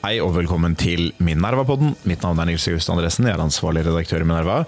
Hei 0.00 0.14
og 0.24 0.30
velkommen 0.32 0.72
til 0.80 1.10
Minerva-podden. 1.20 1.90
Mitt 2.08 2.22
navn 2.24 2.38
er 2.40 2.46
Nils 2.48 2.64
August 2.70 2.88
Andresen, 2.88 3.26
jeg 3.28 3.36
er 3.36 3.42
ansvarlig 3.44 3.82
redaktør 3.84 4.22
i 4.24 4.28
Minerva. 4.30 4.62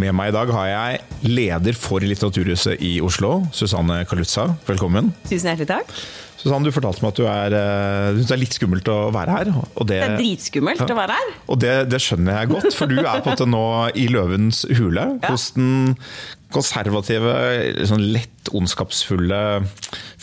Med 0.00 0.14
meg 0.16 0.30
i 0.30 0.32
dag 0.32 0.48
har 0.56 0.70
jeg 0.70 1.28
leder 1.28 1.76
for 1.76 2.00
Litteraturhuset 2.00 2.80
i 2.80 2.94
Oslo, 3.04 3.42
Susanne 3.52 3.98
Kalutza. 4.08 4.46
Velkommen. 4.64 5.10
Tusen 5.28 5.50
hjertelig 5.50 5.68
takk. 5.74 5.92
Susanne, 6.38 6.64
du 6.64 6.72
fortalte 6.72 7.04
meg 7.04 7.12
at 7.12 7.20
du 7.20 7.28
er, 7.28 7.58
eh, 7.58 8.08
du 8.14 8.22
synes 8.22 8.30
det 8.30 8.36
er 8.38 8.42
litt 8.46 8.56
skummelt 8.56 8.88
å 8.88 8.98
være 9.12 9.36
her. 9.36 9.52
Og 9.66 9.90
det, 9.90 10.00
er 10.06 10.16
dritskummelt 10.16 10.80
å 10.88 10.98
være 11.02 11.20
her. 11.20 11.36
og 11.44 11.60
det, 11.60 11.74
det 11.92 12.00
skjønner 12.06 12.40
jeg 12.40 12.52
godt, 12.54 12.72
for 12.78 12.88
du 12.88 13.02
er 13.02 13.20
på 13.20 13.28
en 13.28 13.36
måte 13.36 13.52
nå 13.52 13.64
i 13.92 14.08
løvens 14.08 14.64
hule. 14.72 15.04
Ja. 15.18 15.34
Hos 15.34 15.50
den 15.58 15.98
konservative, 16.52 17.32
sånn 17.88 18.06
lett 18.14 18.48
ondskapsfulle, 18.56 19.40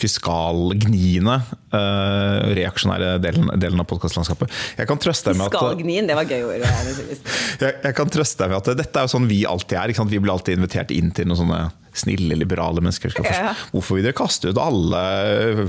fiskalgniende, 0.00 1.36
uh, 1.70 2.40
reaksjonære 2.58 3.12
delen, 3.22 3.52
delen 3.62 3.82
av 3.82 3.86
podkastlandskapet. 3.90 4.50
Jeg 4.80 4.90
kan 4.90 5.00
trøste 5.02 5.30
deg 5.30 5.40
med 5.40 5.48
at 5.48 5.58
Skalgnien, 5.58 6.10
det 6.10 6.18
var 6.18 6.26
gøy 6.26 6.42
ord. 6.48 6.66
jeg, 7.62 7.72
jeg 7.86 7.98
kan 8.00 8.10
trøste 8.12 8.42
deg 8.42 8.54
med 8.54 8.58
at 8.58 8.82
dette 8.82 9.02
er 9.02 9.06
jo 9.06 9.14
sånn 9.14 9.30
vi 9.30 9.44
alltid 9.46 9.78
er. 9.78 9.94
Vi 10.06 10.22
blir 10.22 10.34
alltid 10.34 10.58
invitert 10.58 10.94
inn 10.94 11.14
til 11.14 11.30
noen 11.30 11.44
sånne 11.44 11.60
snille, 11.98 12.36
liberale 12.38 12.82
mennesker. 12.84 13.10
Skal 13.14 13.24
Ja. 13.26 13.52
Hvorfor 13.72 13.96
vil 13.98 14.04
dere 14.06 14.16
kaste 14.16 14.50
ut 14.52 14.58
alle 14.60 15.00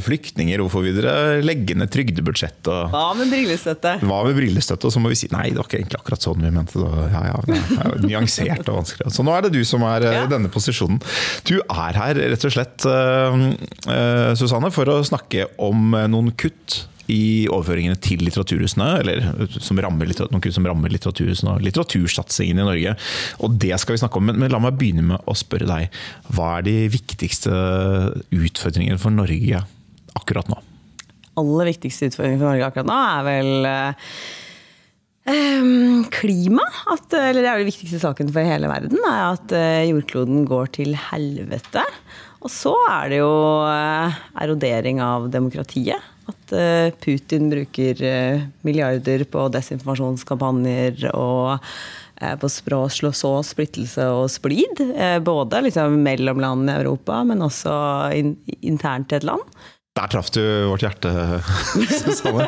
flyktninger? 0.03 0.61
Hvorfor 0.63 0.83
vil 0.85 0.97
dere 0.99 1.41
legge 1.45 1.75
ned 1.77 1.91
trygdebudsjettet? 1.93 2.91
Hva 2.93 3.05
med 3.17 3.31
brillestøtte? 3.33 3.95
hva 4.03 4.19
med 4.27 4.35
brillestøtte? 4.37 4.87
Og 4.89 4.93
så 4.95 5.01
må 5.03 5.11
vi 5.13 5.19
si 5.19 5.29
nei, 5.33 5.49
det 5.51 5.59
var 5.61 5.69
ikke 5.69 5.79
egentlig 5.81 5.99
akkurat 6.01 6.25
sånn 6.27 6.43
vi 6.43 6.51
mente 6.53 6.79
det. 6.81 7.05
Ja, 7.13 7.23
ja, 7.31 7.39
det 7.47 7.59
er 7.61 8.03
nyansert 8.07 8.67
og 8.71 8.81
vanskelig. 8.81 9.11
Så 9.15 9.25
nå 9.27 9.35
er 9.37 9.47
det 9.47 9.53
du 9.57 9.61
som 9.67 9.83
er 9.87 10.05
eh, 10.07 10.11
i 10.17 10.21
Ja. 10.21 10.25
denne 10.31 10.49
posisjonen. 10.53 10.99
Du 11.47 11.55
er 11.61 11.93
her 12.01 12.13
rett 12.17 12.45
og 12.47 12.51
slett, 12.53 12.85
eh, 12.85 13.39
eh, 13.93 14.33
Susanne, 14.39 14.71
for 14.73 14.85
å 14.91 14.99
snakke 15.07 15.47
om 15.59 15.93
eh, 15.95 16.07
noen 16.11 16.31
kutt 16.37 16.85
i 17.13 17.47
overføringene 17.51 17.99
til 18.03 18.23
litteraturhusene, 18.25 18.87
eller 19.01 19.51
som 19.63 19.79
rammer, 19.83 20.09
litter- 20.09 20.31
noen 20.31 20.43
kutt 20.43 20.57
som 20.57 20.67
rammer 20.67 20.91
litteraturhusene 20.93 21.55
og 21.55 21.65
litteratursatsingen 21.65 22.61
i 22.61 22.67
Norge. 22.67 22.95
Og 23.45 23.59
det 23.61 23.73
skal 23.81 23.95
vi 23.97 24.03
snakke 24.03 24.21
om, 24.21 24.29
men, 24.29 24.41
men 24.43 24.53
la 24.53 24.61
meg 24.63 24.79
begynne 24.79 25.05
med 25.13 25.29
å 25.29 25.37
spørre 25.37 25.69
deg. 25.69 26.01
Hva 26.33 26.57
er 26.57 26.67
de 26.67 26.79
viktigste 26.97 27.53
utfordringene 28.35 28.99
for 29.01 29.15
Norge 29.15 29.63
akkurat 30.17 30.49
nå? 30.51 30.59
aller 31.37 31.69
viktigste 31.71 32.09
utfordringen 32.09 32.41
for 32.41 32.49
Norge 32.49 32.67
akkurat 32.67 32.89
nå 32.89 32.97
er 32.97 33.25
vel 33.27 33.67
eh, 33.69 33.95
klima. 36.17 36.65
At, 36.93 37.13
eller 37.13 37.43
det 37.43 37.51
er 37.51 37.61
den 37.61 37.69
viktigste 37.69 38.01
saken 38.01 38.31
for 38.33 38.47
hele 38.47 38.71
verden, 38.71 38.99
er 39.03 39.23
at 39.35 39.55
eh, 39.55 39.87
jordkloden 39.91 40.45
går 40.49 40.73
til 40.79 40.97
helvete. 41.09 41.83
Og 42.45 42.53
så 42.53 42.73
er 42.89 43.13
det 43.13 43.21
jo 43.21 43.33
eh, 43.69 44.21
erodering 44.45 45.01
av 45.03 45.29
demokratiet. 45.33 46.13
At 46.27 46.51
eh, 46.51 46.89
Putin 47.03 47.49
bruker 47.51 48.03
eh, 48.03 48.41
milliarder 48.67 49.23
på 49.31 49.45
desinformasjonskampanjer 49.53 51.07
og 51.13 51.53
eh, 52.19 52.35
på 52.39 52.49
språ, 52.51 52.81
slå 52.91 53.13
så 53.15 53.31
splittelse 53.47 54.09
og 54.11 54.27
splid. 54.31 54.83
Både 55.23 55.63
liksom 55.67 56.01
mellom 56.03 56.43
land 56.43 56.69
i 56.71 56.77
Europa, 56.81 57.21
men 57.27 57.45
også 57.45 57.77
in, 58.17 58.35
internt 58.59 59.15
i 59.15 59.21
et 59.21 59.27
land. 59.27 59.43
Der 59.97 60.11
traff 60.11 60.29
du 60.35 60.41
vårt 60.69 60.83
hjerte, 60.85 61.09
Susanne. 61.89 62.45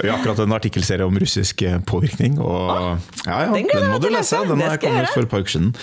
Vi 0.00 0.08
har 0.08 0.14
akkurat 0.16 0.38
en 0.40 0.54
artikkelserie 0.56 1.04
om 1.04 1.18
russisk 1.20 1.60
påvirkning. 1.84 2.38
Og, 2.40 2.96
ja, 3.26 3.42
ja, 3.44 3.50
den 3.52 3.68
den 3.68 3.90
må 3.92 3.98
du 4.00 4.08
lese. 4.12 4.40
Den 4.48 4.62
er 4.64 4.80
kommet 4.80 5.10
for 5.12 5.26
et 5.26 5.28
par 5.28 5.44
uker 5.44 5.52
siden. 5.52 5.74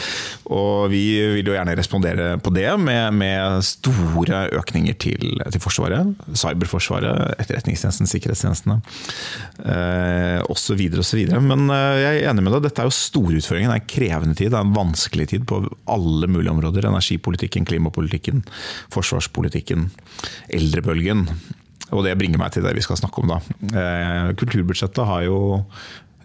Og 0.50 0.90
vi 0.90 1.04
vil 1.38 1.52
jo 1.52 1.54
gjerne 1.54 1.76
respondere 1.78 2.32
på 2.42 2.54
det 2.56 2.68
med, 2.82 3.14
med 3.20 3.62
store 3.66 4.48
økninger 4.58 4.98
til, 5.02 5.38
til 5.54 5.62
Forsvaret. 5.62 6.16
Cyberforsvaret, 6.34 7.36
Etterretningstjenesten, 7.44 8.10
sikkerhetstjenestene 8.10 8.80
eh, 9.62 10.42
osv. 10.50 10.82
osv. 11.04 11.22
Men 11.46 11.70
eh, 11.70 12.00
jeg 12.02 12.24
er 12.24 12.32
enig 12.32 12.48
med 12.48 12.58
deg, 12.58 12.66
dette 12.66 12.82
er 12.82 12.90
jo 12.90 12.98
store 12.98 13.38
utfordringer. 13.44 13.70
Det 13.70 13.78
er 13.78 13.84
en 13.84 13.94
krevende 13.96 14.40
tid, 14.40 14.52
det 14.54 14.60
er 14.60 14.68
en 14.68 14.76
vanskelig 14.78 15.30
tid 15.36 15.46
på 15.50 15.62
alle 15.92 16.32
mulige 16.32 16.54
områder. 16.56 16.90
Energipolitikken, 16.90 17.70
klimapolitikken, 17.70 18.42
forsvarspolitikken, 18.96 19.90
eldrebølgen. 20.50 20.95
Og 21.94 22.02
det 22.06 22.16
bringer 22.18 22.42
meg 22.42 22.54
til 22.54 22.66
det 22.66 22.74
vi 22.78 22.84
skal 22.84 22.98
snakke 23.00 23.22
om 23.22 23.34
da. 23.36 23.40
Eh, 23.70 24.32
Kulturbudsjettet 24.40 25.06
har 25.06 25.26
jo 25.28 25.40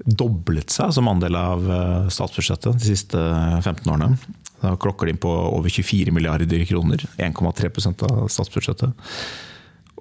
doblet 0.01 0.73
seg 0.73 0.95
som 0.97 1.11
andel 1.11 1.37
av 1.37 1.67
eh, 1.69 2.07
statsbudsjettet 2.13 2.79
de 2.79 2.87
siste 2.87 3.19
15 3.19 3.85
årene. 3.85 4.15
Da 4.61 4.75
klokker 4.81 5.09
de 5.09 5.15
inn 5.15 5.21
på 5.21 5.31
over 5.31 5.73
24 5.73 6.13
milliarder 6.13 6.65
kroner, 6.69 7.05
1,3% 7.21 8.07
av 8.09 8.25
statsbudsjettet. 8.33 9.13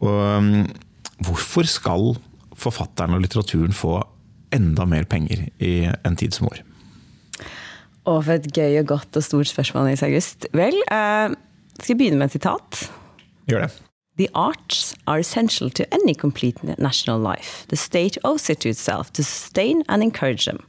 Og 0.03 0.63
hvorfor 1.28 1.68
skal 1.68 2.13
forfatteren 2.59 3.16
og 3.16 3.24
litteraturen 3.24 3.75
få 3.75 3.97
enda 4.56 4.88
mer 4.90 5.08
penger 5.08 5.46
i 5.63 5.74
en 5.88 6.19
tid 6.19 6.35
som 6.35 6.50
vår? 6.50 6.63
Og 8.09 8.24
for 8.25 8.35
et 8.35 8.50
gøy 8.56 8.79
og 8.81 8.90
godt 8.96 9.19
og 9.19 9.25
stort 9.25 9.52
spørsmål, 9.52 9.91
Nils 9.91 10.03
August. 10.03 10.47
Vel, 10.56 10.75
eh, 10.91 11.35
skal 11.79 11.94
jeg 11.94 12.00
begynne 12.00 12.19
med 12.19 12.31
et 12.31 12.40
sitat? 12.40 12.90
Gjør 13.47 13.68
det. 13.68 13.88
The 14.19 14.30
arts 14.35 14.96
are 15.07 15.19
essential 15.19 15.69
to 15.69 15.94
any 15.94 16.13
complete 16.13 16.62
national 16.78 17.19
life. 17.19 17.66
The 17.69 17.78
state 17.78 18.18
owes 18.25 18.50
it 18.50 18.59
to 18.59 18.69
itself 18.69 19.13
to 19.13 19.24
sustain 19.24 19.85
and 19.88 20.03
encourage 20.03 20.44
them. 20.44 20.59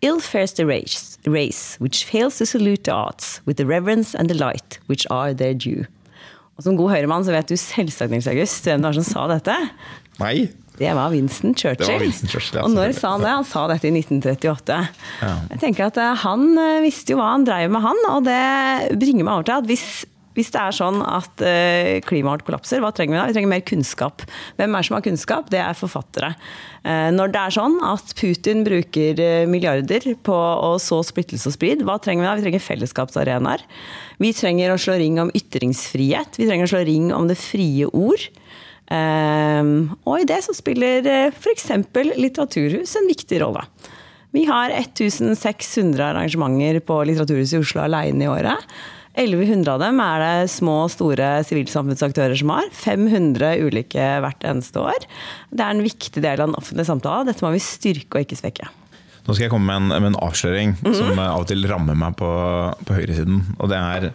Ill 0.00 0.20
fares 0.20 0.54
the 0.54 0.64
race, 0.64 1.18
race 1.26 1.76
which 1.78 2.06
fails 2.06 2.38
to 2.38 2.46
salute 2.46 2.84
the 2.84 2.92
arts 2.92 3.42
with 3.44 3.58
the 3.58 3.66
reverence 3.66 4.14
and 4.14 4.26
delight 4.26 4.78
which 4.86 5.06
are 5.10 5.34
their 5.34 5.52
due. 5.52 5.84
Og 6.56 6.64
Som 6.64 6.80
god 6.80 6.94
høyremann 6.94 7.28
så 7.28 7.36
vet 7.36 7.52
du 7.52 7.58
selvsagt 7.60 8.10
Nils 8.10 8.26
August, 8.26 8.64
hvem 8.64 8.80
det 8.80 8.88
var 8.88 8.96
som 8.96 9.04
sa 9.04 9.28
dette. 9.34 9.58
Nei, 10.18 10.48
Det 10.78 10.94
var 10.94 11.10
Winston 11.10 11.52
Churchill. 11.54 11.86
Det 11.86 11.92
var 11.92 12.00
Winston 12.06 12.28
Churchill, 12.28 12.56
ja, 12.56 12.64
og 12.64 12.70
når 12.70 12.92
sa 12.96 13.10
han 13.16 13.24
det? 13.26 13.32
Han 13.34 13.44
sa 13.44 13.66
dette 13.68 13.88
i 13.90 13.92
1938. 13.98 14.76
Ja. 15.20 15.32
Jeg 15.50 15.60
tenker 15.60 15.90
at 15.90 15.98
eh, 16.00 16.14
Han 16.22 16.52
eh, 16.56 16.80
visste 16.84 17.12
jo 17.12 17.18
hva 17.20 17.32
han 17.34 17.44
drev 17.44 17.68
med, 17.74 17.82
han. 17.84 18.04
Og 18.14 18.24
det 18.24 18.96
bringer 18.96 19.26
meg 19.26 19.34
over 19.34 19.48
til 19.50 19.58
at 19.58 19.68
hvis, 19.68 19.88
hvis 20.36 20.52
det 20.54 20.60
er 20.60 20.74
sånn 20.76 21.00
at 21.02 21.42
eh, 21.42 21.98
klimaet 22.06 22.44
kollapser, 22.46 22.82
hva 22.82 22.92
trenger 22.94 23.14
vi 23.14 23.18
da? 23.18 23.26
Vi 23.28 23.36
trenger 23.36 23.50
mer 23.50 23.64
kunnskap. 23.66 24.24
Hvem 24.58 24.74
er 24.74 24.82
det 24.82 24.88
som 24.88 24.96
har 24.98 25.04
kunnskap? 25.06 25.48
Det 25.50 25.60
er 25.62 25.78
forfattere. 25.78 26.32
Eh, 26.84 27.08
Når 27.14 27.32
det 27.34 27.42
er 27.42 27.56
sånn 27.56 27.78
at 27.88 28.14
Putin 28.18 28.62
bruker 28.66 29.22
eh, 29.24 29.48
milliarder 29.50 30.06
på 30.26 30.36
å 30.36 30.74
så 30.82 31.00
splittelse 31.06 31.50
og 31.50 31.56
splid, 31.56 31.82
hva 31.86 31.98
trenger 32.02 32.22
vi 32.22 32.28
da? 32.28 32.36
Vi 32.38 32.46
trenger 32.46 32.66
fellesskapsarenaer. 32.68 33.66
Vi 34.22 34.32
trenger 34.36 34.74
å 34.74 34.80
slå 34.80 34.98
ring 35.00 35.18
om 35.22 35.32
ytringsfrihet. 35.34 36.38
Vi 36.38 36.46
trenger 36.46 36.68
å 36.68 36.72
slå 36.74 36.84
ring 36.86 37.12
om 37.16 37.30
det 37.30 37.38
frie 37.40 37.88
ord. 37.90 38.28
Og 38.88 40.14
i 40.16 40.24
det 40.24 40.38
så 40.46 40.54
spiller 40.56 41.04
f.eks. 41.28 41.66
litteraturhus 42.16 42.94
en 42.96 43.10
viktig 43.10 43.42
rolle. 43.42 43.66
Vi 44.32 44.44
har 44.48 44.72
1600 44.72 46.04
arrangementer 46.04 46.80
på 46.84 47.00
Litteraturhuset 47.08 47.58
i 47.58 47.62
Oslo 47.62 47.84
alene 47.84 48.26
i 48.26 48.28
året. 48.28 48.64
1100 49.18 49.72
av 49.74 49.80
dem 49.82 49.98
er 50.04 50.22
det 50.22 50.50
små 50.52 50.84
og 50.86 50.92
store 50.94 51.30
sivilsamfunnsaktører 51.48 52.38
som 52.38 52.52
har. 52.54 52.68
500 52.78 53.56
ulike 53.66 54.04
hvert 54.22 54.44
eneste 54.46 54.78
år. 54.82 55.06
Det 55.50 55.64
er 55.64 55.74
en 55.74 55.82
viktig 55.84 56.22
del 56.22 56.38
av 56.40 56.50
den 56.52 56.58
offentlige 56.58 56.86
samtalen. 56.88 57.26
Dette 57.30 57.42
må 57.44 57.50
vi 57.56 57.62
styrke 57.64 58.20
og 58.20 58.26
ikke 58.26 58.38
svekke. 58.38 58.68
Nå 59.26 59.34
skal 59.36 59.44
jeg 59.48 59.52
komme 59.52 59.68
med 59.68 59.76
en, 59.82 60.02
med 60.06 60.12
en 60.14 60.20
avsløring 60.24 60.76
Mhm. 60.80 60.94
som 60.96 61.18
av 61.18 61.42
og 61.42 61.48
til 61.50 61.66
rammer 61.68 61.98
meg 61.98 62.14
på, 62.16 62.30
på 62.86 62.94
høyresiden. 62.96 63.42
Og 63.58 63.68
det 63.68 63.76
er 63.82 64.06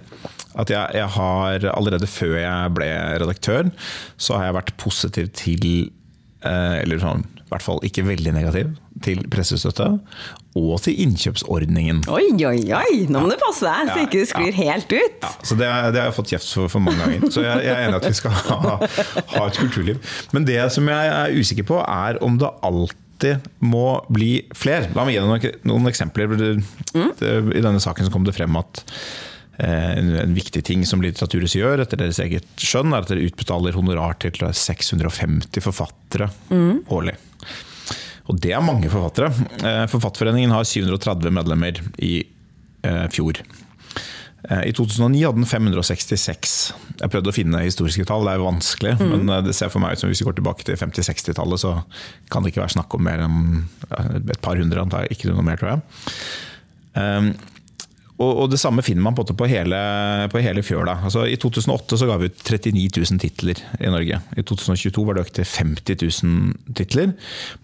at 0.55 0.69
jeg, 0.69 0.95
jeg 0.97 1.09
har 1.17 1.67
allerede 1.73 2.07
før 2.09 2.37
jeg 2.39 2.73
ble 2.77 2.89
redaktør, 3.21 3.69
så 4.17 4.37
har 4.37 4.47
jeg 4.49 4.57
vært 4.57 4.73
positiv 4.77 5.29
til 5.33 5.67
eh, 6.45 6.79
Eller 6.81 6.99
sånn, 7.01 7.23
i 7.53 7.55
hvert 7.55 7.65
fall 7.65 7.83
ikke 7.85 8.01
veldig 8.07 8.31
negativ 8.33 8.71
til 9.05 9.19
pressestøtte. 9.29 9.85
Og 10.57 10.73
til 10.85 10.97
innkjøpsordningen. 11.05 12.03
Oi, 12.13 12.25
oi, 12.45 12.57
oi! 12.73 12.95
Nå 13.09 13.21
må 13.23 13.29
du 13.29 13.35
passe 13.41 13.65
deg, 13.65 13.89
så 13.91 13.97
Ja, 13.99 14.05
ikke 14.07 14.21
du 14.23 14.29
sklir 14.29 14.57
helt 14.57 14.89
ut. 14.93 15.19
Ja, 15.25 15.31
så 15.45 15.57
det, 15.59 15.69
det 15.93 16.01
har 16.01 16.09
jeg 16.09 16.15
fått 16.17 16.33
kjeft 16.33 16.49
for, 16.49 16.71
for 16.73 16.83
mange 16.85 17.01
ganger. 17.01 17.29
Så 17.33 17.45
jeg, 17.45 17.63
jeg 17.67 17.73
er 17.73 17.87
enig 17.87 17.99
at 17.99 18.07
vi 18.09 18.17
skal 18.17 18.35
ha, 18.37 18.77
ha 19.35 19.45
et 19.47 19.59
kulturliv. 19.61 20.13
Men 20.33 20.45
det 20.49 20.59
som 20.73 20.89
jeg 20.89 21.13
er 21.13 21.37
usikker 21.37 21.67
på, 21.69 21.79
er 21.81 22.21
om 22.25 22.37
det 22.41 22.49
alltid 22.65 23.49
må 23.65 23.87
bli 24.13 24.31
flere. 24.57 24.89
La 24.97 25.05
meg 25.05 25.15
gi 25.17 25.21
deg 25.21 25.29
noen, 25.29 25.59
noen 25.73 25.93
eksempler. 25.93 26.33
Det, 26.37 26.53
det, 27.21 27.35
I 27.53 27.61
denne 27.65 27.81
saken 27.81 28.09
så 28.09 28.13
kom 28.13 28.25
det 28.27 28.35
frem 28.37 28.57
at 28.61 28.83
en, 29.61 30.07
en 30.17 30.33
viktig 30.33 30.63
ting 30.65 30.81
som 30.89 31.03
Litteraturhuset 31.03 31.59
gjør, 31.59 31.83
etter 31.83 31.99
deres 32.01 32.17
eget 32.23 32.47
skjønn, 32.57 32.93
er 32.93 33.03
at 33.05 33.11
dere 33.11 33.27
utbetaler 33.27 33.77
honorar 33.77 34.17
til 34.23 34.33
650 34.33 35.61
forfattere 35.61 36.31
årlig. 36.89 37.13
Og 38.31 38.39
det 38.39 38.53
er 38.55 38.63
mange 38.63 38.89
forfattere. 38.91 39.33
Eh, 39.59 39.83
Forfatterforeningen 39.91 40.53
har 40.55 40.67
730 40.67 41.33
medlemmer 41.35 41.81
i 41.99 42.13
eh, 42.87 43.07
fjor. 43.11 43.41
Eh, 44.49 44.63
I 44.69 44.73
2009 44.75 45.23
hadde 45.25 45.41
den 45.41 45.49
566. 45.49 46.55
Jeg 47.01 47.11
prøvde 47.11 47.31
å 47.31 47.35
finne 47.35 47.65
historiske 47.65 48.07
tall, 48.07 48.27
det 48.27 48.37
er 48.37 48.45
vanskelig. 48.45 48.95
Mm. 48.99 49.11
Men 49.11 49.33
eh, 49.35 49.43
det 49.49 49.55
ser 49.57 49.71
for 49.73 49.83
meg 49.83 49.95
ut 49.95 50.03
som 50.03 50.11
hvis 50.11 50.23
vi 50.23 50.29
går 50.29 50.39
tilbake 50.39 50.67
til 50.67 50.79
50-60-tallet, 50.79 51.63
så 51.63 51.75
kan 52.31 52.43
det 52.43 52.53
ikke 52.53 52.63
være 52.63 52.77
snakk 52.77 52.95
om 52.95 53.03
mer 53.07 53.25
enn 53.25 53.65
et 54.23 54.41
par 54.43 54.59
hundre, 54.59 54.83
antar 54.83 55.05
jeg. 55.05 55.17
Ikke 55.17 55.33
noe 55.33 55.45
mer, 55.45 55.59
tror 55.59 55.75
jeg. 55.75 55.83
Um, 56.93 57.33
og, 58.21 58.49
Det 58.51 58.59
samme 58.61 58.83
finner 58.85 59.01
man 59.01 59.15
på, 59.15 59.25
på, 59.25 59.47
hele, 59.49 59.77
på 60.29 60.41
hele 60.43 60.61
fjøla. 60.63 60.99
Altså, 61.07 61.25
I 61.25 61.37
2008 61.41 61.97
så 61.97 62.07
ga 62.07 62.17
vi 62.21 62.29
ut 62.29 62.43
39 62.45 63.01
000 63.01 63.21
titler 63.23 63.61
i 63.79 63.89
Norge. 63.89 64.19
I 64.37 64.45
2022 64.45 65.05
var 65.07 65.17
det 65.17 65.25
økt 65.25 65.35
til 65.39 65.49
50 65.49 65.97
000 66.23 66.75
titler. 66.77 67.15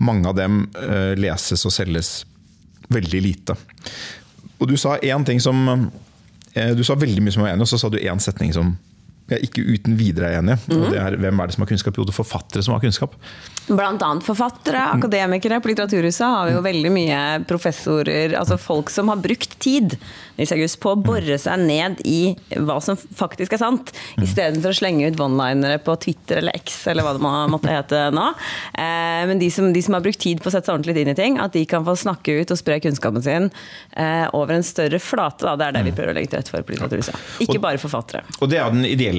Mange 0.02 0.30
av 0.30 0.38
dem 0.40 0.64
uh, 0.80 1.14
leses 1.20 1.66
og 1.70 1.76
selges 1.76 2.12
veldig 2.90 3.22
lite. 3.22 3.56
Og 4.60 4.68
Du 4.72 4.76
sa 4.78 4.98
én 4.98 5.26
ting 5.26 5.40
som 5.40 5.62
uh, 5.70 6.74
Du 6.76 6.84
sa 6.84 6.98
veldig 6.98 7.22
mye 7.24 7.36
som 7.36 7.46
var 7.46 7.54
enig 7.54 7.68
og 7.68 7.70
så 7.70 7.78
sa 7.80 7.92
du 7.94 8.02
én 8.02 8.20
setning 8.20 8.56
som 8.56 8.74
jeg 9.38 9.50
ikke 9.50 9.66
uten 9.68 10.00
videre 10.00 10.32
er 10.32 10.40
enig 10.40 10.58
i. 10.58 10.74
Mm. 10.74 10.86
det 10.90 11.00
er 11.04 11.18
Hvem 11.20 11.40
er 11.40 11.50
det 11.50 11.56
som 11.56 11.66
har 11.66 11.72
kunnskap? 11.72 12.00
Jo, 12.00 12.08
det 12.08 12.14
er 12.14 12.20
forfattere 12.20 12.66
som 12.66 12.76
har 12.76 12.84
kunnskap. 12.84 13.16
Blant 13.70 14.02
annet 14.02 14.26
forfattere, 14.26 14.82
akademikere. 14.96 15.60
På 15.62 15.70
Litteraturhuset 15.70 16.26
har 16.26 16.48
vi 16.50 16.56
jo 16.56 16.64
veldig 16.66 16.94
mye 16.94 17.20
professorer, 17.50 18.34
altså 18.40 18.58
folk 18.58 18.90
som 18.90 19.12
har 19.14 19.22
brukt 19.22 19.60
tid 19.62 19.98
August, 20.40 20.80
på 20.80 20.94
å 20.94 21.00
bore 21.00 21.36
seg 21.42 21.60
ned 21.68 22.00
i 22.08 22.32
hva 22.64 22.80
som 22.84 22.98
faktisk 22.98 23.56
er 23.56 23.62
sant, 23.62 23.92
mm. 24.16 24.24
istedenfor 24.24 24.72
å 24.72 24.78
slenge 24.78 25.10
ut 25.10 25.20
one-linere 25.20 25.82
på 25.84 25.96
Twitter 26.00 26.40
eller 26.40 26.56
X 26.60 26.80
eller 26.92 27.06
hva 27.06 27.14
det 27.18 27.24
må, 27.24 27.34
måtte 27.52 27.74
hete 27.74 28.06
nå. 28.16 28.30
Eh, 28.72 29.26
men 29.30 29.42
de 29.42 29.50
som, 29.54 29.68
de 29.76 29.84
som, 29.84 29.98
har 29.98 30.06
brukt 30.06 30.22
tid 30.22 30.40
på 30.42 30.48
å 30.50 30.54
sette 30.54 30.70
seg 30.70 30.78
ordentlig 30.78 31.04
inn 31.04 31.14
i 31.14 31.18
ting, 31.18 31.40
at 31.44 31.56
de 31.58 31.66
kan 31.70 31.86
få 31.88 31.98
snakke 32.00 32.40
ut 32.40 32.54
og 32.56 32.60
spre 32.62 32.80
kunnskapen 32.84 33.26
sin 33.26 33.50
eh, 34.00 34.26
over 34.32 34.56
en 34.56 34.66
større 34.66 35.02
flate. 35.04 35.44
Da. 35.44 35.58
Det 35.60 35.68
er 35.68 35.78
det 35.78 35.86
vi 35.90 35.96
prøver 35.98 36.14
å 36.14 36.18
legge 36.18 36.32
til 36.32 36.42
rette 36.42 36.54
for 36.54 36.64
på 36.64 36.76
Litteraturhuset. 36.76 37.28
Ikke 37.44 37.60
bare 37.64 37.82
forfattere. 37.82 38.24
Og 38.40 38.52
det 38.52 38.62
er 38.62 38.72
den 38.72 38.88
ideelle 38.88 39.19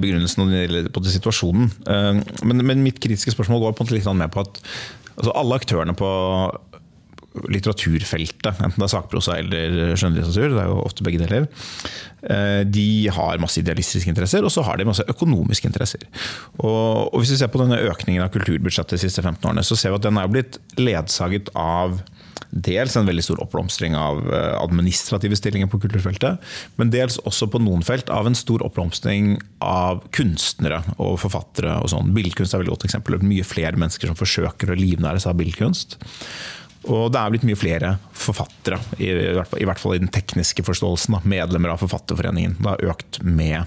begrunnelsen 0.00 0.88
på 0.94 1.04
situasjonen. 1.04 1.70
Eh, 1.88 2.22
men, 2.44 2.64
men 2.66 2.84
mitt 2.84 3.00
kritiske 3.02 3.34
spørsmål 3.34 3.66
går 3.66 3.76
på 3.78 3.88
litt 3.92 4.08
mer 4.08 4.24
med 4.24 4.34
på 4.34 4.44
at 4.46 4.62
altså 5.18 5.34
alle 5.34 5.58
aktørene 5.58 5.96
på 5.98 6.08
litteraturfeltet, 7.46 8.48
enten 8.48 8.80
det 8.80 8.86
er 8.86 8.90
sakprosa 8.90 9.36
eller 9.38 9.94
skjønnlitteratur, 9.98 10.54
det 10.54 10.62
er 10.62 10.70
jo 10.70 10.78
ofte 10.82 11.04
begge 11.06 11.20
deler, 11.22 11.46
eh, 12.26 12.62
de 12.66 12.88
har 13.14 13.38
masse 13.42 13.60
idealistiske 13.60 14.10
interesser, 14.10 14.42
og 14.42 14.50
så 14.50 14.64
har 14.66 14.78
de 14.78 14.88
masse 14.88 15.04
økonomiske 15.06 15.68
interesser. 15.68 16.02
Og, 16.58 17.14
Hvis 17.18 17.34
vi 17.34 17.40
ser 17.42 17.52
på 17.52 17.60
denne 17.62 17.78
økningen 17.78 18.24
av 18.24 18.32
kulturbudsjettet 18.34 18.96
de 18.96 19.04
siste 19.04 19.22
15 19.22 19.44
årene, 19.44 19.62
så 19.66 19.76
ser 19.76 19.94
vi 19.94 20.00
at 20.00 20.08
den 20.08 20.18
er 20.18 20.32
blitt 20.32 20.58
ledsaget 20.80 21.52
av 21.54 22.00
dels 22.50 22.96
en 22.96 23.08
veldig 23.08 23.24
stor 23.24 23.40
oppblomstring 23.44 23.96
av 23.98 24.20
eh, 24.32 24.54
administrative 24.58 25.36
stillinger 25.36 25.68
på 25.70 25.80
kulturfeltet, 25.82 26.44
men 26.80 26.92
dels 26.92 27.18
også 27.28 27.50
på 27.52 27.60
noen 27.62 27.84
felt 27.86 28.10
av 28.12 28.28
en 28.28 28.38
stor 28.38 28.64
oppblomstring 28.66 29.36
av 29.64 30.04
kunstnere 30.16 30.80
og 30.96 31.18
forfattere. 31.22 31.76
og 31.82 31.90
sånn. 31.92 32.14
Billedkunst 32.16 32.54
er 32.54 32.58
et 32.58 32.64
veldig 32.64 32.76
godt 32.76 32.88
eksempel. 32.88 33.18
Mye 33.22 33.46
flere 33.46 33.76
mennesker 33.76 34.10
som 34.10 34.18
forsøker 34.18 34.72
å 34.72 34.78
livnære 34.78 35.22
seg 35.22 35.34
av 35.34 35.42
billedkunst. 35.42 35.98
Og 36.88 37.10
det 37.12 37.20
er 37.20 37.32
blitt 37.34 37.44
mye 37.44 37.58
flere 37.58 37.96
forfattere, 38.16 38.78
i, 39.02 39.10
hvert, 39.10 39.50
fall, 39.50 39.60
i 39.60 39.66
hvert 39.68 39.82
fall 39.82 39.96
i 39.96 40.00
den 40.00 40.12
tekniske 40.14 40.64
forståelsen. 40.64 41.16
Da, 41.18 41.24
medlemmer 41.28 41.74
av 41.74 41.82
Forfatterforeningen. 41.82 42.56
Det 42.60 42.70
har 42.70 42.94
økt 42.94 43.20
med 43.26 43.58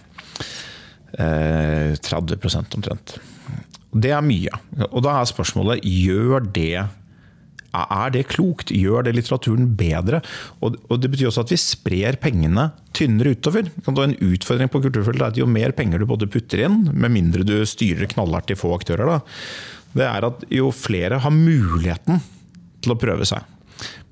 eh, 1.20 1.94
30% 2.00 2.80
omtrent. 2.80 3.20
Det 3.92 4.14
er 4.16 4.24
mye. 4.24 4.56
Og 4.90 5.04
da 5.04 5.20
er 5.20 5.30
spørsmålet 5.30 5.84
gjør 5.84 6.48
det 6.56 6.88
er 7.72 8.14
det 8.14 8.26
klokt? 8.32 8.74
Gjør 8.76 9.06
det 9.08 9.16
litteraturen 9.16 9.70
bedre? 9.80 10.22
Og, 10.62 10.76
Det 11.00 11.12
betyr 11.12 11.30
også 11.30 11.46
at 11.46 11.54
vi 11.54 11.60
sprer 11.62 12.20
pengene 12.22 12.72
tynnere 12.94 13.36
utover. 13.36 13.70
En 13.88 14.18
utfordring 14.18 14.72
på 14.72 14.82
kulturfeltet 14.84 15.22
er 15.22 15.32
at 15.32 15.40
jo 15.40 15.48
mer 15.48 15.72
penger 15.72 16.00
du 16.00 16.06
både 16.10 16.30
putter 16.32 16.66
inn, 16.68 16.84
med 16.92 17.12
mindre 17.12 17.48
du 17.48 17.62
styrer 17.66 18.12
knallhardt 18.12 18.52
til 18.52 18.60
få 18.60 18.76
aktører, 18.76 19.08
da, 19.08 19.22
det 19.96 20.08
er 20.08 20.28
at 20.28 20.46
jo 20.52 20.72
flere 20.76 21.20
har 21.20 21.34
muligheten 21.36 22.22
til 22.82 22.94
å 22.94 23.00
prøve 23.00 23.28
seg. 23.28 23.44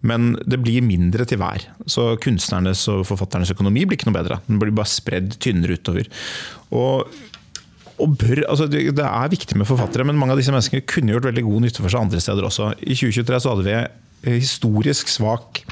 Men 0.01 0.31
det 0.47 0.61
blir 0.63 0.83
mindre 0.85 1.25
til 1.27 1.41
hver. 1.41 1.65
Så 1.89 2.13
kunstnernes 2.23 2.85
og 2.91 3.03
forfatternes 3.09 3.51
økonomi 3.51 3.83
blir 3.85 3.99
ikke 3.99 4.07
noe 4.09 4.19
bedre. 4.21 4.39
Den 4.47 4.61
blir 4.61 4.71
bare 4.75 4.89
spredd 4.89 5.35
tynnere 5.43 5.75
utover. 5.75 6.07
Og, 6.71 7.09
og 7.99 8.17
bør, 8.19 8.43
altså 8.47 8.67
det, 8.71 8.83
er 9.03 9.31
viktig 9.31 9.57
med 9.59 9.67
forfattere, 9.69 10.05
men 10.07 10.17
mange 10.19 10.35
av 10.35 10.41
disse 10.41 10.53
menneskene 10.53 10.87
kunne 10.87 11.15
gjort 11.15 11.29
veldig 11.29 11.45
god 11.45 11.65
nytte 11.65 11.83
for 11.83 11.91
seg 11.91 12.05
andre 12.05 12.23
steder 12.23 12.47
også. 12.47 12.73
I 12.79 12.97
2023 12.97 13.41
så 13.43 13.53
hadde 13.53 13.67
vi 13.69 14.37
historisk 14.39 15.11
svak 15.11 15.63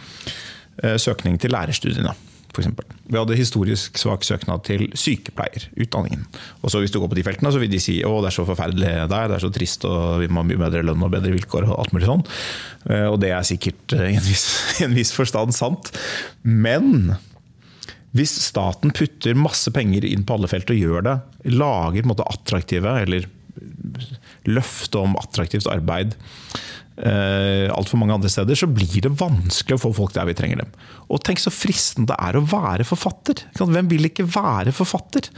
eh, 0.84 0.98
søkning 1.02 1.40
til 1.42 1.56
lærerstudiene 1.56 2.16
f.eks. 2.58 2.70
Vi 3.08 3.18
hadde 3.18 3.38
historisk 3.38 4.00
svak 4.00 4.26
søknad 4.28 4.64
til 4.68 4.88
sykepleierutdanningen. 4.98 6.26
Og 6.62 6.72
så 6.72 6.80
Hvis 6.80 6.92
du 6.92 7.00
går 7.00 7.12
på 7.12 7.16
de 7.16 7.24
feltene, 7.24 7.52
så 7.52 7.60
vil 7.60 7.72
de 7.72 7.80
si 7.80 8.00
å 8.04 8.18
det 8.22 8.32
er 8.32 8.38
så 8.38 8.48
forferdelig 8.48 8.92
der, 9.12 9.28
det 9.30 9.38
er 9.38 9.44
så 9.44 9.52
trist 9.54 9.86
og 9.88 10.22
vi 10.24 10.28
må 10.28 10.42
ha 10.42 10.48
mye 10.48 10.62
bedre 10.62 10.84
lønn 10.86 11.04
og 11.04 11.14
bedre 11.14 11.34
vilkår. 11.36 11.70
Og 11.70 11.80
alt 11.80 11.94
mulig 11.96 12.10
sånn. 12.10 12.26
Eh, 12.90 13.08
og 13.08 13.20
det 13.24 13.32
er 13.36 13.48
sikkert 13.48 13.98
eh, 13.98 14.12
i 14.14 14.20
en 14.20 14.28
viss, 14.28 14.48
en 14.86 14.98
viss 14.98 15.14
forstand 15.16 15.56
sant. 15.56 15.94
Men 16.44 17.16
hvis 18.16 18.34
staten 18.40 18.94
putter 18.96 19.38
masse 19.38 19.72
penger 19.76 20.06
inn 20.08 20.24
på 20.26 20.38
alle 20.38 20.50
felt 20.52 20.72
og 20.72 20.80
gjør 20.80 21.04
det, 21.06 21.18
lager 21.52 22.08
måte 22.08 22.26
attraktive, 22.30 22.94
eller 23.04 23.28
løfte 24.48 25.02
om 25.02 25.18
attraktivt 25.20 25.68
arbeid 25.70 26.16
eh, 27.02 27.68
altfor 27.74 28.00
mange 28.00 28.16
andre 28.16 28.32
steder, 28.32 28.58
så 28.58 28.70
blir 28.70 29.04
det 29.06 29.14
vanskelig 29.20 29.78
å 29.78 29.84
få 29.88 29.94
folk 29.98 30.16
der 30.16 30.28
vi 30.30 30.38
trenger 30.38 30.64
dem. 30.64 30.74
Og 31.12 31.22
tenk 31.26 31.42
så 31.42 31.54
fristende 31.54 32.12
det 32.14 32.20
er 32.24 32.40
å 32.40 32.46
være 32.48 32.88
forfatter! 32.88 33.46
Hvem 33.60 33.92
vil 33.92 34.10
ikke 34.10 34.28
være 34.30 34.74
forfatter? 34.76 35.30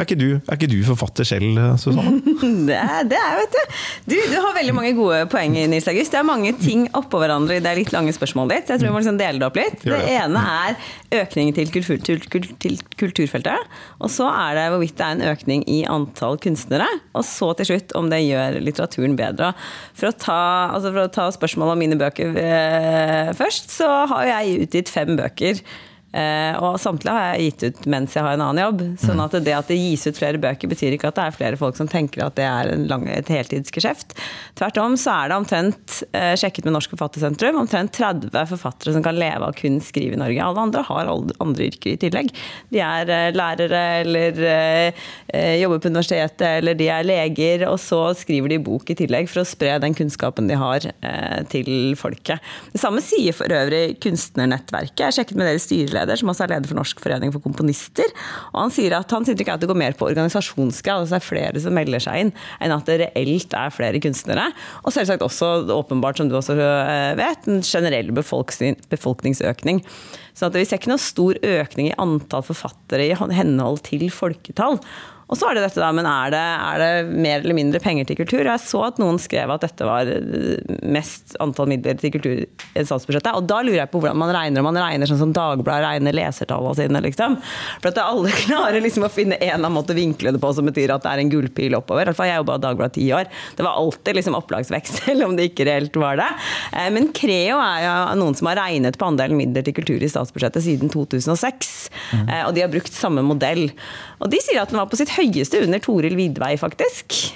Er 0.00 0.06
ikke, 0.06 0.16
du, 0.16 0.28
er 0.40 0.56
ikke 0.56 0.70
du 0.72 0.78
forfatter 0.86 1.26
selv, 1.28 1.58
Susanne? 1.76 2.22
det, 2.68 2.76
er, 2.78 3.02
det 3.04 3.18
er, 3.18 3.34
vet 3.36 3.52
du. 3.52 3.74
du. 4.08 4.14
du. 4.16 4.38
har 4.40 4.54
veldig 4.56 4.72
mange 4.72 4.94
gode 4.96 5.18
poeng, 5.28 5.52
Nils 5.68 5.84
August. 5.90 6.14
Det 6.14 6.18
er 6.22 6.24
mange 6.24 6.54
ting 6.56 6.86
oppå 6.96 7.20
hverandre 7.20 7.58
i 7.58 7.62
det 7.62 7.74
litt 7.76 7.92
lange 7.92 8.14
spørsmålet 8.16 8.54
ditt. 8.54 8.72
Jeg 8.72 8.80
tror 8.80 8.88
vi 8.88 8.94
må 8.94 9.02
liksom 9.02 9.20
dele 9.20 9.42
det 9.42 9.50
opp 9.50 9.60
litt. 9.60 9.84
Det 9.84 10.00
ene 10.14 10.46
er 10.54 11.20
økning 11.20 11.52
til, 11.58 11.74
kultur, 11.76 12.00
til, 12.08 12.48
til, 12.64 12.80
kulturfeltet. 13.04 13.68
Og 14.00 14.14
så 14.16 14.30
er 14.32 14.56
det 14.56 14.66
hvorvidt 14.72 14.96
det 14.96 15.06
er 15.10 15.18
en 15.18 15.28
økning 15.34 15.68
i 15.68 15.78
antall 15.84 16.40
kunstnere. 16.40 16.88
Og 17.12 17.28
så 17.28 17.52
til 17.60 17.74
slutt 17.74 17.92
om 18.00 18.08
det 18.08 18.24
gjør 18.24 18.62
litteraturen 18.64 19.20
bedre. 19.20 19.52
For 19.92 20.08
å 20.08 20.16
ta, 20.16 20.42
altså 20.72 20.88
for 20.88 21.04
å 21.04 21.14
ta 21.20 21.30
spørsmålet 21.36 21.76
om 21.76 21.84
mine 21.84 22.00
bøker 22.00 22.42
eh, 22.48 23.32
først, 23.36 23.70
så 23.76 23.94
har 24.16 24.28
jeg 24.38 24.64
utgitt 24.64 24.96
fem 24.96 25.18
bøker 25.20 25.60
Eh, 25.60 25.90
og 26.12 26.76
samtlige 26.80 27.12
har 27.16 27.32
jeg 27.32 27.46
gitt 27.46 27.62
ut 27.64 27.86
mens 27.92 28.14
jeg 28.16 28.24
har 28.24 28.36
en 28.36 28.44
annen 28.44 28.62
jobb. 28.62 28.82
sånn 29.00 29.20
at 29.22 29.36
det 29.44 29.54
at 29.56 29.70
det 29.70 29.78
gis 29.78 30.04
ut 30.06 30.18
flere 30.18 30.40
bøker, 30.40 30.68
betyr 30.68 30.96
ikke 30.96 31.08
at 31.08 31.16
det 31.16 31.24
er 31.24 31.36
flere 31.36 31.58
folk 31.60 31.78
som 31.78 31.88
tenker 31.88 32.24
at 32.26 32.36
det 32.36 32.44
er 32.44 32.72
lang, 32.90 33.06
et 33.08 33.30
heltidsgeskjeft. 33.32 34.12
Tvert 34.58 34.80
om 34.82 34.96
så 35.00 35.14
er 35.22 35.32
det 35.32 35.38
omtrent, 35.38 35.96
eh, 36.12 36.34
sjekket 36.36 36.66
med 36.66 36.76
Norsk 36.76 36.92
Forfattersentrum, 36.92 37.58
omtrent 37.62 37.94
30 37.96 38.44
forfattere 38.50 38.92
som 38.92 39.04
kan 39.04 39.16
leve 39.16 39.48
av 39.48 39.56
kun 39.56 39.80
skrive 39.84 40.18
i 40.18 40.20
Norge. 40.20 40.42
Alle 40.44 40.66
andre 40.66 40.84
har 40.88 41.10
andre 41.12 41.68
yrker 41.70 41.94
i 41.94 42.00
tillegg. 42.04 42.32
De 42.72 42.82
er 42.84 43.08
eh, 43.08 43.32
lærere 43.32 43.82
eller 44.02 44.42
jobber 45.32 45.80
på 45.80 45.88
universitetet 45.88 46.44
eller 46.58 46.76
de 46.76 46.88
er 46.92 47.06
leger, 47.06 47.64
og 47.68 47.78
så 47.80 48.00
skriver 48.16 48.52
de 48.52 48.58
bok 48.62 48.90
i 48.92 48.96
tillegg 48.98 49.30
for 49.30 49.42
å 49.42 49.48
spre 49.48 49.78
den 49.80 49.94
kunnskapen 49.96 50.48
de 50.50 50.58
har 50.58 50.84
til 51.52 51.94
folket. 51.98 52.42
Det 52.72 52.80
samme 52.80 53.00
sier 53.04 53.34
for 53.36 53.52
øvrig 53.52 53.96
Kunstnernettverket. 54.02 55.04
Jeg 55.06 55.16
sjekket 55.16 55.38
med 55.38 55.48
deres 55.48 55.66
styreleder 55.68 56.01
styreleder, 56.02 56.18
som 56.18 56.30
også 56.32 56.44
er 56.44 56.52
leder 56.54 56.68
for 56.68 56.78
Norsk 56.78 57.00
forening 57.02 57.32
for 57.32 57.42
komponister. 57.42 58.08
Og 58.52 58.58
han 58.64 58.72
sier 58.74 58.96
at 58.96 59.10
hans 59.10 59.28
inntrykk 59.28 59.48
er 59.48 59.54
at 59.56 59.62
det 59.62 59.70
går 59.70 59.78
mer 59.78 59.94
på 59.96 60.08
organisasjonsgrad, 60.08 61.02
altså 61.02 61.16
det 61.16 61.20
er 61.20 61.28
flere 61.28 61.62
som 61.62 61.74
melder 61.74 62.02
seg 62.02 62.20
inn, 62.20 62.32
enn 62.60 62.74
at 62.74 62.88
det 62.88 62.98
reelt 63.02 63.54
er 63.54 63.74
flere 63.74 64.02
kunstnere. 64.02 64.50
Og 64.84 64.92
selvsagt 64.94 65.22
også, 65.22 65.68
åpenbart 65.72 66.18
som 66.18 66.28
du 66.28 66.36
også 66.38 66.56
eh, 66.58 67.14
vet, 67.18 67.48
en 67.48 67.62
generell 67.62 68.12
befolkningsøkning. 68.12 69.82
Så 70.34 70.48
vi 70.52 70.64
ser 70.64 70.80
ikke 70.80 70.92
noe 70.92 71.02
stor 71.02 71.36
økning 71.36 71.90
i 71.90 71.96
antall 72.00 72.44
forfattere 72.46 73.10
i 73.10 73.16
henhold 73.36 73.82
til 73.88 74.08
folketall. 74.12 74.80
Og 75.32 75.38
så 75.40 75.48
er 75.48 75.56
det 75.56 75.62
dette 75.64 75.80
da, 75.80 75.88
men 75.96 76.04
er 76.04 76.32
det, 76.34 76.40
er 76.42 76.82
det, 76.82 76.88
mer 77.24 77.38
eller 77.38 77.56
mindre 77.56 77.80
penger 77.80 78.04
til 78.08 78.18
kultur? 78.18 78.44
Jeg 78.44 78.60
så 78.60 78.82
at 78.90 78.98
noen 79.00 79.16
skrev 79.22 79.48
at 79.54 79.62
dette 79.64 79.86
var 79.88 80.10
mest 80.84 81.38
antall 81.40 81.70
midler 81.70 81.96
til 81.96 82.12
kultur 82.12 82.42
i 82.42 82.84
statsbudsjettet. 82.84 83.32
Og 83.38 83.46
da 83.48 83.62
lurer 83.64 83.78
jeg 83.80 83.90
på 83.94 84.02
hvordan 84.02 84.20
man 84.20 84.32
regner. 84.36 84.60
Om 84.60 84.68
man 84.68 84.80
regner 84.82 85.08
sånn 85.08 85.22
som 85.22 85.32
Dagbladet 85.32 85.86
regner 85.86 86.16
lesertallene 86.18 86.76
sine, 86.76 87.00
liksom. 87.06 87.38
For 87.78 87.88
at 87.88 88.00
alle 88.02 88.34
klarer 88.42 88.84
liksom 88.84 89.06
å 89.08 89.12
finne 89.12 89.38
en 89.40 89.64
av 89.64 89.72
måte 89.72 89.96
å 89.96 89.98
vinkle 89.98 90.34
det 90.36 90.42
på 90.42 90.52
som 90.52 90.68
betyr 90.68 90.92
at 90.92 91.06
det 91.06 91.14
er 91.14 91.22
en 91.24 91.32
gullpil 91.32 91.78
oppover. 91.80 92.10
Iallfall 92.12 92.28
jeg 92.28 92.42
jobba 92.42 92.58
i 92.60 92.64
Dagbladet 92.66 92.98
ti 92.98 93.08
år. 93.16 93.32
Det 93.56 93.64
var 93.64 93.80
alltid 93.80 94.20
liksom 94.20 94.36
opplagsvekst, 94.36 95.00
selv 95.06 95.30
om 95.30 95.38
det 95.38 95.48
ikke 95.48 95.68
reelt 95.70 95.96
var 95.96 96.20
det. 96.20 96.28
Eh, 96.76 96.90
men 96.92 97.08
Creo 97.16 97.56
er 97.56 97.86
jo 97.86 97.96
noen 98.20 98.36
som 98.36 98.52
har 98.52 98.60
regnet 98.60 99.00
på 99.00 99.08
andelen 99.08 99.40
midler 99.40 99.64
til 99.64 99.78
kultur 99.80 99.96
i 100.04 100.12
statsbudsjettet 100.12 100.68
siden 100.68 100.92
2006. 100.92 101.72
Mm. 102.12 102.28
Eh, 102.28 102.44
og 102.44 102.52
de 102.52 102.66
har 102.66 102.72
brukt 102.76 102.92
samme 102.92 103.24
modell. 103.24 103.70
Og 104.20 104.28
de 104.30 104.44
sier 104.44 104.60
at 104.60 104.68
den 104.68 104.76
var 104.76 104.92
på 104.92 105.00
sitt 105.00 105.08
høyeste 105.16 105.21
høyeste 105.22 105.62
under 105.64 105.82
Toril 105.82 106.16
Vidvei, 106.18 106.54
faktisk. 106.60 107.32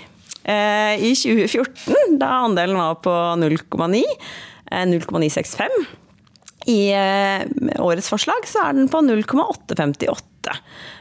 Eh, 0.46 0.94
I 1.02 1.14
2014, 1.18 2.18
da 2.20 2.42
andelen 2.44 2.78
var 2.78 3.00
på 3.02 3.14
0,9, 3.40 4.02
eh, 4.70 4.84
0,965 4.86 5.86
i 6.66 6.80
eh, 6.94 7.42
årets 7.82 8.10
forslag 8.10 8.46
så 8.50 8.64
er 8.66 8.78
den 8.78 8.88
på 8.90 9.02
0,858. 9.06 10.22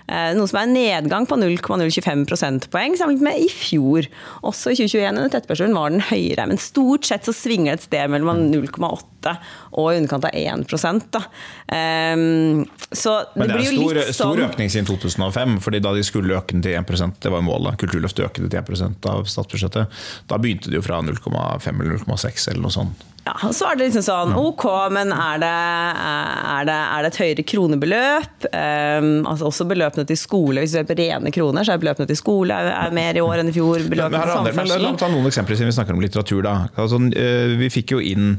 Eh, 0.05 0.31
noe 0.37 0.49
som 0.49 0.59
er 0.59 0.67
en 0.67 0.75
nedgang 0.75 1.25
på 1.25 1.37
0,025 1.39 2.25
prosentpoeng 2.29 2.93
sammenlignet 2.97 3.25
med 3.25 3.41
i 3.41 3.49
fjor. 3.49 4.05
Også 4.45 4.73
i 4.73 4.77
2021 4.77 5.09
under 5.15 5.31
tettbørsen 5.33 5.73
var 5.73 5.93
den 5.93 6.03
høyere, 6.05 6.45
men 6.51 6.61
stort 6.61 7.07
sett 7.09 7.25
så 7.25 7.33
svinger 7.33 7.73
det 7.73 7.79
et 7.79 7.87
sted 7.87 8.13
mellom 8.13 8.45
0,8 8.51 9.33
og 9.75 9.87
i 9.89 9.97
underkant 9.97 10.27
av 10.29 10.35
1 10.37 11.07
da. 11.15 11.23
Um, 11.65 12.61
så 12.91 13.15
det, 13.33 13.41
Men 13.41 13.49
det 13.49 13.55
er 13.55 13.63
en 13.63 13.79
stor, 13.79 14.01
stor 14.05 14.19
sånn 14.19 14.43
økning 14.45 14.69
siden 14.69 14.89
2005. 14.91 15.57
fordi 15.65 15.81
Da 15.81 15.95
de 15.95 16.05
skulle 16.05 16.37
øke 16.37 16.53
den 16.53 16.61
til 16.61 16.77
1 16.77 17.17
det 17.25 17.33
var 17.33 17.41
målet, 17.41 17.79
Kulturløftet 17.81 18.27
økte 18.27 18.45
til 18.45 18.61
1% 18.61 19.09
av 19.09 19.25
statsbudsjettet, 19.25 20.05
da 20.29 20.37
begynte 20.37 20.69
de 20.69 20.77
jo 20.77 20.85
fra 20.85 21.01
0,5 21.01 21.81
eller 21.81 21.97
0,6 22.05 22.49
eller 22.51 22.61
noe 22.67 22.77
sånt. 22.77 23.05
Ja, 23.25 23.49
så 23.49 23.71
er 23.71 23.77
det 23.79 23.87
liksom 23.87 24.03
sånn 24.05 24.35
ok, 24.37 24.63
men 24.93 25.09
er 25.09 25.39
det, 25.41 25.49
er 25.49 26.67
det, 26.69 26.75
er 26.77 27.05
det 27.05 27.09
et 27.09 27.17
høyere 27.23 27.45
kronebeløp? 27.49 28.45
Um, 28.51 29.07
altså 29.25 29.49
også 29.49 29.65
beløpene 29.65 30.05
til 30.05 30.19
skole, 30.21 30.61
hvis 30.61 30.75
du 30.75 30.77
ser 30.77 30.85
på 30.85 30.97
rene 30.99 31.33
kroner, 31.33 31.65
så 31.65 31.73
er 31.73 31.81
beløpene 31.81 32.05
til 32.11 32.19
skole 32.19 32.53
er, 32.53 32.69
er 32.83 32.93
mer 32.93 33.17
i 33.17 33.23
år 33.25 33.41
enn 33.41 33.49
i 33.49 33.55
fjor. 33.55 33.81
Beløpene 33.89 34.21
er 34.21 34.29
til 34.29 34.59
men 34.59 34.69
la 34.69 34.77
oss 34.91 35.01
ta 35.01 35.09
noen 35.09 35.29
eksempler 35.31 35.57
siden 35.57 35.73
vi 35.73 35.77
snakker 35.79 35.97
om 35.97 36.05
litteratur. 36.05 36.43
da. 36.45 36.55
Altså, 36.77 37.01
eh, 37.17 37.55
vi 37.57 37.71
fikk 37.73 37.95
jo 37.97 38.03
inn 38.13 38.35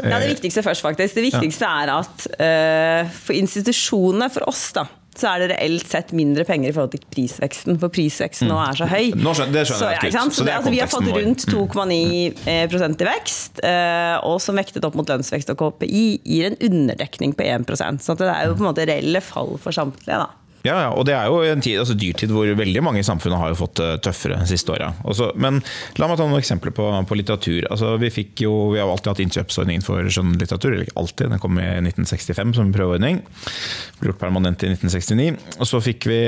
Ja, 0.00 0.16
det 0.16 0.32
viktigste 0.32 0.64
først, 0.64 0.84
faktisk. 0.84 1.16
Det 1.16 1.26
viktigste 1.28 1.68
er 1.68 1.92
at 1.98 2.26
uh, 2.40 3.16
for 3.20 3.36
institusjonene, 3.36 4.32
for 4.32 4.48
oss, 4.48 4.70
da, 4.76 4.88
så 5.18 5.30
er 5.32 5.42
det 5.44 5.48
reelt 5.56 5.86
sett 5.88 6.12
mindre 6.16 6.44
penger 6.48 6.70
i 6.70 6.74
forhold 6.76 6.92
til 6.96 7.02
prisveksten. 7.14 7.78
For 7.82 7.92
prisveksten 7.92 8.50
nå 8.50 8.58
er 8.62 8.78
så 8.78 8.88
høy. 8.90 9.12
Nå 9.16 9.34
skjønner- 9.36 9.52
det 9.56 9.66
skjønner 9.68 9.82
så, 9.82 9.90
jeg 9.92 10.12
ikke 10.12 10.24
ut. 10.26 10.36
Så 10.36 10.44
det 10.46 10.52
er 10.52 10.58
altså, 10.60 10.70
vi 10.74 10.80
har 10.82 10.90
fått 10.92 11.10
rundt 11.16 11.46
2,9 11.50 12.68
prosent 12.72 13.00
i 13.00 13.08
vekst, 13.10 13.60
eh, 13.64 14.16
og 14.26 14.40
som 14.40 14.56
vektet 14.56 14.84
opp 14.84 14.94
mot 14.98 15.08
lønnsvekst 15.08 15.52
og 15.54 15.60
KPI, 15.62 16.06
gir 16.24 16.50
en 16.52 16.58
underdekning 16.70 17.34
på 17.36 17.44
1% 17.46 18.02
Så 18.02 18.16
det 18.18 18.28
er 18.28 18.46
jo 18.46 18.54
på 18.54 18.64
en 18.64 18.70
måte 18.74 18.86
reelle 18.86 19.20
fall 19.24 19.56
for 19.62 19.72
samtlige. 19.72 20.18
da. 20.24 20.28
Ja, 20.66 20.76
ja, 20.86 20.90
og 20.90 21.04
det 21.06 21.14
er 21.14 21.28
jo 21.30 21.40
en 21.46 21.62
tid, 21.62 21.78
altså 21.78 21.94
dyrtid 21.98 22.32
hvor 22.34 22.48
veldig 22.58 22.82
mange 22.82 23.00
i 23.00 23.06
samfunnet 23.06 23.38
har 23.38 23.52
jo 23.52 23.58
fått 23.60 23.78
det 23.78 23.90
tøffere 24.06 24.38
de 24.40 24.48
siste 24.50 24.72
åra. 24.74 24.90
Men 25.38 25.60
la 26.00 26.08
meg 26.08 26.18
ta 26.18 26.26
noen 26.26 26.40
eksempler 26.40 26.74
på, 26.74 26.88
på 27.06 27.18
litteratur. 27.18 27.68
Altså, 27.70 27.92
vi, 28.02 28.10
jo, 28.42 28.52
vi 28.72 28.80
har 28.80 28.88
jo 28.88 28.94
alltid 28.96 29.12
hatt 29.12 29.22
innkjøpsordningen 29.24 29.84
for 29.86 30.10
skjønnlitteratur. 30.10 30.72
Eller 30.72 30.88
ikke 30.88 30.98
alltid, 31.02 31.30
den 31.32 31.42
kom 31.42 31.60
i 31.62 31.68
1965 31.84 32.56
som 32.58 32.72
prøveordning. 32.74 33.20
Ble 34.00 34.10
gjort 34.10 34.22
permanent 34.22 34.64
i 34.66 34.72
1969. 34.74 35.28
Og 35.60 35.70
så, 35.70 35.82
vi, 35.86 36.20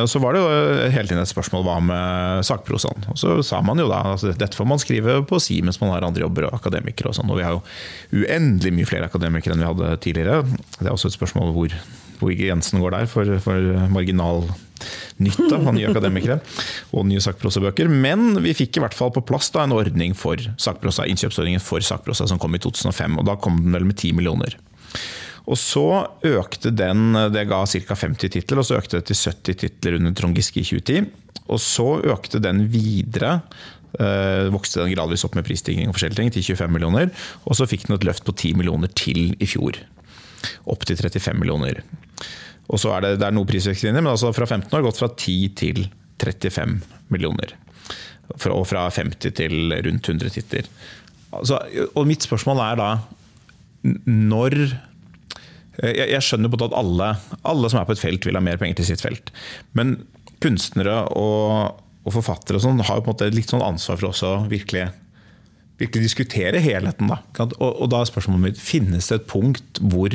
og 0.00 0.08
så 0.10 0.22
var 0.22 0.36
det 0.36 0.44
jo 0.44 0.54
hele 0.94 1.10
tiden 1.10 1.22
et 1.24 1.32
spørsmål 1.32 1.66
hva 1.68 1.76
med 1.90 2.48
sakprosaen. 2.48 3.08
Og 3.12 3.20
så 3.20 3.36
sa 3.46 3.60
man 3.64 3.82
jo 3.82 3.90
da 3.90 4.00
altså, 4.14 4.32
dette 4.32 4.56
får 4.56 4.70
man 4.70 4.80
skrive 4.82 5.20
på 5.28 5.42
si 5.42 5.60
mens 5.64 5.80
man 5.82 5.92
har 5.92 6.08
andre 6.08 6.24
jobber 6.24 6.48
og 6.48 6.56
akademikere 6.56 7.12
og 7.12 7.18
sånn. 7.18 7.32
Og 7.32 7.42
vi 7.42 7.46
har 7.46 7.58
jo 7.58 8.24
uendelig 8.24 8.72
mye 8.78 8.88
flere 8.88 9.10
akademikere 9.10 9.56
enn 9.56 9.64
vi 9.66 9.70
hadde 9.72 9.92
tidligere. 10.04 10.40
Det 10.78 10.88
er 10.88 10.94
også 10.94 11.12
et 11.12 11.18
spørsmål 11.18 11.52
hvor 11.54 11.76
hvor 12.20 12.34
grensen 12.38 12.82
går 12.82 12.94
der 12.96 13.08
for, 13.10 13.30
for 13.44 13.88
marginalnytte 13.94 15.58
av 15.58 15.72
nye 15.74 15.90
akademikere 15.90 16.38
og 16.94 17.08
nye 17.08 17.22
sakprosabøker. 17.24 17.90
Men 17.90 18.38
vi 18.44 18.54
fikk 18.56 18.78
i 18.78 18.84
hvert 18.84 18.96
fall 18.96 19.12
på 19.14 19.24
plass 19.26 19.50
da, 19.54 19.64
en 19.64 19.76
ordning 19.76 20.16
for 20.18 20.40
sakprosa, 20.60 21.08
innkjøpsordningen 21.10 21.62
for 21.64 21.84
sakprosa 21.84 22.28
som 22.30 22.40
kom 22.42 22.56
i 22.56 22.62
2005. 22.62 23.20
og 23.20 23.28
Da 23.30 23.38
kom 23.40 23.60
den 23.62 23.76
vel 23.76 23.88
med 23.90 23.98
10 23.98 24.14
millioner. 24.18 24.58
Og 25.44 25.58
så 25.60 25.84
økte 26.24 26.72
den, 26.72 27.12
det 27.34 27.44
ga 27.50 27.60
ca. 27.68 27.96
50 28.00 28.32
titler, 28.32 28.60
og 28.60 28.66
så 28.66 28.78
økte 28.78 29.00
det 29.00 29.10
til 29.10 29.20
70 29.20 29.60
titler 29.60 29.98
under 29.98 30.14
Trond 30.16 30.38
Giske 30.38 30.62
i 30.62 30.66
2010. 30.66 31.10
Og 31.52 31.60
så 31.60 31.88
økte 32.14 32.40
den 32.40 32.64
videre, 32.72 33.42
øh, 33.98 34.48
vokste 34.54 34.80
den 34.80 34.94
gradvis 34.94 35.26
opp 35.26 35.36
med 35.36 35.44
prisstigning 35.44 35.90
og 35.90 35.98
forskjellige 35.98 36.22
ting, 36.22 36.32
til 36.32 36.56
25 36.56 36.72
millioner. 36.72 37.12
Og 37.44 37.58
så 37.58 37.68
fikk 37.68 37.88
den 37.88 37.98
et 37.98 38.08
løft 38.08 38.24
på 38.24 38.32
10 38.32 38.54
millioner 38.56 38.88
til 38.96 39.36
i 39.36 39.48
fjor. 39.48 39.76
Opp 40.64 40.88
til 40.88 40.96
35 40.96 41.36
millioner. 41.36 41.82
Og 42.72 42.80
så 42.80 42.94
er 42.94 43.04
det, 43.04 43.12
det 43.20 43.28
er 43.28 43.36
noe 43.36 43.48
prisvekst 43.48 43.86
inni, 43.86 44.00
men 44.00 44.12
altså 44.14 44.32
fra 44.36 44.48
15 44.48 44.72
år 44.76 44.86
gått 44.86 45.00
fra 45.00 45.10
10 45.10 45.50
til 45.60 45.84
35 46.22 46.78
millioner. 47.12 47.52
Og 48.48 48.64
fra 48.68 48.86
50 48.88 49.36
til 49.36 49.74
rundt 49.74 50.08
100 50.08 50.32
titler. 50.32 50.70
Altså, 51.34 51.60
og 51.92 52.08
mitt 52.08 52.24
spørsmål 52.24 52.62
er 52.64 52.80
da 52.80 52.90
når 53.84 54.54
jeg, 55.82 56.06
jeg 56.14 56.22
skjønner 56.24 56.52
på 56.52 56.60
at 56.64 56.76
alle, 56.78 57.08
alle 57.44 57.70
som 57.70 57.80
er 57.80 57.88
på 57.88 57.96
et 57.96 58.00
felt, 58.00 58.26
vil 58.26 58.38
ha 58.38 58.44
mer 58.44 58.60
penger 58.60 58.80
til 58.80 58.92
sitt 58.92 59.04
felt. 59.04 59.32
Men 59.76 59.98
kunstnere 60.44 61.02
og, 61.18 61.80
og 62.06 62.14
forfattere 62.16 62.60
og 62.60 62.64
sånn, 62.64 62.84
har 62.86 63.00
jo 63.00 63.04
på 63.04 63.10
en 63.10 63.16
måte 63.16 63.32
litt 63.34 63.52
sånn 63.52 63.64
ansvar 63.64 64.00
for 64.00 64.12
også 64.12 64.36
virkelig 64.52 64.88
virkelig 65.80 66.04
diskutere 66.06 66.62
helheten. 66.62 67.10
Da. 67.10 67.20
Og, 67.58 67.66
og 67.66 67.88
da 67.92 68.00
er 68.00 68.10
spørsmålet 68.10 68.44
mitt 68.44 68.62
finnes 68.62 69.10
det 69.10 69.20
et 69.20 69.30
punkt 69.30 69.80
hvor 69.82 70.14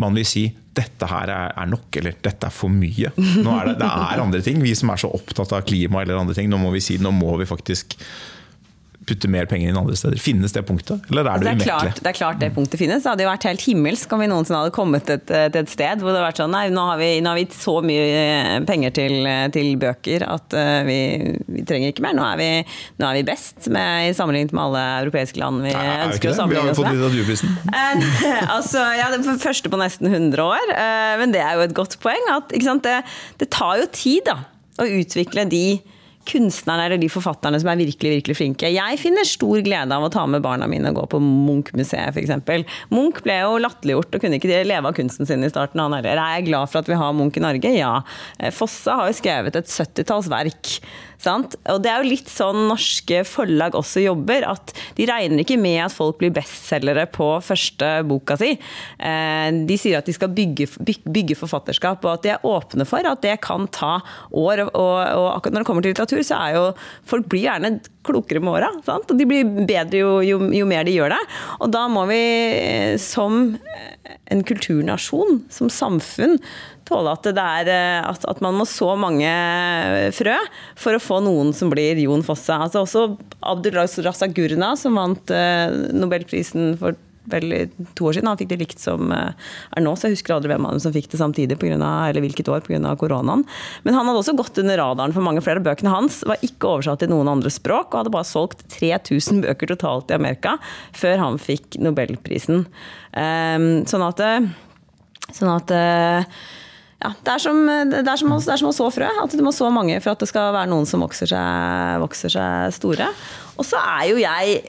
man 0.00 0.16
vil 0.16 0.26
si 0.26 0.44
dette 0.74 1.06
her 1.06 1.30
er, 1.30 1.66
nok, 1.70 1.86
eller 2.00 2.16
dette 2.22 2.48
er 2.48 2.54
for 2.54 2.72
mye. 2.72 3.12
Er 3.14 3.68
det, 3.68 3.76
det 3.78 3.88
er 3.88 4.22
andre 4.22 4.40
ting. 4.42 4.62
Vi 4.64 4.74
som 4.74 4.90
er 4.90 4.98
så 5.04 5.10
opptatt 5.14 5.54
av 5.54 5.62
klima 5.68 6.02
eller 6.02 6.18
andre 6.18 6.34
ting, 6.34 6.48
nå 6.50 6.58
må 6.58 6.72
vi 6.74 6.82
si 6.82 6.98
nå 6.98 7.12
må 7.14 7.36
vi 7.38 7.46
faktisk 7.46 7.94
putte 9.08 9.28
mer 9.30 9.48
penger 9.50 9.70
inn 9.70 9.78
andre 9.78 9.96
steder. 9.98 10.20
Finnes 10.20 10.54
det 10.54 10.62
punktet, 10.68 11.04
eller 11.10 11.24
er 11.24 11.24
det 11.24 11.34
Altså, 11.34 11.44
det, 11.44 11.54
umettelig? 11.54 11.70
klart, 11.70 12.00
det 12.00 12.10
er 12.10 12.18
klart 12.18 12.40
det 12.40 12.50
punktet 12.54 12.80
finnes. 12.80 13.02
Det 13.04 13.10
hadde 13.10 13.24
jo 13.26 13.30
vært 13.30 13.46
helt 13.48 13.64
himmelsk 13.64 14.12
om 14.14 14.22
vi 14.22 14.28
noensinne 14.30 14.60
hadde 14.62 14.74
kommet 14.74 15.06
til 15.08 15.18
et, 15.18 15.58
et 15.60 15.70
sted 15.70 16.02
hvor 16.02 16.12
det 16.12 16.20
hadde 16.20 16.28
vært 16.28 16.40
sånn 16.42 16.52
Nei, 16.54 16.68
nå 16.72 16.84
har 16.90 17.00
vi, 17.00 17.08
nå 17.24 17.32
har 17.32 17.40
vi 17.40 17.46
så 17.54 17.74
mye 17.84 18.04
eh, 18.14 18.58
penger 18.68 18.94
til, 18.94 19.28
til 19.54 19.72
bøker 19.80 20.24
at 20.28 20.56
eh, 20.58 20.80
vi, 20.86 20.98
vi 21.56 21.64
trenger 21.68 21.92
ikke 21.92 22.04
mer. 22.06 22.16
Nå 22.16 22.26
er 22.28 22.40
vi, 22.40 22.50
nå 23.00 23.08
er 23.08 23.18
vi 23.18 23.24
best 23.28 23.68
med, 23.74 24.10
i 24.10 24.14
sammenlignet 24.16 24.54
med 24.54 24.64
alle 24.68 24.84
europeiske 25.04 25.40
land 25.42 25.64
vi 25.64 25.74
Nei, 25.74 25.84
er 25.84 26.06
ønsker 26.08 26.32
å 26.32 26.36
det? 26.38 26.48
Vi 26.54 26.60
har 26.60 26.70
jo 26.70 26.76
fått 26.78 26.90
litt 26.92 27.00
litteraturprisen. 27.00 27.56
Eh, 27.74 28.06
altså, 28.56 28.84
ja, 28.98 29.10
det 29.12 29.20
er 29.22 29.42
første 29.42 29.72
på 29.72 29.80
nesten 29.80 30.10
100 30.12 30.44
år, 30.44 30.74
eh, 30.76 31.14
men 31.20 31.34
det 31.34 31.42
er 31.44 31.58
jo 31.58 31.66
et 31.66 31.76
godt 31.76 31.98
poeng. 32.04 32.30
At, 32.34 32.54
sant, 32.64 32.86
det, 32.86 33.02
det 33.42 33.50
tar 33.54 33.82
jo 33.82 33.90
tid 33.94 34.24
da, 34.28 34.38
å 34.80 34.88
utvikle 35.00 35.46
de 35.50 35.66
kunstnerne 36.28 36.86
eller 36.86 37.00
de 37.00 37.10
forfatterne 37.12 37.58
som 37.60 37.70
er 37.70 37.80
virkelig 37.80 38.16
virkelig 38.18 38.36
flinke. 38.38 38.70
Jeg 38.72 39.00
finner 39.00 39.28
stor 39.28 39.62
glede 39.64 39.96
av 39.96 40.06
å 40.06 40.10
ta 40.12 40.24
med 40.30 40.44
barna 40.44 40.68
mine 40.70 40.92
og 40.92 41.00
gå 41.02 41.06
på 41.14 41.22
Munch-museet 41.22 42.14
f.eks. 42.14 42.66
Munch 42.94 43.22
ble 43.24 43.38
jo 43.42 43.60
latterliggjort 43.62 44.16
og 44.18 44.24
kunne 44.24 44.40
ikke 44.40 44.62
leve 44.66 44.90
av 44.90 44.96
kunsten 44.96 45.28
sin 45.28 45.44
i 45.44 45.52
starten. 45.52 45.82
Han. 45.82 45.96
Er 46.00 46.20
jeg 46.20 46.48
glad 46.50 46.70
for 46.72 46.82
at 46.82 46.90
vi 46.90 46.98
har 47.00 47.16
Munch 47.16 47.38
i 47.40 47.44
Norge? 47.44 47.74
Ja. 47.76 47.96
Eh, 48.38 48.54
Fosse 48.54 48.92
har 48.92 49.10
jo 49.10 49.18
skrevet 49.18 49.58
et 49.60 49.70
70-talls 49.70 50.30
verk. 50.32 50.76
Sant? 51.24 51.56
Og 51.72 51.80
det 51.84 51.90
er 51.90 52.02
jo 52.02 52.10
litt 52.12 52.30
sånn 52.30 52.66
norske 52.68 53.22
forlag 53.28 53.76
også 53.78 54.02
jobber, 54.04 54.44
at 54.50 54.74
de 54.98 55.06
regner 55.08 55.42
ikke 55.44 55.58
med 55.60 55.80
at 55.86 55.94
folk 55.94 56.18
blir 56.20 56.34
bestselgere 56.34 57.06
på 57.12 57.30
første 57.44 57.90
boka 58.08 58.36
si. 58.40 58.52
Eh, 58.98 59.48
De 59.64 59.78
sier 59.80 59.98
at 60.00 60.08
de 60.08 60.14
skal 60.16 60.32
bygge, 60.34 60.68
bygge 61.04 61.38
forfatterskap, 61.38 62.04
og 62.04 62.18
at 62.18 62.26
de 62.26 62.34
er 62.34 62.44
åpne 62.48 62.86
for 62.88 63.06
at 63.08 63.24
det 63.24 63.38
kan 63.44 63.66
ta 63.72 63.96
år. 64.30 64.66
Og, 64.68 64.94
og 65.00 65.28
akkurat 65.38 65.56
når 65.56 65.64
det 65.64 65.70
kommer 65.70 65.84
til 65.86 65.94
litteratur, 65.94 66.22
så 66.26 66.40
er 66.44 66.58
jo 66.58 66.64
folk 67.08 67.28
blir 67.32 67.46
gjerne 67.46 67.74
klokere 68.04 68.42
med 68.44 68.58
åra. 68.58 68.70
Og 68.92 69.14
de 69.16 69.26
blir 69.28 69.48
bedre 69.64 70.02
jo, 70.02 70.14
jo, 70.24 70.40
jo 70.52 70.68
mer 70.68 70.84
de 70.86 70.96
gjør 70.98 71.14
det. 71.14 71.22
Og 71.64 71.72
da 71.72 71.86
må 71.92 72.04
vi 72.10 72.20
eh, 72.20 72.94
som 73.00 73.56
en 74.32 74.44
kulturnasjon, 74.46 75.42
som 75.52 75.70
samfunn, 75.72 76.38
tåle 76.88 77.14
at, 77.14 77.26
det 77.36 77.44
er, 77.44 77.70
eh, 77.72 78.02
at, 78.04 78.26
at 78.28 78.42
man 78.44 78.58
må 78.58 78.66
så 78.68 78.92
mange 78.98 79.30
frø 80.16 80.36
for 80.80 80.96
å 80.96 81.02
få 81.02 81.22
noen 81.24 81.54
som 81.56 81.72
blir 81.72 82.00
Jon 82.02 82.24
Fosse. 82.26 82.54
Altså 82.54 82.84
også 82.84 83.06
Abdul 83.40 83.78
Raza 83.78 84.30
Gurna, 84.30 84.74
som 84.80 85.00
vant 85.00 85.34
eh, 85.34 85.72
Nobelprisen 85.94 86.74
for 86.80 86.98
vel 87.30 87.52
to 87.96 88.08
år 88.08 88.16
siden. 88.16 88.28
Han 88.28 88.40
fikk 88.40 88.50
det 88.52 88.60
likt 88.60 88.82
som 88.82 89.12
eh, 89.14 89.52
er 89.76 89.84
nå, 89.84 89.94
så 89.96 90.08
jeg 90.08 90.18
husker 90.18 90.36
aldri 90.36 90.52
hvem 90.52 90.66
av 90.68 90.74
dem 90.76 90.82
som 90.84 90.94
fikk 90.94 91.10
det 91.12 91.20
samtidig, 91.20 91.58
på 91.60 91.68
grunn 91.70 91.84
av, 91.84 92.08
eller 92.10 92.24
hvilket 92.24 92.50
år 92.52 92.64
pga. 92.66 92.94
koronaen. 93.00 93.44
Men 93.86 93.96
han 93.96 94.08
hadde 94.08 94.20
også 94.20 94.36
gått 94.38 94.60
under 94.60 94.80
radaren 94.80 95.14
for 95.16 95.24
mange 95.24 95.44
flere. 95.44 95.62
av 95.62 95.68
Bøkene 95.68 95.94
hans 95.94 96.22
var 96.28 96.42
ikke 96.44 96.74
oversatt 96.74 97.04
til 97.04 97.12
noen 97.12 97.30
andre 97.32 97.52
språk, 97.52 97.92
og 97.92 98.02
hadde 98.02 98.14
bare 98.14 98.28
solgt 98.28 98.66
3000 98.76 99.44
bøker 99.46 99.72
totalt 99.72 100.12
i 100.12 100.18
Amerika 100.18 100.58
før 100.96 101.22
han 101.22 101.40
fikk 101.40 101.80
Nobelprisen. 101.82 102.66
Eh, 103.12 103.70
sånn 103.88 104.06
at, 104.10 104.26
sånn 105.32 105.54
at 105.54 105.74
ja, 107.04 107.10
det 107.20 107.32
er, 107.34 107.42
som, 107.42 107.58
det, 107.90 108.00
er 108.00 108.16
som, 108.20 108.30
det 108.40 108.52
er 108.54 108.60
som 108.62 108.70
å 108.70 108.74
så 108.74 108.86
frø. 108.94 109.08
At 109.22 109.34
du 109.36 109.42
må 109.44 109.52
så 109.52 109.68
mange 109.72 109.98
for 110.00 110.14
at 110.14 110.22
det 110.24 110.28
skal 110.30 110.54
være 110.56 110.70
noen 110.72 110.86
som 110.88 111.04
vokser 111.04 111.28
seg, 111.28 111.98
vokser 112.00 112.32
seg 112.32 112.72
store. 112.78 113.10
Og 113.60 113.66
så 113.68 113.76
er 113.80 114.06
jo 114.08 114.22
jeg 114.22 114.62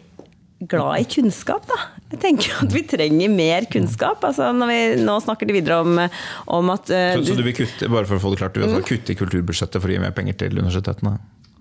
glad 0.71 1.03
i 1.03 1.07
kunnskap, 1.15 1.63
da. 1.69 1.77
Jeg 2.13 2.19
tenker 2.21 2.59
at 2.63 2.71
vi 2.75 2.81
trenger 2.87 3.31
mer 3.33 3.65
kunnskap. 3.71 4.23
Altså, 4.23 4.49
når 4.55 4.69
vi 4.71 4.79
nå 5.03 5.15
snakker 5.23 5.49
de 5.49 5.55
videre 5.57 5.79
om, 5.83 5.97
om 6.59 6.69
at 6.73 6.91
uh, 6.91 7.15
Så, 7.17 7.25
så 7.31 7.37
du 7.39 7.43
vil 7.47 7.55
kutte 7.57 7.89
bare 7.91 8.07
for 8.07 8.19
å 8.19 8.23
få 8.23 8.33
det 8.33 8.39
klart, 8.43 8.55
du 8.59 8.63
vil 8.67 8.85
kutte 8.87 9.15
i 9.15 9.17
kulturbudsjettet 9.19 9.81
for 9.83 9.91
å 9.91 9.95
gi 9.95 10.03
mer 10.03 10.13
penger 10.15 10.37
til 10.43 10.59
universitetene? 10.59 11.15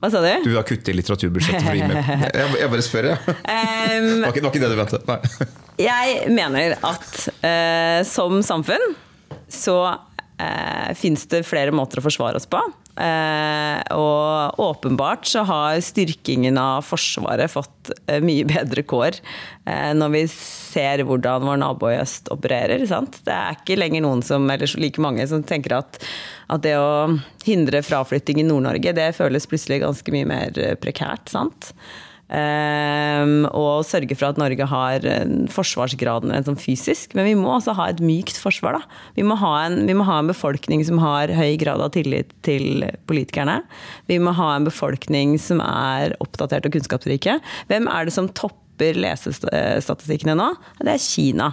Hva 0.04 0.11
sa 0.12 0.21
Du 0.21 0.26
du? 0.28 0.50
vil 0.50 0.59
ha 0.61 0.64
kutte 0.69 0.93
i 0.93 0.97
litteraturbudsjettet 0.99 1.64
for 1.64 1.73
å 1.73 1.78
gi 1.78 1.87
mer 1.88 2.00
Jeg, 2.38 2.57
jeg 2.61 2.73
bare 2.75 2.85
spør, 2.87 3.09
jeg. 3.12 3.37
Um, 3.47 4.09
Det 4.11 4.19
var 4.21 4.35
ikke, 4.35 4.40
det 4.40 4.45
var 4.45 4.50
ikke 4.52 4.64
det 4.64 4.73
du 4.73 4.81
mente. 4.83 5.02
Nei. 5.09 5.49
Jeg 5.85 6.35
mener 6.37 6.76
at 6.90 7.07
uh, 7.40 8.00
som 8.07 8.43
samfunn 8.47 8.85
så 9.50 9.78
eh, 10.38 10.95
fins 10.99 11.26
det 11.31 11.45
flere 11.47 11.75
måter 11.75 12.00
å 12.00 12.05
forsvare 12.05 12.41
oss 12.41 12.49
på. 12.50 12.61
Eh, 12.95 13.81
og 13.99 14.61
åpenbart 14.62 15.26
så 15.26 15.43
har 15.49 15.81
styrkingen 15.83 16.55
av 16.61 16.85
Forsvaret 16.87 17.50
fått 17.50 17.91
eh, 18.07 18.23
mye 18.23 18.47
bedre 18.53 18.85
kår 18.87 19.19
eh, 19.67 19.91
når 19.99 20.12
vi 20.14 20.23
ser 20.31 21.03
hvordan 21.03 21.49
vår 21.49 21.59
nabo 21.64 21.91
i 21.91 21.99
øst 21.99 22.31
opererer. 22.35 22.87
Sant? 22.91 23.19
Det 23.26 23.35
er 23.35 23.59
ikke 23.59 23.81
lenger 23.81 24.07
noen 24.07 24.23
som, 24.26 24.47
eller 24.50 24.71
like 24.79 25.03
mange 25.03 25.26
som 25.31 25.43
tenker 25.43 25.79
at, 25.81 25.99
at 26.55 26.62
det 26.67 26.76
å 26.79 27.17
hindre 27.45 27.83
fraflytting 27.85 28.41
i 28.41 28.47
Nord-Norge, 28.47 28.95
det 28.97 29.11
føles 29.19 29.50
plutselig 29.50 29.83
ganske 29.83 30.14
mye 30.14 30.31
mer 30.31 30.62
eh, 30.62 30.76
prekært. 30.79 31.26
sant? 31.35 31.75
Um, 32.35 33.45
og 33.55 33.85
sørge 33.87 34.17
for 34.17 34.33
at 34.33 34.41
Norge 34.41 34.67
har 34.67 35.05
forsvarsgraden 35.55 36.33
en 36.35 36.47
sånn 36.47 36.59
fysisk. 36.59 37.14
Men 37.14 37.29
vi 37.29 37.37
må 37.38 37.53
også 37.55 37.76
ha 37.79 37.87
et 37.93 38.03
mykt 38.03 38.41
forsvar. 38.41 38.81
Da. 38.81 38.99
Vi 39.19 39.26
må, 39.26 39.37
en, 39.38 39.85
vi 39.87 39.95
må 39.95 40.07
ha 40.09 40.19
en 40.21 40.33
befolkning 40.33 40.83
som 40.87 40.99
har 41.03 41.33
høy 41.35 41.55
grad 41.61 41.85
av 41.85 41.93
tillit 41.95 42.35
til 42.47 42.87
politikerne. 43.09 43.61
Vi 44.11 44.19
må 44.23 44.35
ha 44.35 44.55
en 44.57 44.67
befolkning 44.67 45.38
som 45.43 45.62
er 45.64 46.17
oppdatert 46.25 46.67
og 46.67 46.75
kunnskapsrike. 46.75 47.38
Hvem 47.71 47.88
er 47.93 48.09
det 48.09 48.17
som 48.17 48.31
topper 48.33 48.63
topper 48.75 48.95
lesestatistikkene 48.99 50.35
nå, 50.35 50.49
det 50.81 50.95
er 50.95 51.02
Kina. 51.02 51.52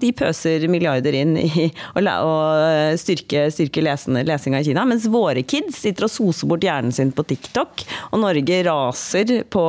De 0.00 0.12
pøser 0.12 0.68
milliarder 0.68 1.14
inn 1.16 1.36
i 1.40 1.68
å 1.96 2.34
styrke, 2.98 3.48
styrke 3.50 3.82
lesinga 3.82 4.60
i 4.60 4.64
Kina. 4.64 4.84
Mens 4.84 5.06
våre 5.08 5.42
kids 5.42 5.78
sitter 5.80 6.04
og 6.04 6.12
soser 6.12 6.48
bort 6.48 6.64
hjernen 6.64 6.92
sin 6.92 7.12
på 7.12 7.24
TikTok, 7.24 7.84
og 8.12 8.20
Norge 8.20 8.62
raser 8.66 9.44
på 9.48 9.64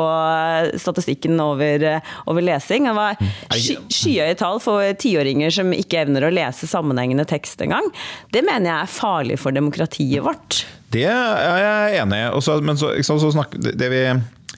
statistikken 0.77 1.39
over, 1.39 2.01
over 2.27 2.41
lesing. 2.44 2.89
Det 2.89 2.96
var 2.98 3.20
mm. 3.20 3.32
sky, 3.53 3.77
skyhøye 3.88 4.36
tall 4.39 4.60
for 4.63 4.84
tiåringer 5.00 5.53
som 5.53 5.72
ikke 5.75 6.03
evner 6.03 6.27
å 6.27 6.34
lese 6.34 6.68
sammenhengende 6.68 7.27
tekst 7.29 7.62
engang. 7.63 7.88
Det 8.34 8.44
mener 8.44 8.74
jeg 8.74 8.79
er 8.84 8.98
farlig 9.00 9.39
for 9.39 9.56
demokratiet 9.56 10.25
vårt. 10.25 10.65
Det 10.91 11.06
er 11.06 11.62
jeg 11.63 12.01
enig 12.01 12.25
i. 12.25 12.60
Men 12.65 12.79
så, 12.79 12.96
så 13.06 13.32
snakk, 13.32 13.56
det 13.60 13.91
vi 13.94 14.03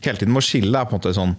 hele 0.02 0.18
tiden 0.18 0.34
må 0.34 0.42
skille, 0.42 0.74
er 0.74 0.88
på 0.88 0.96
en 0.96 1.02
måte 1.02 1.14
sånn 1.14 1.36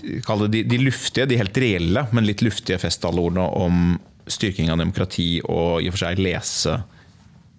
de, 0.00 0.62
de, 0.62 0.78
luftige, 0.78 1.26
de 1.26 1.40
helt 1.40 1.58
reelle, 1.58 2.06
men 2.14 2.28
litt 2.28 2.44
luftige 2.46 2.78
festtaleordene 2.80 3.48
om 3.58 3.98
styrking 4.30 4.70
av 4.70 4.78
demokrati 4.80 5.40
og 5.42 5.82
i 5.82 5.90
og 5.90 5.96
for 5.96 6.04
seg 6.04 6.22
lese 6.22 6.78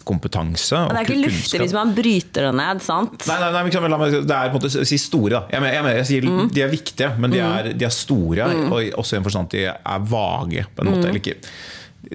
kompetanse. 0.07 0.77
Men 0.87 0.95
Det 0.95 1.01
er 1.01 1.09
ikke 1.09 1.27
luftig 1.27 1.59
hvis 1.61 1.75
man 1.77 1.91
bryter 1.97 2.47
det 2.47 2.53
ned, 2.57 2.81
sant? 2.81 3.27
Nei, 3.29 3.37
nei, 3.43 3.51
nei 3.51 3.91
la 3.93 3.99
meg, 4.01 4.15
det 4.25 4.37
er 4.37 4.49
på 4.49 4.57
en 4.57 4.63
måte 4.63 4.87
si 4.89 4.97
store. 5.01 5.43
Jeg, 5.51 5.61
mener, 5.61 5.75
jeg, 5.75 5.85
mener, 5.85 5.99
jeg 5.99 6.09
sier 6.09 6.27
mm. 6.27 6.41
De 6.55 6.65
er 6.65 6.71
viktige, 6.71 7.11
men 7.21 7.35
de 7.35 7.43
er, 7.45 7.71
de 7.77 7.87
er 7.87 7.93
store. 7.93 8.49
Mm. 8.49 8.65
Og 8.71 8.97
også 9.03 9.17
i 9.17 9.21
en 9.21 9.27
forstand 9.27 9.51
at 9.51 9.57
de 9.57 9.67
er 9.69 10.09
vage. 10.15 10.65
på 10.73 10.83
en 10.83 10.91
måte, 10.91 11.03
mm. 11.03 11.07
eller 11.11 11.21
ikke 11.21 11.37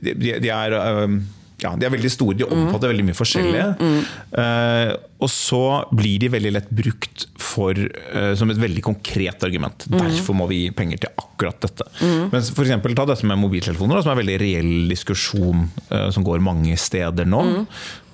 de, 0.02 0.36
de 0.42 0.50
er 0.50 0.74
ja, 1.62 1.72
de 1.72 1.86
er 1.86 1.92
veldig 1.92 2.10
store, 2.12 2.36
de 2.36 2.44
omfatter 2.44 2.84
mm. 2.84 2.92
veldig 2.92 3.04
mye 3.06 3.16
forskjellige. 3.16 3.68
Mm, 3.78 3.92
mm. 3.94 4.08
Uh, 4.36 5.15
og 5.16 5.30
så 5.32 5.62
blir 5.96 6.20
de 6.20 6.30
veldig 6.32 6.52
lett 6.58 6.70
brukt 6.76 7.26
for, 7.40 7.76
uh, 7.76 8.32
som 8.36 8.52
et 8.52 8.60
veldig 8.60 8.84
konkret 8.84 9.44
argument. 9.46 9.86
Mm. 9.88 9.98
Derfor 10.02 10.36
må 10.36 10.48
vi 10.50 10.64
gi 10.64 10.72
penger 10.76 11.04
til 11.04 11.14
akkurat 11.22 11.60
dette. 11.64 11.86
Mm. 12.00 12.26
Men 12.32 12.48
for 12.48 12.66
eksempel, 12.66 12.96
ta 12.96 13.06
dette 13.08 13.28
med 13.28 13.40
mobiltelefoner, 13.40 14.02
som 14.02 14.12
er 14.12 14.18
en 14.18 14.24
veldig 14.24 14.40
reell 14.42 14.74
diskusjon 14.92 15.68
uh, 15.92 16.08
som 16.14 16.26
går 16.26 16.44
mange 16.44 16.76
steder 16.80 17.28
nå. 17.28 17.44
Mm. 17.46 17.62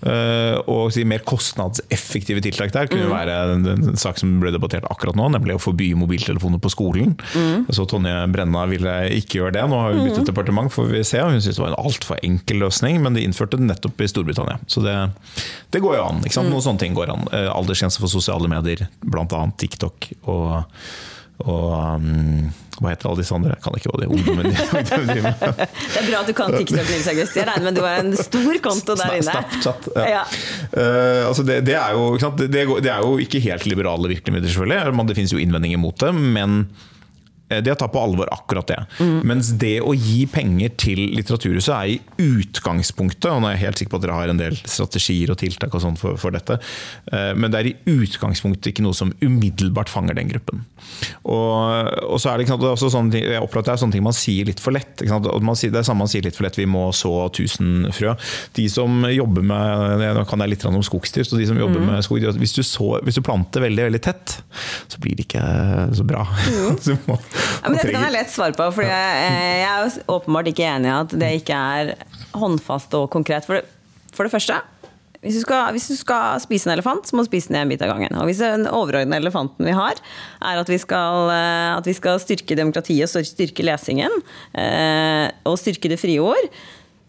Uh, 0.03 0.59
og 0.67 0.89
si, 0.91 1.05
mer 1.07 1.23
kostnadseffektive 1.23 2.41
tiltak 2.43 2.73
der 2.75 2.89
kunne 2.91 3.07
mm. 3.07 3.13
være 3.13 3.35
en, 3.53 3.69
en, 3.71 3.99
sak 4.01 4.19
som 4.19 4.33
ble 4.43 4.51
debattert 4.51 4.89
akkurat 4.91 5.15
nå, 5.15 5.29
nemlig 5.31 5.55
å 5.55 5.63
forby 5.63 5.93
mobiltelefoner 5.95 6.59
på 6.63 6.73
skolen. 6.75 7.13
Mm. 7.39 7.69
Så 7.71 7.87
Tonje 7.87 8.17
Brenna 8.35 8.65
ville 8.71 8.97
ikke 9.21 9.39
gjøre 9.39 9.55
det. 9.55 9.63
Nå 9.71 9.79
har 9.79 9.95
hun 9.95 10.03
byttet 10.09 10.25
mm. 10.25 10.29
departement, 10.33 10.75
får 10.75 10.91
vi 10.91 11.05
se. 11.07 11.23
Hun 11.23 11.39
syntes 11.39 11.61
det 11.61 11.63
var 11.63 11.71
en 11.71 11.85
altfor 11.85 12.19
enkel 12.27 12.65
løsning, 12.65 12.99
men 13.05 13.15
de 13.15 13.23
innførte 13.23 13.61
det 13.61 13.69
nettopp 13.69 14.03
i 14.03 14.11
Storbritannia. 14.11 14.59
Så 14.67 14.83
det, 14.83 14.97
det 15.71 15.83
går 15.85 16.01
jo 16.01 16.09
an. 16.09 16.25
Mm. 16.27 16.51
Noen 16.51 16.67
sånne 16.67 16.83
ting 16.83 16.92
går 16.97 17.15
an. 17.15 17.25
Uh, 17.33 17.49
Aldersgrense 17.55 18.03
for 18.03 18.13
sosiale 18.13 18.51
medier, 18.51 18.87
bl.a. 19.05 19.47
TikTok. 19.59 20.13
og 20.23 20.63
og 21.43 21.97
um, 21.99 22.51
hva 22.79 22.93
heter 22.93 23.09
alle 23.09 23.23
disse 23.23 23.35
andre? 23.35 23.55
Jeg 23.57 23.63
kan 23.65 23.77
ikke 23.79 23.91
hva 23.93 24.01
de 24.03 24.09
ungdommen 24.15 24.47
driver 24.53 25.25
med. 25.25 25.43
Det 25.93 25.99
er 26.01 26.07
bra 26.07 26.21
at 26.21 26.31
du 26.31 26.35
kan 26.39 26.55
TikTok, 26.55 26.87
Nils 26.87 27.09
August. 27.11 27.39
Jeg 27.39 27.49
regner 27.49 27.67
med 27.67 27.79
du 27.79 27.83
har 27.85 27.99
en 28.03 28.15
stor 28.19 28.53
konto 28.65 28.97
der 28.99 29.17
inne. 29.19 29.27
Snapchat, 29.27 29.89
ja. 29.97 30.07
ja. 30.13 30.23
Uh, 30.71 31.29
altså 31.29 31.45
det, 31.47 31.61
det, 31.67 31.77
er 31.79 31.97
jo, 31.99 32.15
det, 32.39 32.49
det, 32.55 32.93
er 32.93 33.03
jo, 33.03 33.19
ikke 33.23 33.43
helt 33.45 33.67
liberale 33.71 34.13
virkemidler, 34.15 34.49
selvfølgelig. 34.53 35.11
Det 35.11 35.19
finnes 35.19 35.35
jo 35.35 35.43
innvendinger 35.43 35.83
mot 35.83 35.99
det. 35.99 36.15
men 36.15 36.65
Eh, 37.53 37.63
de 37.63 37.73
har 37.73 37.79
tatt 37.79 37.93
på 37.93 38.01
alvor 38.01 38.29
akkurat 38.33 38.67
det. 38.67 38.79
Mm. 39.01 39.21
Mens 39.29 39.53
det 39.61 39.77
å 39.85 39.95
gi 39.97 40.25
penger 40.31 40.75
til 40.81 41.03
Litteraturhuset 41.17 41.75
er 41.75 41.93
i 41.95 41.99
utgangspunktet, 42.23 43.31
og 43.31 43.43
nå 43.43 43.51
er 43.51 43.57
jeg 43.57 43.65
helt 43.67 43.83
sikker 43.83 43.95
på 43.95 44.01
at 44.01 44.07
dere 44.07 44.19
har 44.19 44.33
en 44.33 44.41
del 44.41 44.59
strategier 44.63 45.33
og 45.33 45.41
tiltak 45.43 45.75
og 45.77 45.85
sånn 45.85 45.99
for, 46.01 46.19
for, 46.21 46.35
dette, 46.35 46.59
eh, 47.13 47.33
men 47.37 47.53
det 47.53 47.61
er 47.61 47.71
i 47.73 47.77
utgangspunktet 47.93 48.73
ikke 48.73 48.87
noe 48.87 48.97
som 48.97 49.13
umiddelbart 49.23 49.93
fanger 49.93 50.19
den 50.19 50.33
gruppen. 50.33 50.65
Og, 51.29 51.91
og 52.09 52.19
så 52.23 52.33
er 52.33 52.41
det, 52.41 52.49
sant, 52.51 52.63
det 52.63 52.71
er 52.71 52.77
også 52.77 52.93
sånne 52.93 53.15
ting, 53.15 53.27
jeg 53.35 53.43
opplever 53.43 53.65
at 53.65 53.71
det 53.71 53.75
er 53.77 53.83
sånne 53.85 53.97
ting 53.97 54.07
man 54.07 54.17
sier 54.17 54.49
litt 54.49 54.63
for 54.63 54.75
lett. 54.75 55.03
Sier, 55.03 55.73
det 55.73 55.81
er 55.81 55.87
samme 55.87 56.05
man 56.05 56.11
sier 56.11 56.25
litt 56.27 56.39
for 56.39 56.47
lett, 56.47 56.59
vi 56.59 56.69
må 56.69 56.89
så 56.97 57.13
1000 57.29 57.93
frø. 57.95 58.15
De 58.57 58.67
som 58.73 59.05
jobber 59.11 59.45
med 59.47 60.01
Nå 60.13 60.25
kan 60.29 60.43
jeg 60.43 60.53
litt 60.53 60.65
om 60.69 60.81
skogsdrift, 60.85 61.33
og 61.35 61.41
de 61.41 61.47
som 61.49 61.59
jobber 61.59 61.81
mm. 61.81 61.89
med 61.89 62.05
skog, 62.05 62.25
hvis 62.41 62.55
du, 62.57 62.63
så, 62.67 62.89
hvis 63.05 63.19
du 63.19 63.23
planter 63.25 63.65
veldig 63.65 63.87
veldig 63.89 64.01
tett, 64.05 64.35
så 64.91 65.01
blir 65.03 65.17
det 65.19 65.29
ikke 65.29 65.45
så 65.99 66.07
bra. 66.09 66.27
Mm. 66.83 66.99
Ja, 67.43 67.69
men 67.69 67.79
dette 67.79 67.93
kan 67.95 68.07
jeg 68.07 68.17
lett 68.17 68.33
svare 68.33 68.57
på, 68.57 68.69
for 68.77 68.87
jeg, 68.87 69.31
jeg 69.63 69.71
er 69.71 69.97
åpenbart 70.13 70.51
ikke 70.53 70.69
enig 70.69 70.91
i 70.91 70.97
at 70.97 71.17
det 71.23 71.33
ikke 71.41 71.63
er 71.79 71.95
håndfast 72.39 72.95
og 72.99 73.09
konkret. 73.13 73.47
For 73.49 73.61
det, 73.61 73.67
for 74.13 74.29
det 74.29 74.35
første, 74.35 74.59
hvis 75.23 75.37
du, 75.39 75.43
skal, 75.45 75.69
hvis 75.71 75.87
du, 75.87 75.95
skal, 75.95 76.41
spise 76.43 76.67
en 76.67 76.75
elefant, 76.75 77.07
så 77.07 77.15
må 77.15 77.23
du 77.23 77.29
spise 77.31 77.53
den 77.53 77.61
en 77.61 77.71
bit 77.71 77.83
av 77.85 77.93
gangen. 77.93 78.17
Og 78.19 78.27
hvis 78.27 78.41
den 78.43 78.67
overordnede 78.67 79.21
elefanten 79.23 79.69
vi 79.69 79.75
har, 79.77 80.01
er 80.43 80.59
at 80.59 80.71
vi 80.71 80.79
skal, 80.83 81.31
eh, 81.31 81.69
at 81.77 81.87
vi 81.87 81.95
skal 81.95 82.19
styrke 82.23 82.59
demokratiet 82.59 83.07
og 83.07 83.29
styrke 83.29 83.67
lesingen, 83.67 84.17
eh, 84.59 85.29
og 85.47 85.61
styrke 85.63 85.93
det 85.93 86.01
frie 86.03 86.19
ord, 86.19 86.51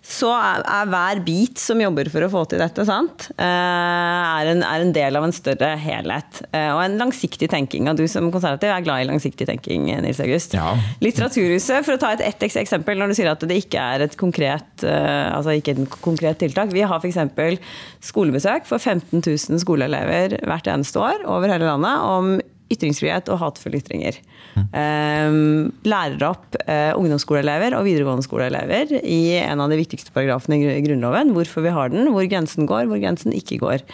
så 0.04 0.28
er, 0.36 0.63
hver 0.92 1.22
bit 1.24 1.62
som 1.62 1.80
jobber 1.80 2.10
for 2.12 2.26
å 2.26 2.30
få 2.32 2.42
til 2.52 2.60
dette, 2.60 2.84
sant, 2.84 3.30
eh, 3.38 3.44
er 3.48 4.50
en, 4.52 4.63
er 4.68 4.84
en 4.84 4.92
del 4.96 5.16
av 5.16 5.24
en 5.24 5.36
større 5.36 5.70
helhet. 5.80 6.42
Eh, 6.52 6.68
og 6.74 6.82
en 6.84 6.98
langsiktig 7.00 7.48
tenking. 7.54 7.88
Og 7.88 8.02
du 8.02 8.04
som 8.12 8.28
konservativ 8.34 8.74
er 8.74 8.84
glad 8.84 9.06
i 9.06 9.08
langsiktig 9.08 9.48
tenking, 9.48 9.88
Nils 10.04 10.20
August. 10.24 10.58
Ja. 10.60 10.74
Litteraturhuset, 11.04 11.88
for 11.88 11.96
å 11.96 12.02
ta 12.02 12.12
et 12.18 12.26
ett 12.28 12.44
eksempel, 12.44 13.00
når 13.00 13.13
du 13.13 13.18
sier 13.22 13.32
at 13.32 13.48
det 13.48 13.62
ikke 13.63 13.80
er 13.96 14.04
et 14.10 14.20
konkret, 14.20 14.68
eh, 14.84 15.30
altså 15.32 15.56
ikke 15.56 15.78
et 15.78 16.00
konkret 16.04 16.42
tiltak. 16.44 16.76
Vi 16.76 16.84
har 16.84 17.00
f.eks. 17.00 17.63
skolebesøk 18.04 18.68
for 18.68 18.84
15 18.84 19.24
000 19.24 19.63
skoleelever 19.63 20.36
hvert 20.44 20.68
eneste 20.68 21.00
år 21.00 21.24
over 21.24 21.48
hele 21.48 21.72
landet 21.72 22.10
om 22.12 22.36
ytringsfrihet 22.74 23.30
og 23.32 23.40
hatefulle 23.42 23.82
ytringer. 23.84 24.20
Mm. 24.54 25.72
lærer 25.90 26.24
opp 26.28 26.58
uh, 26.68 26.94
ungdomsskoleelever 27.00 27.74
og 27.74 27.88
videregående 27.88 28.26
skoleelever 28.26 28.92
i 29.02 29.40
en 29.40 29.64
av 29.64 29.72
de 29.72 29.80
viktigste 29.80 30.14
paragrafene 30.14 30.60
i 30.62 30.84
Grunnloven. 30.86 31.34
Hvorfor 31.34 31.66
vi 31.66 31.74
har 31.74 31.94
den, 31.94 32.12
hvor 32.14 32.28
grensen 32.30 32.70
går, 32.70 32.86
hvor 32.92 33.02
grensen 33.02 33.34
ikke 33.34 33.58
går. 33.64 33.86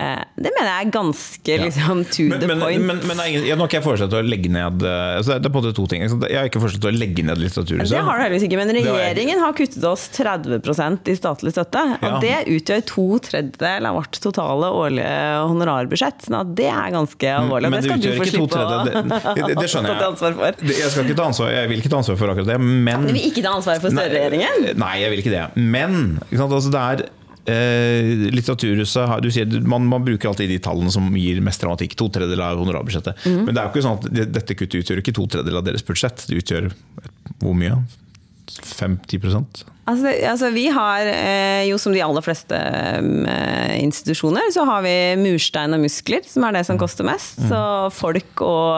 Eh, 0.00 0.20
det 0.40 0.50
mener 0.54 0.68
jeg 0.70 0.86
er 0.86 0.92
ganske 0.94 1.56
liksom, 1.60 1.98
to 2.08 2.24
men, 2.30 2.40
the 2.40 2.48
men, 2.48 2.62
point. 2.62 2.84
Men, 2.88 3.00
men 3.10 3.18
jeg, 3.20 3.52
nå 3.52 3.66
har 3.66 3.68
ikke 3.68 3.76
jeg 3.80 3.84
foreslått 3.84 4.14
å 4.16 4.22
legge 4.24 4.48
ned 4.52 4.84
eh, 4.88 5.16
altså 5.18 5.36
Det 5.36 5.50
er 5.50 5.52
på 5.52 5.60
en 5.60 5.66
måte 5.66 5.76
to 5.76 5.84
ting. 5.90 6.04
Jeg 6.06 6.38
har 6.38 6.48
ikke 6.48 6.62
foreslått 6.62 6.86
å 6.88 6.92
legge 6.94 7.24
ned 7.26 7.42
Litteraturhuset. 7.42 7.92
Det 7.92 8.00
har 8.06 8.16
du 8.16 8.24
heldigvis 8.24 8.46
ikke, 8.48 8.60
men 8.62 8.72
regjeringen 8.78 9.42
har 9.44 9.52
kuttet 9.58 9.84
oss 9.84 10.06
30 10.16 10.56
i 11.12 11.16
statlig 11.18 11.52
støtte. 11.52 11.84
Og 11.98 12.08
ja. 12.08 12.22
det 12.24 12.56
utgjør 12.56 12.86
to 12.88 13.06
tredjedeler 13.28 13.90
av 13.90 14.00
vårt 14.00 14.20
totale 14.24 14.72
årlige 14.80 15.12
honorarbudsjett. 15.52 16.24
Så 16.30 16.42
det 16.56 16.70
er 16.72 16.96
ganske 16.96 17.36
alvorlig. 17.36 17.74
Men 17.74 17.84
det, 17.84 17.84
det 17.84 17.92
skal 17.92 18.04
du 18.06 18.10
få 18.16 18.30
slippe 18.32 18.64
å 18.64 18.80
det, 18.88 19.52
det, 19.52 19.68
skjønner 19.68 19.92
jeg. 19.92 20.00
ta 20.00 20.10
ansvar 20.14 20.36
for. 20.40 20.66
Jeg, 20.70 20.90
skal 20.94 21.08
ikke 21.10 21.20
ta 21.20 21.28
ansvar, 21.28 21.54
jeg 21.58 21.72
vil 21.74 21.84
ikke 21.84 21.92
ta 21.92 22.00
ansvar 22.00 22.20
for 22.24 22.32
akkurat 22.32 22.52
det, 22.54 22.60
men 22.88 23.08
Du 23.10 23.12
vil 23.12 23.28
ikke 23.28 23.44
ta 23.44 23.56
ansvar 23.58 23.84
for 23.84 23.92
Støre-regjeringen? 23.92 24.70
Nei, 24.80 24.94
jeg 25.04 25.12
vil 25.12 25.24
ikke 25.26 25.36
det. 25.36 25.46
Men 25.60 26.20
altså, 26.32 26.70
det 26.72 26.84
er 26.88 27.08
Eh, 27.48 28.28
litteraturhuset 28.34 29.22
du 29.24 29.30
sier, 29.32 29.48
man, 29.64 29.86
man, 29.88 30.04
bruker 30.04 30.28
alltid 30.28 30.50
de 30.52 30.58
tallene 30.62 30.92
som 30.92 31.06
gir 31.16 31.40
mest 31.44 31.62
dramatikk. 31.62 31.96
To 31.98 32.10
tredjedeler 32.12 32.52
av 32.52 32.60
honorarbudsjettet. 32.60 33.24
Mm. 33.24 33.40
Men 33.46 33.56
det 33.56 33.62
er 33.62 33.68
jo 33.68 33.74
ikke 33.74 33.86
sånn 33.86 33.98
at 34.00 34.34
dette 34.36 34.56
kuttet 34.58 34.84
utgjør 34.84 35.02
ikke 35.02 35.16
to 35.16 35.26
tredjedeler 35.26 35.62
av 35.62 35.68
deres 35.70 35.86
budsjett. 35.86 36.26
Det 36.28 36.42
utgjør 36.42 36.70
hvor 37.40 37.56
mye? 37.56 37.80
50 38.50 39.22
Altså, 39.90 40.10
altså, 40.30 40.50
vi 40.54 40.66
har 40.70 41.08
eh, 41.10 41.66
jo 41.68 41.78
som 41.80 41.94
de 41.94 42.02
aller 42.04 42.24
fleste 42.24 42.56
eh, 42.56 43.76
institusjoner, 43.80 44.50
så 44.54 44.64
har 44.68 44.84
vi 44.84 44.94
murstein 45.20 45.74
og 45.74 45.82
muskler, 45.82 46.22
som 46.28 46.46
er 46.46 46.58
det 46.58 46.64
som 46.68 46.78
koster 46.80 47.06
mest. 47.06 47.40
Mm. 47.40 47.48
Så 47.50 47.62
folk 47.96 48.44
og, 48.46 48.76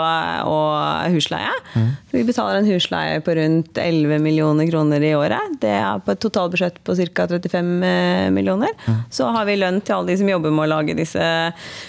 og 0.49 1.13
husleie. 1.13 1.53
Mm. 1.75 1.89
Vi 2.15 2.25
betaler 2.29 2.61
en 2.61 2.69
husleie 2.71 3.21
på 3.25 3.37
rundt 3.37 3.81
11 3.81 4.23
millioner 4.25 4.69
kroner 4.71 5.05
i 5.05 5.13
året. 5.19 5.59
Det 5.63 5.75
er 5.79 6.03
på 6.05 6.15
et 6.15 6.23
totalbudsjett 6.23 6.81
på 6.87 6.97
ca. 7.03 7.29
35 7.35 7.73
eh, 7.89 8.31
millioner. 8.35 8.73
Mm. 8.87 9.03
Så 9.13 9.29
har 9.37 9.49
vi 9.49 9.59
lønn 9.61 9.83
til 9.83 9.99
alle 9.99 10.13
de 10.13 10.19
som 10.23 10.33
jobber 10.33 10.55
med 10.55 10.67
å 10.67 10.71
lage 10.77 10.97
disse 10.99 11.29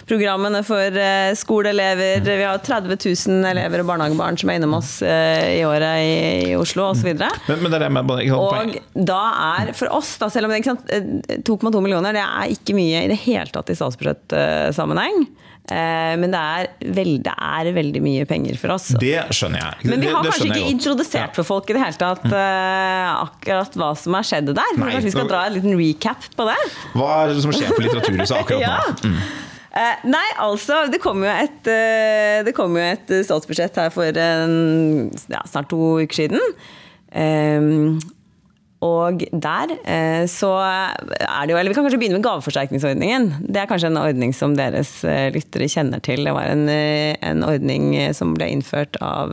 programmene 0.09 0.63
for 0.67 0.99
skoleelever. 1.39 2.19
Mm. 2.23 2.29
Vi 2.43 2.47
har 2.47 2.63
30 2.63 2.99
000 2.99 3.51
elever 3.53 3.83
og 3.83 3.91
barnehagebarn 3.93 4.39
som 4.39 4.51
er 4.51 4.59
innom 4.59 4.77
oss 4.79 4.97
i 5.03 5.61
året 5.67 6.03
i, 6.03 6.13
i 6.51 6.55
Oslo 6.59 6.89
osv. 6.91 7.13
Men, 7.13 7.61
men 7.61 7.69
det 7.69 7.79
er 7.79 7.85
det 7.85 7.91
med, 7.93 8.11
og 8.33 8.75
da 8.93 9.12
da 9.13 9.21
er 9.61 9.71
for 9.77 9.93
oss, 9.93 10.15
da, 10.21 10.27
selv 10.33 10.49
om 10.49 10.53
det 10.55 10.63
ikke 10.63 10.75
eh, 10.97 11.39
2,2 11.45 11.85
millioner 11.85 12.17
det 12.17 12.25
er 12.25 12.51
ikke 12.57 12.73
mye 12.77 13.05
i 13.05 13.13
det 13.13 13.21
hele 13.27 13.47
tatt 13.53 13.69
i 13.69 13.77
statsbudsjettsammenheng. 13.79 15.23
Eh, 15.71 16.13
Men 16.19 16.33
det 16.33 16.39
er, 16.43 16.67
veld, 16.91 17.21
det 17.23 17.33
er 17.39 17.69
veldig 17.77 18.01
mye 18.03 18.25
penger 18.27 18.57
for 18.59 18.73
oss. 18.75 18.89
Det 18.99 19.13
skjønner 19.31 19.61
jeg. 19.63 19.87
Men 19.93 20.01
vi 20.03 20.09
har 20.11 20.25
det 20.25 20.33
kanskje 20.33 20.49
ikke 20.49 20.57
godt. 20.59 20.71
introdusert 20.73 21.37
for 21.39 21.47
folk 21.47 21.69
i 21.71 21.77
det 21.77 21.83
hele 21.85 21.99
tatt 22.01 22.25
eh, 22.27 23.13
akkurat 23.13 23.77
hva 23.79 23.93
som 24.01 24.17
har 24.19 24.27
skjedd 24.27 24.51
der. 24.51 24.75
Nei, 24.75 24.89
Kanskje 24.91 25.05
vi 25.07 25.13
skal 25.15 25.29
dra 25.31 25.45
en 25.47 25.55
liten 25.55 25.77
recap 25.79 26.27
på 26.35 26.49
det? 26.51 26.57
Hva 26.97 27.09
er 27.21 27.31
det 27.37 27.45
som 27.45 27.55
skjer 27.55 27.71
på 27.77 27.85
Litteraturhuset 27.85 28.37
akkurat 28.41 28.65
Ja. 28.65 28.77
nå? 29.07 29.15
Eh, 29.73 30.03
nei, 30.05 30.25
altså 30.43 30.83
Det 30.93 30.99
kom 31.01 31.23
jo 31.25 31.31
et, 31.31 31.63
det 32.45 32.51
kom 32.53 32.75
jo 32.77 32.83
et 32.83 33.09
statsbudsjett 33.25 33.79
her 33.81 33.87
for 33.95 34.19
en, 34.21 35.07
ja, 35.31 35.39
snart 35.49 35.71
to 35.71 35.79
uker 36.03 36.19
siden. 36.25 36.43
Ehm, 37.13 37.95
og 38.83 39.23
der 39.31 39.71
eh, 39.87 40.23
så 40.31 40.49
er 40.59 41.45
det 41.45 41.53
jo 41.53 41.59
Eller 41.59 41.71
vi 41.71 41.77
kan 41.77 41.85
kanskje 41.85 41.99
begynne 42.01 42.19
med 42.19 42.25
gaveforsterkningsordningen. 42.25 43.29
Det 43.47 43.61
er 43.61 43.69
kanskje 43.69 43.91
en 43.91 44.01
ordning 44.01 44.33
som 44.35 44.57
deres 44.57 44.91
eh, 45.07 45.29
lyttere 45.33 45.69
kjenner 45.71 46.03
til. 46.03 46.25
Det 46.27 46.33
var 46.35 46.49
en, 46.51 46.65
eh, 46.71 47.15
en 47.23 47.45
ordning 47.47 47.93
som 48.17 48.35
ble 48.35 48.49
innført 48.51 48.99
av 49.03 49.31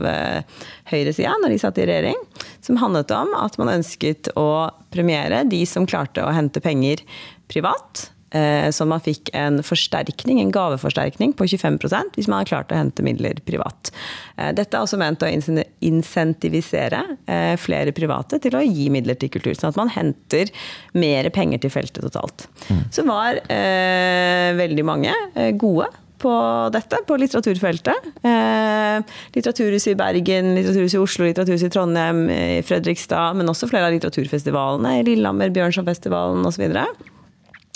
høyresida 0.91 1.33
når 1.41 1.53
de 1.53 1.59
satt 1.61 1.81
i 1.81 1.89
regjering. 1.89 2.17
Som 2.63 2.79
handlet 2.81 3.11
om 3.15 3.35
at 3.37 3.57
man 3.59 3.73
ønsket 3.75 4.31
å 4.39 4.71
premiere 4.93 5.43
de 5.49 5.65
som 5.67 5.87
klarte 5.89 6.23
å 6.23 6.33
hente 6.35 6.63
penger 6.63 7.03
privat. 7.51 8.09
Eh, 8.31 8.69
Så 8.71 8.85
man 8.87 9.01
fikk 9.03 9.29
en 9.35 9.59
forsterkning, 9.65 10.39
en 10.39 10.51
gaveforsterkning 10.51 11.33
på 11.35 11.47
25% 11.51 12.15
hvis 12.15 12.29
man 12.31 12.41
har 12.41 12.49
klart 12.49 12.71
å 12.71 12.79
hente 12.79 13.03
midler 13.03 13.39
privat. 13.47 13.91
Eh, 14.37 14.51
Dette 14.55 14.77
er 14.77 14.85
også 14.85 14.99
ment 15.01 15.23
å 15.23 15.29
insentivisere 15.31 17.01
eh, 17.27 17.55
flere 17.59 17.91
private 17.95 18.39
til 18.43 18.55
å 18.55 18.63
gi 18.63 18.89
midler 18.93 19.19
til 19.19 19.31
kultur, 19.33 19.53
sånn 19.57 19.73
at 19.73 19.79
man 19.81 19.91
henter 19.91 20.51
mer 20.93 21.29
penger 21.35 21.63
til 21.63 21.73
feltet 21.73 22.03
totalt. 22.07 22.47
Så 22.91 23.03
var 23.07 23.41
eh, 23.51 24.51
veldig 24.57 24.85
mange 24.87 25.11
gode 25.59 25.89
på 26.21 26.31
dette, 26.73 26.99
på 27.07 27.17
litteraturfeltet. 27.17 28.09
Eh, 28.21 29.15
litteraturhuset 29.35 29.95
i 29.95 29.97
Bergen, 29.97 30.51
Litteraturhuset 30.53 30.99
i 30.99 31.01
Oslo, 31.01 31.25
Litteraturhuset 31.25 31.71
i 31.71 31.73
Trondheim, 31.73 32.27
i 32.29 32.61
Fredrikstad, 32.65 33.39
men 33.39 33.49
også 33.49 33.69
flere 33.71 33.89
av 33.89 33.95
litteraturfestivalene 33.95 34.99
Lillehammer, 35.07 35.49
Bjørnsonfestivalen 35.55 36.45
osv. 36.45 36.67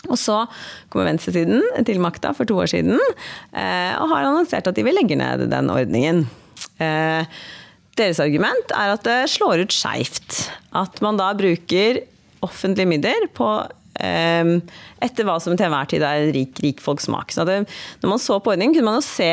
Og 0.09 0.17
så 0.19 0.41
kommer 0.91 1.09
venstresiden 1.09 1.63
til 1.87 2.01
makta 2.03 2.33
for 2.35 2.47
to 2.47 2.57
år 2.61 2.71
siden 2.71 2.95
eh, 2.95 3.93
og 3.99 4.09
har 4.11 4.27
annonsert 4.27 4.67
at 4.69 4.77
de 4.77 4.85
vil 4.85 4.97
legge 4.97 5.17
ned 5.19 5.47
den 5.51 5.71
ordningen. 5.73 6.25
Eh, 6.81 7.37
deres 7.95 8.19
argument 8.23 8.75
er 8.75 8.93
at 8.95 9.05
det 9.07 9.21
slår 9.31 9.65
ut 9.65 9.75
skeivt. 9.75 10.45
At 10.75 11.01
man 11.05 11.19
da 11.19 11.31
bruker 11.37 12.03
offentlige 12.45 12.89
midler 12.89 13.29
på 13.35 13.49
eh, 14.03 14.51
etter 15.05 15.27
hva 15.27 15.39
som 15.41 15.55
til 15.55 15.67
enhver 15.69 15.93
tid 15.93 16.05
er 16.05 16.29
rik, 16.35 16.59
rik 16.63 16.83
folks 16.83 17.09
smak. 17.09 17.33
Så 17.33 17.47
det, 17.47 17.63
når 18.03 18.15
man 18.15 18.21
så 18.21 18.39
på 18.39 18.53
ordningen, 18.53 18.75
kunne 18.75 18.91
man 18.91 19.01
jo 19.01 19.07
se 19.07 19.31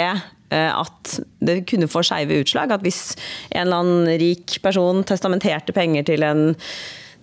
at 0.53 1.15
det 1.41 1.63
kunne 1.65 1.87
få 1.89 2.03
skeive 2.05 2.43
utslag. 2.43 2.75
At 2.75 2.83
hvis 2.85 3.15
en 3.55 3.63
eller 3.63 3.79
annen 3.79 4.11
rik 4.21 4.59
person 4.61 5.01
testamenterte 5.09 5.73
penger 5.73 6.05
til 6.11 6.27
en 6.29 6.43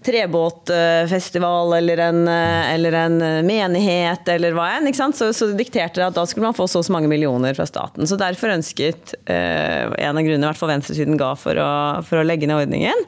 trebåtfestival 0.06 1.74
eller 1.74 1.98
en, 1.98 2.28
eh, 2.28 2.74
eller 2.74 2.92
en 2.92 3.18
menighet 3.46 4.28
eller 4.32 4.56
hva 4.56 4.70
enn? 4.78 4.88
Så, 4.96 5.32
så 5.36 5.50
dikterte 5.58 6.00
det 6.00 6.08
at 6.08 6.18
da 6.18 6.26
skulle 6.28 6.48
man 6.48 6.58
få 6.58 6.68
så 6.72 6.80
og 6.80 6.88
så 6.88 6.96
mange 6.96 7.12
millioner 7.12 7.58
fra 7.58 7.68
staten. 7.68 8.08
Så 8.08 8.18
derfor 8.20 8.56
ønsket 8.56 9.16
eh, 9.26 9.86
en 9.86 10.18
av 10.18 10.24
grunnene 10.24 10.48
hvert 10.48 10.60
fall 10.62 10.72
venstresiden 10.72 11.20
ga 11.20 11.34
for 11.40 11.60
å, 11.60 11.72
for 12.08 12.22
å 12.22 12.28
legge 12.28 12.48
ned 12.48 12.64
ordningen. 12.64 13.08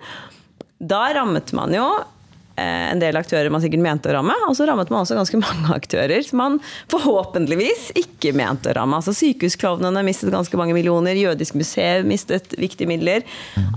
Da 0.82 1.06
rammet 1.15 1.54
man 1.56 1.73
jo 1.75 1.86
eh, 1.86 2.20
en 2.59 2.99
del 3.01 3.15
aktører 3.17 3.49
man 3.53 3.61
sikkert 3.63 3.83
mente 3.83 4.09
å 4.11 4.15
ramme, 4.17 4.35
og 4.47 4.55
så 4.57 4.65
rammet 4.67 4.91
man 4.91 5.05
også 5.05 5.15
ganske 5.17 5.39
mange 5.41 5.71
aktører 5.79 6.25
som 6.25 6.41
man 6.41 6.57
forhåpentligvis 6.91 7.91
ikke 8.01 8.33
mente 8.37 8.71
å 8.71 8.75
ramme. 8.77 8.99
Altså 8.99 9.15
Sykehusklovnene 9.15 10.03
mistet 10.05 10.33
ganske 10.33 10.59
mange 10.59 10.75
millioner, 10.77 11.17
Jødisk 11.17 11.57
museum 11.59 12.09
mistet 12.11 12.55
viktige 12.59 12.89
midler. 12.91 13.25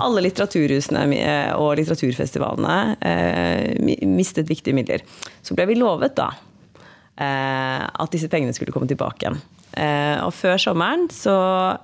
Alle 0.02 0.24
litteraturhusene 0.26 1.04
eh, 1.20 1.52
og 1.54 1.76
litteraturfestivalene 1.80 2.78
eh, 2.98 4.04
mistet 4.10 4.50
viktige 4.50 4.76
midler. 4.76 5.06
Så 5.44 5.56
ble 5.56 5.68
vi 5.70 5.78
lovet 5.78 6.16
da 6.18 6.30
eh, 6.34 7.82
at 7.84 8.14
disse 8.14 8.30
pengene 8.32 8.54
skulle 8.56 8.74
komme 8.74 8.90
tilbake 8.90 9.26
igjen. 9.26 9.40
Eh, 9.74 10.18
og 10.22 10.30
før 10.36 10.60
sommeren 10.60 11.08
så 11.10 11.34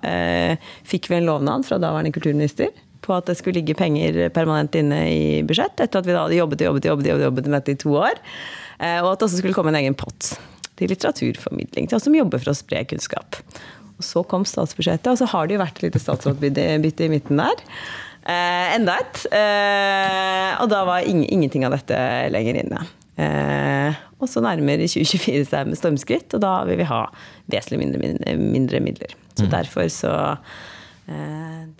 eh, 0.06 0.60
fikk 0.86 1.10
vi 1.10 1.18
en 1.18 1.26
lovnad 1.26 1.66
fra 1.66 1.80
daværende 1.82 2.14
kulturminister 2.14 2.70
på 3.10 3.18
at 3.18 3.26
det 3.30 3.36
skulle 3.40 3.58
ligge 3.58 3.76
penger 3.78 4.22
permanent 4.34 4.78
inne 4.78 5.02
i 5.10 5.24
budsjett, 5.46 5.74
etter 5.82 6.00
at 6.00 6.06
vi 6.06 6.14
da 6.14 6.24
hadde 6.24 6.38
jobbet 6.38 6.62
og 6.62 6.70
jobbet, 6.70 6.88
jobbet, 6.92 7.10
jobbet, 7.10 7.26
jobbet 7.26 7.50
med 7.50 7.58
dette 7.58 7.74
i 7.74 7.82
to 7.82 7.96
år. 7.98 8.22
Eh, 8.78 9.00
og 9.02 9.12
at 9.12 9.20
det 9.20 9.28
også 9.28 9.42
skulle 9.42 9.56
komme 9.58 9.74
en 9.74 9.80
egen 9.82 9.98
pott 9.98 10.36
til 10.80 10.92
litteraturformidling, 10.92 11.90
til 11.90 11.98
oss 11.98 12.06
som 12.08 12.16
jobber 12.16 12.40
for 12.40 12.54
å 12.54 12.56
spre 12.56 12.84
kunnskap. 12.88 13.40
Og 14.00 14.06
så 14.06 14.22
kom 14.24 14.46
statsbudsjettet, 14.48 15.10
og 15.12 15.18
så 15.20 15.28
har 15.28 15.48
det 15.48 15.58
jo 15.58 15.64
vært 15.64 15.80
et 15.80 15.90
lite 15.90 16.00
statsrådbytte 16.00 17.04
i 17.04 17.10
midten 17.12 17.42
der. 17.42 17.66
Eh, 18.20 18.76
enda 18.76 18.96
et. 19.00 19.26
Eh, 19.32 20.54
og 20.60 20.70
da 20.72 20.84
var 20.88 21.04
ing 21.08 21.26
ingenting 21.26 21.66
av 21.66 21.74
dette 21.76 21.98
lenger 22.32 22.62
inne. 22.62 22.80
Eh, 23.20 24.00
og 24.20 24.28
så 24.28 24.42
nærmer 24.44 24.80
2024 24.84 25.46
seg 25.48 25.68
med 25.68 25.80
stormskritt, 25.80 26.36
og 26.36 26.44
da 26.44 26.54
vil 26.68 26.80
vi 26.80 26.88
ha 26.88 27.02
vesentlig 27.52 27.80
mindre, 27.82 28.36
mindre, 28.40 28.82
midler. 28.84 29.16
Så 29.36 29.48
derfor 29.48 29.88
så 29.92 30.12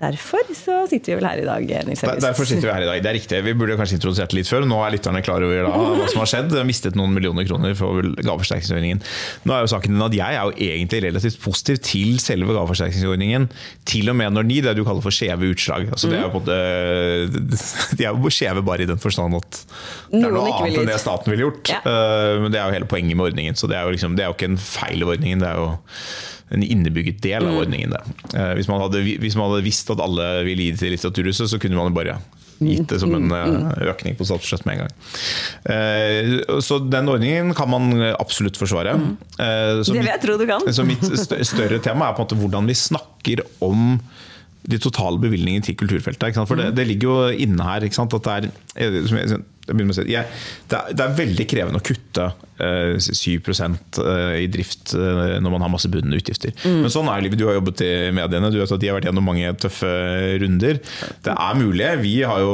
Derfor 0.01 0.43
så 0.57 0.75
sitter 0.90 1.12
vi 1.12 1.16
vel 1.21 1.27
her 1.29 1.40
i 1.43 1.45
dag, 1.47 1.66
Nils 1.87 2.01
Der- 2.03 2.19
Derfor 2.25 2.47
sitter 2.49 2.66
vi 2.66 2.73
her 2.73 2.83
i 2.83 2.88
dag. 2.88 3.03
Det 3.05 3.11
er 3.11 3.16
riktig. 3.19 3.40
Vi 3.45 3.53
burde 3.55 3.77
kanskje 3.77 3.99
introdusert 3.99 4.31
det 4.33 4.38
litt 4.40 4.49
før. 4.49 4.64
Nå 4.66 4.79
er 4.83 4.95
lytterne 4.97 5.21
klar 5.23 5.45
over 5.45 5.66
da, 5.66 5.71
hva 6.01 6.07
som 6.11 6.23
har 6.23 6.31
skjedd. 6.31 6.55
Mistet 6.66 6.97
noen 6.99 7.12
millioner 7.14 7.45
kroner 7.47 7.75
for 7.79 8.01
gaveforsterkningsordningen. 8.16 9.03
Nå 9.45 9.55
er 9.55 9.61
jo 9.66 9.71
saken 9.75 9.93
den 9.95 10.03
at 10.07 10.16
Jeg 10.16 10.38
er 10.40 10.49
jo 10.49 10.55
egentlig 10.57 11.03
relativt 11.05 11.38
positiv 11.45 11.79
til 11.85 12.19
selve 12.19 12.57
gaveforsterkningsordningen. 12.57 13.49
Til 13.85 14.09
og 14.11 14.16
med 14.16 14.33
når 14.33 14.49
de 14.49 14.61
det 14.66 14.77
du 14.81 14.85
kaller 14.88 15.05
for 15.05 15.14
skjeve 15.14 15.53
utslag. 15.53 15.87
Altså, 15.93 16.09
det 16.11 16.19
er 16.19 16.27
jo 16.27 16.33
på 16.35 16.43
en 16.49 17.47
de 18.01 18.05
er 18.09 18.11
jo 18.16 18.33
skjeve 18.33 18.64
bare 18.66 18.83
i 18.83 18.90
den 18.90 18.99
forstand 18.99 19.37
at 19.37 19.62
det 20.11 20.25
er 20.25 20.33
noe 20.33 20.49
annet 20.57 20.81
enn 20.81 20.88
det 20.90 20.99
staten 21.03 21.31
ville 21.31 21.45
gjort. 21.51 21.71
Ja. 21.71 21.81
Eh, 21.85 22.40
Men 22.40 22.51
det 22.55 22.59
er 22.61 22.66
jo 22.71 22.77
hele 22.81 22.88
poenget 22.90 23.16
med 23.16 23.31
ordningen. 23.31 23.55
Så 23.55 23.69
det 23.71 23.77
er 23.79 23.85
jo, 23.87 23.95
liksom, 23.95 24.16
det 24.16 24.25
er 24.25 24.33
jo 24.33 24.37
ikke 24.38 24.51
en 24.55 24.59
feil 24.61 25.05
i 25.05 25.09
ordningen. 25.12 25.38
Det 25.45 25.49
er 25.53 25.61
jo 25.61 25.69
en 26.51 26.63
innebygget 26.67 27.21
del 27.23 27.47
av 27.47 27.61
ordningen. 27.63 27.95
Det. 27.95 28.03
Eh, 28.35 28.53
Hvis, 28.59 28.69
man 28.71 28.83
hadde, 28.83 29.03
hvis 29.23 29.37
man 29.39 29.51
hadde 29.51 29.65
visst 29.67 29.91
at 29.95 30.03
alle 30.03 30.29
ville 30.49 30.67
gi 30.69 30.75
det 30.75 30.83
til 30.83 30.95
Litteraturhuset, 30.97 31.51
så 31.53 31.61
kunne 31.63 31.79
man 31.79 31.91
jo 31.93 31.99
bare 32.01 32.17
gitt 32.61 32.91
det 32.91 32.99
som 33.01 33.15
en 33.17 33.31
eh, 33.33 33.87
økning 33.89 34.19
på 34.19 34.27
statsbudsjettet 34.29 34.67
med 34.69 34.75
en 34.75 34.83
gang. 34.83 34.97
Eh, 35.73 36.59
Så 36.61 36.81
den 36.93 37.09
ordningen 37.09 37.55
kan 37.57 37.71
man 37.73 37.93
absolutt 38.19 38.59
forsvare. 38.61 38.97
Eh, 39.39 39.81
Det 39.81 39.95
vil 39.95 40.11
jeg 40.11 40.23
tro 40.25 40.37
du 40.41 40.47
kan. 40.51 40.67
Så 40.75 40.85
mitt 40.85 41.07
større 41.53 41.81
tema 41.81 42.11
er 42.11 42.19
på 42.19 42.25
en 42.25 42.29
måte 42.29 42.41
hvordan 42.43 42.69
vi 42.69 42.77
snakker 42.77 43.45
om 43.65 43.95
de 44.71 44.77
totale 44.79 45.17
bevilgningene 45.23 45.65
til 45.65 45.77
kulturfeltet. 45.81 46.37
For 46.47 46.59
det, 46.61 46.75
det 46.77 46.85
ligger 46.91 47.09
jo 47.09 47.45
inne 47.47 47.65
her 47.65 47.87
at 47.87 48.13
det 48.13 48.35
er 48.35 48.51
si, 49.09 50.05
jeg, 50.11 50.27
det, 50.69 50.77
er, 50.77 50.93
det 50.97 51.05
er 51.05 51.17
veldig 51.17 51.47
krevende 51.49 51.81
å 51.81 51.85
kutte 51.85 52.29
7 53.01 53.38
eh, 53.40 54.35
i 54.44 54.46
drift 54.53 54.92
eh, 54.94 55.38
når 55.40 55.51
man 55.55 55.64
har 55.64 55.70
masse 55.73 55.88
bundne 55.92 56.18
utgifter. 56.20 56.53
Mm. 56.64 56.81
Men 56.85 56.92
sånn 56.92 57.09
er 57.12 57.25
livet. 57.25 57.38
Du 57.40 57.46
har 57.49 57.57
jobbet 57.59 57.83
i 57.87 57.90
mediene, 58.14 58.51
du 58.53 58.59
vet 58.61 58.73
at 58.77 58.81
de 58.83 58.90
har 58.90 58.99
vært 58.99 59.09
gjennom 59.11 59.25
mange 59.27 59.51
tøffe 59.62 59.90
runder. 60.42 60.81
Det 61.25 61.35
er 61.35 61.59
mulig. 61.61 61.87
Vi 62.05 62.14
har 62.27 62.42
jo 62.42 62.53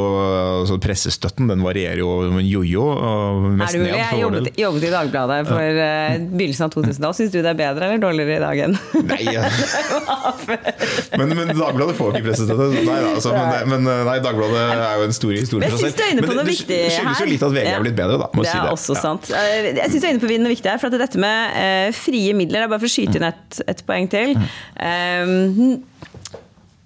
altså 0.62 0.78
Pressestøtten 0.86 1.48
den 1.50 1.64
varierer 1.66 1.98
jo 2.02 2.10
med 2.30 2.44
en 2.44 2.48
jojo. 2.50 2.84
Er 2.96 3.56
mest 3.62 3.74
ned 3.80 3.88
Jeg 3.90 4.06
for 4.10 4.22
vår 4.22 4.36
del. 4.36 4.44
jobbet, 4.46 4.60
jobbet 4.62 4.86
i 4.86 4.92
Dagbladet 4.94 5.40
for 5.48 5.80
eh, 5.86 6.18
begynnelsen 6.30 6.68
av 6.68 6.74
2000. 6.76 7.08
Syns 7.16 7.32
du 7.34 7.38
det 7.40 7.50
er 7.52 7.58
bedre 7.58 7.88
eller 7.90 8.02
dårligere 8.02 8.36
i 8.36 8.44
dag 8.44 8.62
enn 8.66 8.76
Nei, 9.06 9.24
men, 11.18 11.32
men 11.36 11.50
Dagbladet 11.56 11.96
får 11.98 12.14
ikke 12.16 12.26
pressestøtte. 12.28 12.66
Nei, 12.76 12.96
da, 13.02 13.10
altså, 13.16 13.32
men, 13.34 13.70
men 13.72 13.88
nei, 14.08 14.16
Dagbladet 14.24 14.62
er 14.76 15.00
jo 15.00 15.06
en 15.08 15.16
stor 15.16 15.34
historie 15.36 15.64
Men 15.66 15.74
jeg 15.74 15.82
syns 15.84 15.96
du 15.98 16.02
er 16.06 16.12
inne 16.14 16.24
på 16.26 16.34
noe 16.36 16.44
det, 16.46 16.56
her. 16.56 16.70
det 16.70 16.80
skyldes 16.96 17.22
jo 17.22 17.28
litt 17.32 17.44
at 17.46 17.54
VG 17.56 17.70
er 17.72 17.84
blitt 17.84 17.98
bedre, 17.98 18.18
da. 18.22 18.28
Må 18.36 18.44
Det 18.44 18.50
si 18.52 18.58
er 18.58 18.66
det. 18.66 18.74
også 18.76 18.96
sant. 19.00 19.30
Eh, 19.32 19.70
Jeg 19.80 19.92
syns 19.96 20.04
du 20.04 20.08
er 20.08 20.14
inne 20.14 20.22
på 20.22 20.44
noe 20.44 20.54
viktig 20.54 20.72
her. 20.72 20.80
For 20.82 20.92
at 20.92 21.00
dette 21.00 21.20
med 21.22 21.58
eh, 21.58 21.90
frie 21.96 22.36
midler, 22.36 22.64
er 22.64 22.72
bare 22.72 22.82
for 22.82 22.90
å 22.90 22.96
skyte 22.96 23.20
inn 23.20 23.28
et, 23.28 23.60
et 23.66 23.84
poeng 23.88 24.08
til. 24.12 24.36
Um, 24.76 25.78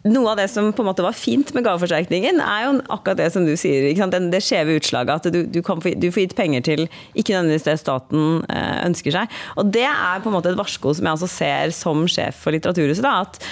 noe 0.09 0.31
av 0.33 0.39
det 0.41 0.47
som 0.49 0.71
på 0.73 0.81
en 0.81 0.89
måte 0.89 1.05
var 1.05 1.17
fint 1.17 1.51
med 1.53 1.65
gaveforsterkningen, 1.67 2.39
er 2.41 2.63
jo 2.65 2.77
akkurat 2.95 3.19
det 3.21 3.27
som 3.35 3.45
du 3.45 3.53
sier. 3.61 3.91
Den, 4.13 4.31
det 4.33 4.41
skjeve 4.47 4.79
utslaget. 4.79 5.27
At 5.27 5.35
du, 5.35 5.43
du, 5.45 5.61
kan 5.67 5.83
få, 5.85 5.93
du 5.93 6.09
får 6.09 6.25
gitt 6.25 6.37
penger 6.39 6.65
til 6.65 6.87
ikke 7.13 7.35
nødvendigvis 7.35 7.67
det 7.69 7.77
staten 7.83 8.47
eh, 8.49 8.79
ønsker 8.87 9.19
seg. 9.19 9.37
Og 9.61 9.75
det 9.75 9.85
er 9.85 10.23
på 10.25 10.33
en 10.33 10.39
måte 10.39 10.55
et 10.55 10.61
varsko 10.61 10.95
som 10.97 11.05
jeg 11.05 11.19
også 11.19 11.31
ser 11.35 11.77
som 11.77 12.07
sjef 12.09 12.41
for 12.47 12.57
Litteraturhuset. 12.57 13.05
Da, 13.05 13.27
at 13.27 13.45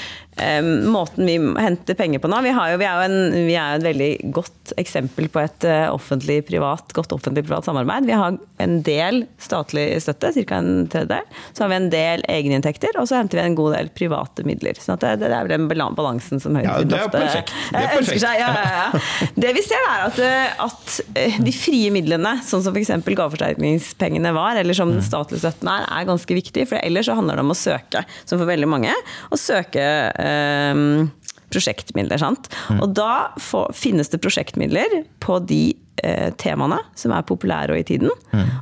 måten 0.86 1.26
vi 1.26 1.36
henter 1.58 1.96
penger 1.98 2.22
på 2.22 2.28
nå 2.30 2.40
Vi, 2.44 2.52
har 2.54 2.72
jo, 2.72 2.78
vi 2.80 2.86
er 2.86 2.98
jo 2.98 3.06
en, 3.08 3.36
vi 3.48 3.56
er 3.58 3.78
et 3.78 3.84
veldig 3.86 4.10
godt 4.34 4.74
eksempel 4.78 5.28
på 5.32 5.40
et 5.42 5.66
eh, 5.66 5.86
offentlig-privat, 5.90 6.92
godt 6.96 7.14
offentlig-privat 7.16 7.66
samarbeid. 7.66 8.06
Vi 8.08 8.16
har 8.16 8.36
en 8.62 8.76
del 8.86 9.24
statlig 9.42 9.86
støtte, 10.04 10.32
ca. 10.36 10.60
en 10.60 10.88
tredjedel. 10.90 11.26
Så 11.52 11.64
har 11.64 11.72
vi 11.72 11.78
en 11.78 11.90
del 11.92 12.24
egeninntekter, 12.28 12.98
og 13.00 13.08
så 13.10 13.18
henter 13.18 13.40
vi 13.40 13.44
en 13.46 13.58
god 13.58 13.74
del 13.76 13.90
private 13.94 14.44
midler. 14.48 14.78
Så 14.80 14.96
det, 15.00 15.14
det, 15.22 15.30
er 15.32 15.48
vel 15.48 15.54
den 15.54 15.94
balansen 15.96 16.42
som 16.42 16.58
Høyre 16.58 16.68
Ja, 16.68 16.76
det 16.84 17.00
er 17.00 17.12
perfekt. 17.12 17.54
Det 17.72 17.82
er 17.82 17.92
perfekt. 17.96 18.22
seg. 18.24 18.42
Ja, 18.42 18.52
ja, 18.54 18.84
ja. 18.84 19.32
Det 19.38 19.54
vi 19.56 19.64
ser 19.66 19.88
er 19.88 20.06
at, 20.06 20.22
eh, 20.24 20.64
at 20.68 20.98
eh, 21.18 21.40
de 21.42 21.54
frie 21.56 21.92
midlene, 21.94 22.36
sånn 22.46 22.64
som 22.66 22.76
f.eks. 22.76 22.92
gaveforsterkningspengene 23.08 24.34
var, 24.36 24.60
eller 24.60 24.76
som 24.76 24.92
den 24.94 25.04
statlige 25.06 25.42
støtten 25.46 25.72
er, 25.72 25.88
er 25.88 26.08
ganske 26.08 26.38
viktig. 26.40 26.68
For 26.70 26.80
ellers 26.82 27.08
så 27.08 27.16
handler 27.18 27.40
det 27.40 27.46
om 27.46 27.54
å 27.54 27.58
søke, 27.58 28.04
som 28.24 28.38
for 28.40 28.48
veldig 28.48 28.70
mange, 28.70 28.94
å 29.32 29.40
søke 29.40 29.84
eh, 30.12 30.27
prosjektmidler. 31.48 32.20
Sant? 32.20 32.50
Og 32.78 32.92
da 32.96 33.34
får, 33.40 33.72
finnes 33.76 34.10
det 34.12 34.20
prosjektmidler 34.24 35.02
på 35.24 35.38
de 35.48 35.62
eh, 36.02 36.30
temaene 36.40 36.78
som 36.98 37.12
er 37.16 37.24
populære 37.28 37.74
og 37.74 37.80
i 37.80 37.84
tiden. 37.88 38.10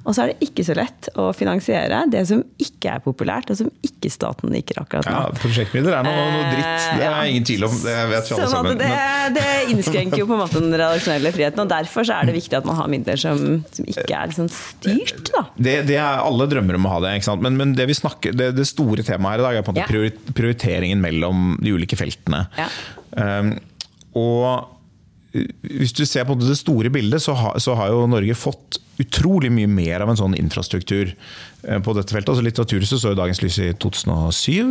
Og 0.05 0.15
så 0.15 0.23
er 0.25 0.33
det 0.33 0.47
ikke 0.49 0.65
så 0.67 0.75
lett 0.79 1.09
å 1.19 1.29
finansiere 1.37 2.05
det 2.13 2.23
som 2.29 2.43
ikke 2.63 2.95
er 2.97 3.03
populært, 3.05 3.51
og 3.53 3.59
som 3.59 3.71
ikke 3.87 4.11
staten 4.13 4.53
liker 4.55 4.81
akkurat 4.83 5.09
nå. 5.11 5.15
Ja, 5.17 5.31
prosjektmidler 5.43 5.97
er 5.99 6.07
noe, 6.07 6.27
noe 6.35 6.47
dritt. 6.53 6.87
Det 7.01 7.07
er 7.07 7.17
Eh, 7.17 7.31
ingen 7.33 7.47
tvil 7.49 7.65
om. 7.67 7.75
Det 7.83 7.97
vet 8.13 8.29
vi 8.31 8.35
alle 8.37 8.47
Sånn 8.47 8.53
sammen. 8.53 8.79
det, 8.79 8.91
det 9.37 9.47
innskrenker 9.73 10.21
jo 10.23 10.27
på 10.29 10.37
en 10.37 10.43
måte 10.45 10.61
den 10.63 10.75
redaksjonelle 10.77 11.33
friheten, 11.35 11.65
og 11.65 11.71
derfor 11.73 12.07
så 12.07 12.19
er 12.21 12.29
det 12.31 12.37
viktig 12.37 12.59
at 12.61 12.67
man 12.69 12.77
har 12.81 12.91
midler 12.93 13.21
som, 13.21 13.41
som 13.73 13.89
ikke 13.91 14.07
er 14.15 14.31
liksom 14.33 14.51
styrt. 14.53 15.33
Da. 15.33 15.45
Det, 15.57 15.77
det 15.91 15.97
er 16.01 16.23
Alle 16.27 16.47
drømmer 16.51 16.79
om 16.79 16.87
å 16.89 16.95
ha 16.97 17.01
det, 17.07 17.15
men, 17.43 17.57
men 17.59 17.75
det, 17.79 17.87
vi 17.91 17.97
snakker, 17.99 18.37
det, 18.37 18.53
det 18.59 18.67
store 18.69 19.03
temaet 19.07 19.37
her 19.37 19.43
i 19.43 19.47
dag 19.49 19.61
er 19.61 19.67
på 19.67 19.75
en 19.75 19.81
måte 19.81 20.03
Ja. 20.07 20.33
prioriteringen 20.37 21.01
mellom 21.03 21.57
de 21.63 21.73
ulike 21.77 21.97
feltene. 21.99 22.45
Ja. 22.59 22.69
Um, 23.17 23.55
og 24.17 24.76
hvis 25.63 25.95
du 25.97 26.05
ser 26.09 26.27
på 26.29 26.37
det 26.41 26.57
store 26.59 26.91
bildet, 26.95 27.23
så 27.25 27.37
har, 27.37 27.59
så 27.63 27.77
har 27.79 27.93
jo 27.95 28.07
Norge 28.11 28.35
fått 28.39 28.81
utrolig 28.97 29.51
mye 29.53 29.69
mer 29.69 30.01
av 30.01 30.09
en 30.09 30.17
sånn 30.17 30.35
infrastruktur 30.41 31.11
eh, 31.13 31.81
på 31.85 31.93
dette 31.99 32.15
feltet. 32.15 32.31
Altså 32.33 32.45
Litteraturhuset 32.47 33.03
så 33.03 33.11
jo 33.13 33.19
dagens 33.19 33.43
lys 33.45 33.59
i 33.61 33.67
2007, 33.83 34.71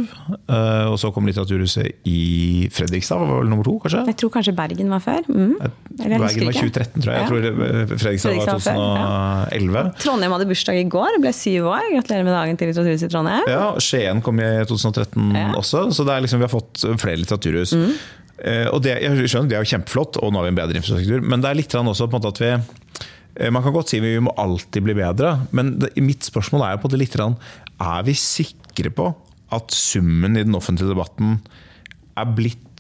eh, 0.50 0.88
og 0.90 0.96
så 0.98 1.12
kom 1.14 1.28
Litteraturhuset 1.30 2.08
i 2.10 2.66
Fredrikstad, 2.74 3.22
var 3.22 3.44
vel 3.44 3.52
nummer 3.52 3.68
to, 3.68 3.76
kanskje? 3.84 4.02
Jeg 4.10 4.18
tror 4.24 4.34
kanskje 4.34 4.56
Bergen 4.58 4.90
var 4.96 5.04
før. 5.06 5.22
Mm. 5.30 5.54
Bergen 6.02 6.26
var 6.26 6.34
2013, 6.40 7.06
tror 7.06 7.14
jeg. 7.14 7.22
Jeg 7.22 7.30
tror 7.30 7.46
Fredrikstad, 7.46 8.02
Fredrikstad 8.02 8.34
var 8.34 8.42
Fredrikstad 8.42 8.66
før, 8.66 8.82
ja. 8.82 9.06
2011. 9.54 9.94
Trondheim 10.08 10.38
hadde 10.40 10.50
bursdag 10.56 10.82
i 10.82 10.90
går, 10.98 11.22
ble 11.22 11.36
syv 11.44 11.70
år. 11.76 11.88
Gratulerer 11.94 12.26
med 12.32 12.38
dagen 12.40 12.62
til 12.64 12.74
Litteraturhuset 12.74 13.12
i 13.12 13.14
Trondheim. 13.14 13.50
Ja, 13.54 13.66
Skien 13.78 14.26
kom 14.26 14.42
i 14.42 14.50
2013 14.66 15.32
Ja. 15.38 15.48
også, 15.62 15.86
så 15.94 16.08
det 16.10 16.18
er 16.18 16.26
liksom, 16.26 16.42
vi 16.42 16.50
har 16.50 16.56
fått 16.58 16.82
flere 16.98 17.22
litteraturhus. 17.22 17.78
Eh, 17.78 17.94
og 18.70 18.82
det, 18.84 18.98
jeg 19.00 19.30
skjønner, 19.32 19.50
det 19.52 19.58
er 19.58 19.64
jo 19.64 19.72
kjempeflott, 19.72 20.20
og 20.20 20.34
nå 20.34 20.42
har 20.42 20.48
vi 20.48 20.54
en 20.54 20.58
bedre 20.58 20.80
infrastruktur, 20.80 21.24
men 21.24 21.44
det 21.44 21.52
er 21.52 21.60
litt 21.62 21.76
også 21.80 22.10
på 22.10 22.18
en 22.18 22.24
måte 22.24 22.34
at 22.34 22.42
vi 22.44 22.50
eh, 22.52 23.52
Man 23.54 23.64
kan 23.64 23.76
godt 23.76 23.94
si 23.94 24.02
vi 24.04 24.18
må 24.24 24.34
alltid 24.42 24.84
bli 24.84 24.98
bedre, 24.98 25.38
men 25.56 25.78
mitt 26.04 26.28
spørsmål 26.28 26.66
er 26.68 26.76
jo 26.76 26.84
på 26.84 26.92
det 26.92 27.02
litt 27.04 27.16
Er 27.16 28.04
vi 28.08 28.18
sikre 28.20 28.92
på 28.92 29.12
at 29.56 29.72
summen 29.72 30.36
i 30.36 30.44
den 30.44 30.58
offentlige 30.58 30.92
debatten 30.92 31.40
er 32.16 32.32
blitt 32.36 32.75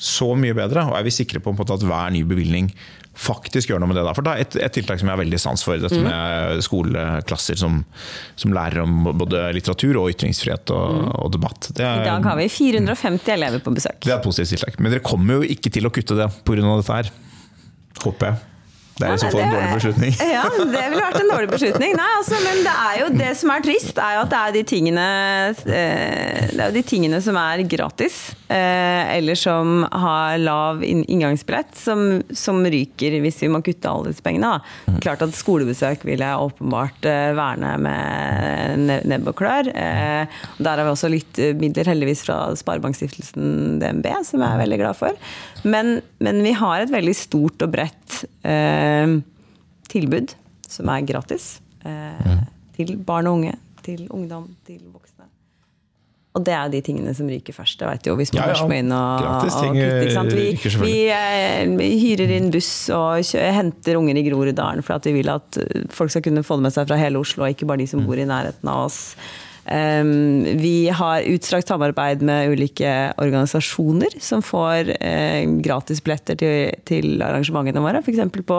så 0.00 0.32
mye 0.38 0.56
bedre? 0.56 0.86
Og 0.88 0.96
er 0.96 1.04
vi 1.04 1.12
sikre 1.12 1.42
på, 1.44 1.52
på 1.56 1.66
at 1.66 1.84
hver 1.84 2.12
ny 2.14 2.24
bevilgning 2.28 2.70
faktisk 3.20 3.68
gjør 3.68 3.82
noe 3.82 3.90
med 3.90 3.98
det? 3.98 4.04
da? 4.06 4.14
For 4.16 4.24
det 4.24 4.32
er 4.32 4.44
et, 4.46 4.56
et 4.64 4.74
tiltak 4.78 5.00
som 5.00 5.10
jeg 5.10 5.12
har 5.12 5.20
veldig 5.20 5.40
sans 5.42 5.64
for, 5.66 5.80
dette 5.82 6.00
med 6.00 6.62
skoleklasser 6.64 7.58
som, 7.60 7.80
som 8.40 8.54
lærer 8.56 8.84
om 8.84 9.10
både 9.20 9.48
litteratur 9.56 9.98
og 10.00 10.12
ytringsfrihet 10.14 10.72
og, 10.72 11.10
og 11.20 11.32
debatt. 11.36 11.72
Det 11.76 11.84
I 11.84 11.88
er, 11.90 12.06
dag 12.06 12.28
har 12.30 12.38
vi 12.40 12.48
450 12.48 13.34
elever 13.36 13.64
på 13.64 13.74
besøk. 13.76 13.98
det 14.06 14.14
er 14.14 14.20
et 14.20 14.28
positivt 14.28 14.56
tiltak. 14.56 14.78
Men 14.80 14.94
dere 14.94 15.04
kommer 15.04 15.40
jo 15.40 15.52
ikke 15.56 15.72
til 15.74 15.90
å 15.90 15.92
kutte 15.92 16.16
det 16.18 16.30
pga. 16.46 16.62
dette 16.70 17.00
her. 17.00 17.12
Håper 18.00 18.30
jeg. 18.30 18.46
Det 19.00 19.08
er 19.08 19.14
i 19.16 19.20
som 19.22 19.32
får 19.32 19.42
en 19.46 19.54
dårlig 19.56 19.70
beslutning. 19.78 20.14
Ja, 20.30 20.42
det 20.56 20.66
ville 20.70 21.00
vært 21.00 21.18
en 21.20 21.30
dårlig 21.32 21.48
beslutning. 21.50 21.94
Nei, 21.98 22.08
altså, 22.18 22.38
men 22.44 22.60
det 22.66 22.74
er 22.84 22.98
jo 23.00 23.08
det 23.18 23.30
som 23.40 23.50
er 23.54 23.64
trist, 23.64 23.98
er 24.00 24.14
jo 24.18 24.22
at 24.26 24.30
det 24.32 24.40
er 24.40 24.54
de 24.58 24.62
tingene 24.70 25.06
eh, 25.50 26.50
Det 26.54 26.64
er 26.66 26.74
de 26.74 26.82
tingene 26.86 27.20
som 27.24 27.36
er 27.40 27.62
gratis, 27.70 28.18
eh, 28.52 29.10
eller 29.16 29.38
som 29.38 29.82
har 29.90 30.36
lav 30.42 30.82
inn- 30.86 31.04
inngangsbillett, 31.10 31.74
som, 31.78 32.20
som 32.36 32.60
ryker 32.64 33.18
hvis 33.24 33.40
vi 33.44 33.50
må 33.52 33.62
kutte 33.66 33.90
alle 33.90 34.12
disse 34.12 34.24
pengene. 34.24 34.52
Da. 34.60 34.96
Klart 35.02 35.24
at 35.26 35.36
skolebesøk 35.38 36.04
vil 36.08 36.22
jeg 36.24 36.44
åpenbart 36.46 37.08
eh, 37.10 37.30
verne 37.38 37.74
med 37.86 38.84
ne- 38.86 39.00
nebb 39.14 39.32
og 39.32 39.38
klør. 39.40 39.70
Der 39.70 40.70
har 40.76 40.84
vi 40.84 40.90
også 40.92 41.10
litt 41.12 41.40
midler, 41.60 41.88
heldigvis, 41.90 42.24
fra 42.26 42.40
Sparebankstiftelsen 42.58 43.78
DNB, 43.80 44.06
som 44.28 44.42
jeg 44.42 44.50
er 44.54 44.62
veldig 44.64 44.78
glad 44.82 44.98
for. 44.98 45.16
Men, 45.64 45.98
men 46.24 46.40
vi 46.44 46.52
har 46.56 46.84
et 46.84 46.92
veldig 46.92 47.14
stort 47.16 47.64
og 47.66 47.72
bredt 47.74 47.99
eh, 48.44 49.16
tilbud 49.90 50.34
som 50.70 50.88
er 50.94 51.06
gratis. 51.08 51.60
Eh, 51.84 52.36
Til 52.76 52.96
barn 53.04 53.26
og 53.28 53.38
unge, 53.40 53.56
til 53.84 54.06
ungdom, 54.08 54.46
til 54.64 54.78
voksne. 54.92 55.26
Og 56.38 56.44
det 56.46 56.52
er 56.54 56.68
de 56.70 56.78
tingene 56.86 57.10
som 57.16 57.26
ryker 57.26 57.52
først. 57.52 57.80
Det 57.80 57.88
vet 57.90 58.06
jo, 58.06 58.14
hvis 58.16 58.30
man 58.32 58.46
Ja, 58.46 58.54
ja. 58.54 58.66
må 58.70 58.76
inn 58.78 58.92
og, 58.94 59.24
og 59.26 59.42
kutte. 59.42 60.12
sant? 60.14 60.30
Vi, 60.32 60.46
vi 60.84 60.94
eh, 61.10 61.66
vi 61.76 61.88
hyrer 62.04 62.30
inn 62.36 62.50
buss 62.54 62.70
og 62.94 63.18
kjører, 63.26 63.52
henter 63.56 63.98
unger 63.98 64.16
i 64.16 64.22
Groruddalen 64.28 64.84
for 64.86 64.94
at 65.00 65.04
vi 65.10 65.16
vil 65.18 65.28
at 65.34 65.58
eh, 65.58 65.82
folk 65.90 66.14
skal 66.14 66.22
kunne 66.28 66.44
få 66.46 66.56
det 66.60 66.68
med 66.68 66.76
seg 66.76 66.86
fra 66.88 66.96
hele 67.02 67.18
Oslo, 67.18 67.44
og 67.44 67.50
ikke 67.56 67.66
bare 67.66 67.82
de 67.82 67.88
Mm. 67.90 67.92
som 67.96 68.06
bor 68.06 68.16
i 68.22 68.24
nærheten 68.30 68.68
av 68.70 68.84
oss. 68.86 69.16
Um, 69.70 70.44
vi 70.58 70.90
har 70.94 71.26
utstrakt 71.30 71.70
samarbeid 71.70 72.24
med 72.26 72.50
ulike 72.54 72.94
organisasjoner 73.20 74.18
som 74.22 74.42
får 74.42 74.94
gratis 75.62 76.00
gratisbilletter 76.00 76.38
til, 76.40 76.74
til 76.86 77.22
arrangementene 77.22 77.82
våre. 77.82 78.00
F.eks. 78.00 78.20
på 78.46 78.58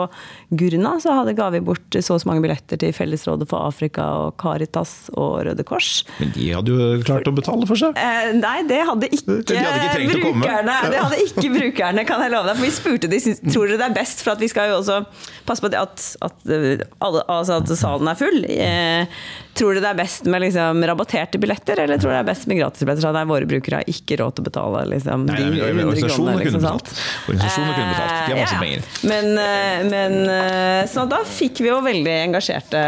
Gurna 0.50 0.96
så 1.02 1.16
hadde 1.16 1.34
ga 1.36 1.50
vi 1.52 1.60
bort 1.64 1.98
så 1.98 2.14
og 2.16 2.22
så 2.22 2.28
mange 2.28 2.42
billetter 2.44 2.78
til 2.80 2.92
Fellesrådet 2.92 3.48
for 3.48 3.66
Afrika 3.66 4.04
og 4.26 4.36
Caritas 4.40 5.10
og 5.14 5.46
Røde 5.46 5.64
Kors. 5.64 6.04
Men 6.18 6.32
de 6.36 6.50
hadde 6.52 6.74
jo 6.74 6.88
klart 7.06 7.28
å 7.28 7.34
betale 7.34 7.68
for 7.68 7.80
seg. 7.80 7.96
Eh, 7.96 8.32
nei, 8.38 8.58
det 8.68 8.82
hadde 8.88 9.10
ikke, 9.12 9.38
De 9.48 9.58
hadde 9.58 10.02
ikke 10.06 10.32
brukerne. 10.32 10.78
Det 10.92 11.02
hadde 11.02 11.20
ikke 11.26 11.52
brukerne, 11.56 12.06
kan 12.08 12.24
jeg 12.24 12.34
love 12.34 12.50
deg. 12.50 12.58
For 12.60 12.68
vi 12.68 12.74
spurte 12.76 13.12
de, 13.12 13.22
tror 13.48 13.70
dere 13.70 13.80
det 13.80 13.88
er 13.90 13.96
best, 14.02 14.24
for 14.24 14.34
at 14.36 14.42
vi 14.42 14.50
skal 14.52 14.72
jo 14.72 14.80
også 14.82 15.00
passe 15.48 15.64
på 15.64 15.72
at, 15.72 16.06
at, 16.28 16.38
eh, 16.52 16.84
alle, 17.02 17.24
altså 17.32 17.60
at 17.62 17.72
salen 17.78 18.12
er 18.12 18.18
full. 18.18 18.42
Eh, 18.52 19.22
tror 19.58 19.76
dere 19.76 19.86
det 19.86 19.92
er 19.94 20.02
best 20.02 20.28
med 20.30 20.44
liksom, 20.46 20.84
rabatterte 21.02 21.38
billetter, 21.38 21.78
eller 21.82 21.98
tror 21.98 22.10
du 22.10 22.14
det 22.14 22.20
er 22.22 22.28
best 22.30 22.46
med 22.46 22.58
gratisbilletter? 22.60 23.02
Så 23.02 23.12
nei, 23.12 23.24
våre 23.28 23.46
brukere 23.48 23.80
har 23.80 23.90
ikke 23.90 24.18
råd 24.20 24.36
til 24.36 24.44
å 24.44 24.48
betale 24.48 24.84
liksom, 24.92 25.26
Nei, 25.26 25.36
de 25.36 25.42
nei, 25.42 25.72
men 25.72 25.82
100 25.82 25.92
organisasjonene 25.92 26.16
kronene. 26.16 26.44
Liksom, 26.44 26.62
sant? 26.62 26.82
betalt. 26.82 27.28
Organisasjonene 27.28 27.74
kunne 27.76 27.92
betalt. 27.92 28.12
De 28.12 28.32
har 28.32 28.40
masse 28.42 28.52
Eh, 28.52 28.60
penger. 28.62 28.82
Men, 29.02 29.30
eh, 29.38 29.90
men 29.90 30.18
eh, 30.30 30.82
så 30.90 31.06
da 31.10 31.22
fikk 31.26 31.62
vi 31.64 31.70
jo 31.70 31.80
veldig 31.84 32.16
engasjerte 32.28 32.82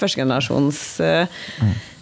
førstegenerasjons 0.00 0.80
eh, 1.04 1.26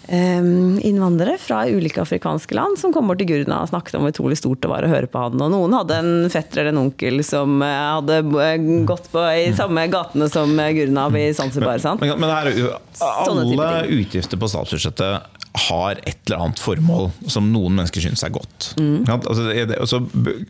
innvandrere 0.09 1.39
fra 1.41 1.63
ulike 1.69 2.03
afrikanske 2.03 2.55
land 2.55 2.79
som 2.79 2.93
kom 2.93 3.09
bort 3.09 3.23
til 3.23 3.31
Gurna 3.31 3.63
og 3.65 3.71
snakket 3.71 3.97
om 3.97 4.05
hvor 4.05 4.13
utrolig 4.13 4.37
stort 4.41 4.61
det 4.65 4.71
var 4.71 4.85
å 4.85 4.91
høre 4.91 5.09
på 5.11 5.23
han. 5.23 5.41
Og 5.41 5.53
noen 5.55 5.77
hadde 5.79 6.01
en 6.01 6.13
fetter 6.33 6.63
eller 6.63 6.75
en 6.75 6.83
onkel 6.87 7.23
som 7.25 7.63
eh, 7.65 7.79
hadde 7.97 8.21
eh, 8.45 8.67
gått 8.89 9.09
på 9.13 9.23
i 9.33 9.49
samme 9.57 9.87
gatene 9.93 10.29
som 10.33 10.53
Gurna 10.77 11.09
i 11.19 11.29
Zanzibar. 11.37 11.81
Men, 11.85 12.03
Men, 12.05 12.21
men 12.21 12.35
her, 12.35 12.53
er 12.53 12.77
alle 13.25 13.87
utgifter 13.97 14.41
på 14.41 14.51
statsbudsjettet 14.53 15.44
har 15.55 16.01
et 16.03 16.19
eller 16.27 16.41
annet 16.43 16.59
formål 16.59 17.05
som 17.31 17.47
noen 17.53 17.77
mennesker 17.79 18.03
syns 18.03 18.25
er 18.27 18.33
godt. 18.35 18.73
Mm. 18.81 19.05
Ja, 19.07 19.15
Altså, 19.23 19.45
det, 19.55 19.77
altså, 19.79 20.01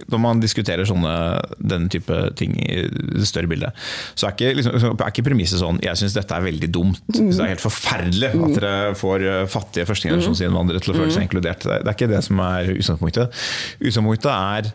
når 0.09 0.21
man 0.23 0.40
diskuterer 0.40 0.88
sånne, 0.88 1.12
denne 1.61 1.90
type 1.93 2.17
ting 2.40 2.55
i 2.64 2.79
det 2.88 3.27
større 3.29 3.51
bildet, 3.51 3.77
så 4.17 4.31
er 4.31 4.33
ikke, 4.37 4.55
liksom, 4.57 4.97
er 4.97 5.12
ikke 5.12 5.27
premisset 5.27 5.61
sånn 5.61 5.79
Jeg 5.85 6.01
syns 6.01 6.17
dette 6.17 6.33
er 6.38 6.47
veldig 6.47 6.71
dumt. 6.73 7.03
Mm. 7.12 7.29
Det 7.35 7.45
er 7.45 7.53
helt 7.53 7.64
forferdelig 7.67 8.33
at 8.33 8.57
dere 8.57 8.73
får 8.97 9.27
eh, 9.29 9.43
fattige 9.53 9.85
førstegenerasjonsinnvandrere 9.93 10.81
til 10.81 10.95
å 10.95 10.97
føle 10.97 11.11
Mm. 11.12 11.17
seg 11.19 11.29
inkludert. 11.29 11.62
Det 11.69 11.77
er 11.77 11.85
det 11.85 11.95
ikke 11.99 12.11
det 12.14 12.25
som 12.25 12.40
er 12.40 12.73
utgangspunktet. 12.79 13.45
Utgangspunktet 13.85 14.33
er 14.33 14.73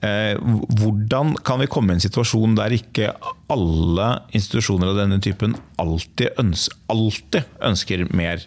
Eh, 0.00 0.32
hvordan 0.80 1.34
kan 1.44 1.60
vi 1.60 1.66
komme 1.68 1.92
i 1.92 1.98
en 1.98 2.00
situasjon 2.00 2.54
der 2.56 2.72
ikke 2.72 3.10
alle 3.52 4.06
institusjoner 4.32 4.94
av 4.94 4.96
denne 4.96 5.18
typen 5.20 5.52
alltid, 5.76 6.30
øns 6.40 6.70
alltid 6.88 7.44
ønsker 7.68 8.06
mer 8.16 8.40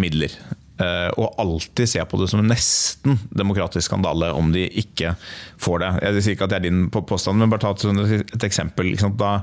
midler? 0.00 0.34
Eh, 0.82 1.10
og 1.20 1.34
alltid 1.38 1.90
ser 1.90 2.06
på 2.10 2.18
det 2.18 2.30
som 2.32 2.40
en 2.42 2.48
nesten 2.50 3.18
demokratisk 3.30 3.90
skandale 3.90 4.30
om 4.34 4.48
de 4.54 4.64
ikke 4.82 5.14
får 5.62 5.82
det. 5.84 5.90
Jeg 6.08 6.22
sier 6.24 6.36
ikke 6.38 6.48
at 6.48 6.54
det 6.54 6.60
er 6.62 6.66
din 6.70 6.86
påstand, 6.94 7.38
men 7.38 7.52
bare 7.52 7.62
ta 7.66 7.74
et, 7.74 7.84
sånn- 7.84 8.46
eksempel. 8.48 8.94
Da, 9.20 9.34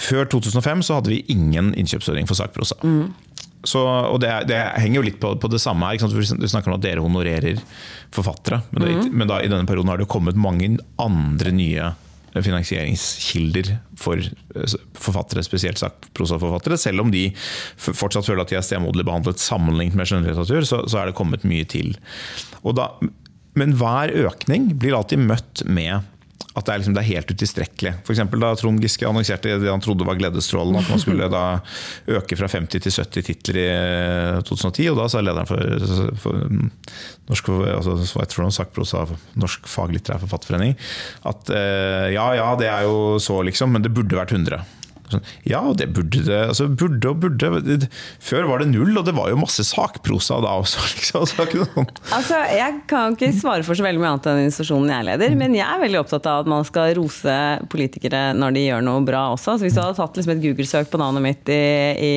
før 0.00 0.26
2005 0.34 0.82
så 0.88 0.98
hadde 0.98 1.12
vi 1.14 1.22
ingen 1.32 1.72
innkjøpsordning 1.78 2.28
for 2.28 2.38
sakprosa. 2.38 2.76
Så, 3.66 3.80
og 3.82 4.20
det, 4.22 4.30
det 4.46 4.58
henger 4.78 5.00
jo 5.00 5.06
litt 5.08 5.16
på, 5.22 5.32
på 5.42 5.48
det 5.50 5.58
samme 5.62 5.88
her. 5.90 5.98
Du 5.98 6.46
snakker 6.46 6.70
om 6.70 6.76
at 6.76 6.84
dere 6.84 7.02
honorerer 7.02 7.58
forfattere. 8.14 8.60
Men, 8.70 8.82
det, 8.84 9.10
men 9.10 9.30
da, 9.30 9.40
i 9.42 9.48
denne 9.50 9.66
perioden 9.66 9.90
har 9.90 9.98
det 10.02 10.06
kommet 10.10 10.38
mange 10.38 10.76
andre 11.02 11.54
nye 11.54 11.88
finansieringskilder 12.44 13.70
for 14.00 14.20
eh, 14.20 14.74
forfattere, 14.98 15.44
spesielt 15.46 15.80
sakprosaforfattere. 15.80 16.78
Selv 16.80 17.04
om 17.04 17.12
de 17.14 17.28
fortsatt 17.76 18.26
føler 18.26 18.44
at 18.44 18.52
de 18.52 18.58
er 18.60 18.66
stemoderlig 18.66 19.06
behandlet 19.08 19.42
sammenlignet 19.42 19.98
med 19.98 20.10
skjønnlitteratur, 20.10 20.66
så, 20.68 20.82
så 20.90 21.00
er 21.00 21.10
det 21.10 21.18
kommet 21.18 21.46
mye 21.48 21.66
til. 21.68 21.94
Da, 22.76 22.90
men 23.56 23.76
hver 23.80 24.12
økning 24.26 24.72
blir 24.80 24.98
alltid 24.98 25.22
møtt 25.24 25.64
med 25.64 26.04
at 26.56 26.64
det 26.64 26.72
er, 26.72 26.80
liksom, 26.80 26.94
det 26.96 27.02
er 27.02 27.10
helt 27.10 27.32
utilstrekkelig. 27.32 27.92
F.eks. 28.00 28.20
da 28.40 28.50
Trond 28.56 28.80
Giske 28.80 29.04
annonserte 29.04 29.58
det 29.60 29.68
han 29.68 29.82
trodde 29.84 30.06
var 30.08 30.16
gledesstrålen, 30.16 30.78
at 30.80 30.88
man 30.88 31.02
skulle 31.02 31.28
da 31.32 31.42
øke 32.16 32.38
fra 32.40 32.48
50 32.48 32.86
til 32.86 32.94
70 32.96 33.26
titler 33.26 33.58
i 33.60 33.66
2010. 34.48 34.88
Og 34.94 35.00
da 35.02 35.08
sa 35.12 35.20
lederen 35.20 35.50
for, 35.50 36.16
for 36.22 36.46
norsk, 37.28 37.52
altså, 37.74 37.98
sakprosa, 38.56 39.04
Norsk 39.36 39.68
faglitterær 39.68 40.22
forfatterforening 40.22 40.74
at 41.28 41.50
eh, 41.52 42.08
ja 42.14 42.26
ja, 42.38 42.48
det 42.58 42.68
er 42.70 42.86
jo 42.86 43.20
så, 43.22 43.40
liksom, 43.44 43.74
men 43.74 43.84
det 43.84 43.92
burde 43.94 44.16
vært 44.18 44.32
100. 44.32 44.62
Sånn, 45.06 45.22
ja, 45.46 45.60
det 45.78 45.86
burde 45.94 46.22
det. 46.26 46.38
Altså, 46.50 46.66
burde 46.66 47.10
og 47.12 47.20
burde. 47.22 47.88
Før 48.22 48.48
var 48.50 48.62
det 48.62 48.70
null, 48.72 48.90
og 48.98 49.06
det 49.06 49.14
var 49.16 49.30
jo 49.30 49.38
masse 49.38 49.62
sakprosa 49.66 50.40
da 50.44 50.56
også. 50.62 50.82
Liksom. 50.96 51.26
Sånn. 51.30 51.88
Altså, 52.16 52.40
jeg 52.50 52.80
kan 52.90 53.14
ikke 53.14 53.30
svare 53.36 53.66
for 53.66 53.78
så 53.78 53.84
veldig 53.86 54.02
mye 54.02 54.12
annet 54.14 54.28
enn 54.32 54.42
institusjonen 54.46 54.92
jeg 54.94 55.08
leder, 55.10 55.38
men 55.38 55.54
jeg 55.56 55.66
er 55.66 55.82
veldig 55.82 56.00
opptatt 56.02 56.28
av 56.30 56.42
at 56.42 56.50
man 56.50 56.66
skal 56.66 56.94
rose 56.98 57.38
politikere 57.72 58.30
når 58.36 58.56
de 58.56 58.66
gjør 58.66 58.86
noe 58.86 59.04
bra 59.06 59.26
også. 59.34 59.56
Så 59.56 59.66
hvis 59.66 59.76
du 59.76 59.82
hadde 59.82 59.98
tatt 59.98 60.18
liksom 60.18 60.36
et 60.36 60.44
Google-søk 60.44 60.90
på 60.92 61.00
navnet 61.00 61.24
mitt 61.24 61.52
i, 61.52 61.62
i, 62.10 62.14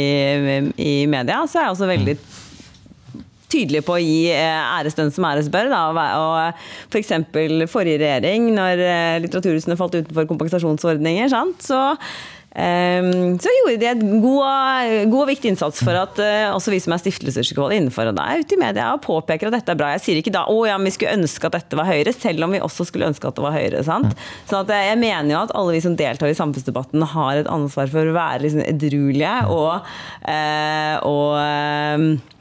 i, 0.80 0.94
media, 1.12 1.44
så 1.46 1.62
er 1.62 1.68
jeg 1.68 1.78
også 1.78 1.90
veldig 1.90 2.18
tydelig 3.50 3.82
på 3.86 3.96
å 3.96 4.02
gi 4.02 4.30
eh, 4.34 4.74
æres 4.78 4.98
den 4.98 5.10
som 5.14 5.26
æres 5.30 5.50
bør. 5.52 5.72
Da. 5.74 6.08
Og. 6.22 6.66
For 6.94 7.70
forrige 7.72 8.02
regjering, 8.02 8.52
når 8.58 8.84
eh, 8.86 9.22
litteraturhusene 9.26 9.78
falt 9.80 9.98
utenfor 10.00 10.30
kompensasjonsordninger, 10.30 11.32
sant? 11.34 11.66
så 11.66 11.82
så 12.50 13.52
gjorde 13.54 13.78
de 13.78 13.88
en 13.92 14.22
god, 14.24 15.10
god, 15.12 15.20
og 15.22 15.28
viktig 15.30 15.52
innsats 15.52 15.84
for 15.86 15.94
at 15.94 16.18
uh, 16.18 16.56
også 16.56 16.74
vi 16.74 16.80
som 16.82 16.96
er 16.96 17.02
stiftelser 17.04 17.46
innenfor. 17.76 18.10
Og 18.10 18.18
er 18.24 18.42
ute 18.42 18.58
i 18.58 18.62
media 18.62 18.90
og 18.96 19.04
påpeker 19.06 19.50
at 19.50 19.60
dette 19.60 19.76
er 19.76 19.80
bra. 19.80 19.92
Jeg 19.96 20.04
sier 20.06 20.22
ikke 20.22 20.34
da 20.34 20.46
å 20.50 20.58
ja, 20.66 20.80
vi 20.82 20.94
skulle 20.96 21.14
ønske 21.20 21.46
at 21.46 21.60
dette 21.60 21.78
var 21.78 21.90
høyere, 21.90 22.14
selv 22.16 22.48
om 22.48 22.56
vi 22.56 22.64
også 22.66 22.88
skulle 22.90 23.10
ønske 23.12 23.30
at 23.30 23.38
det 23.38 23.46
var 23.46 23.56
høyere. 23.56 23.84
sant? 23.86 24.18
Så 24.50 24.64
at, 24.64 24.74
jeg 24.74 24.98
mener 25.02 25.34
jo 25.36 25.44
at 25.44 25.54
alle 25.58 25.78
vi 25.78 25.84
som 25.86 25.98
deltar 26.00 26.32
i 26.32 26.38
samfunnsdebatten 26.38 27.06
har 27.14 27.44
et 27.44 27.52
ansvar 27.52 27.92
for 27.94 28.10
å 28.10 28.18
være 28.18 28.44
liksom 28.48 28.66
edruelige 28.66 29.38
og, 29.54 29.88
uh, 30.26 30.96
og 31.06 31.38
uh, 31.38 32.39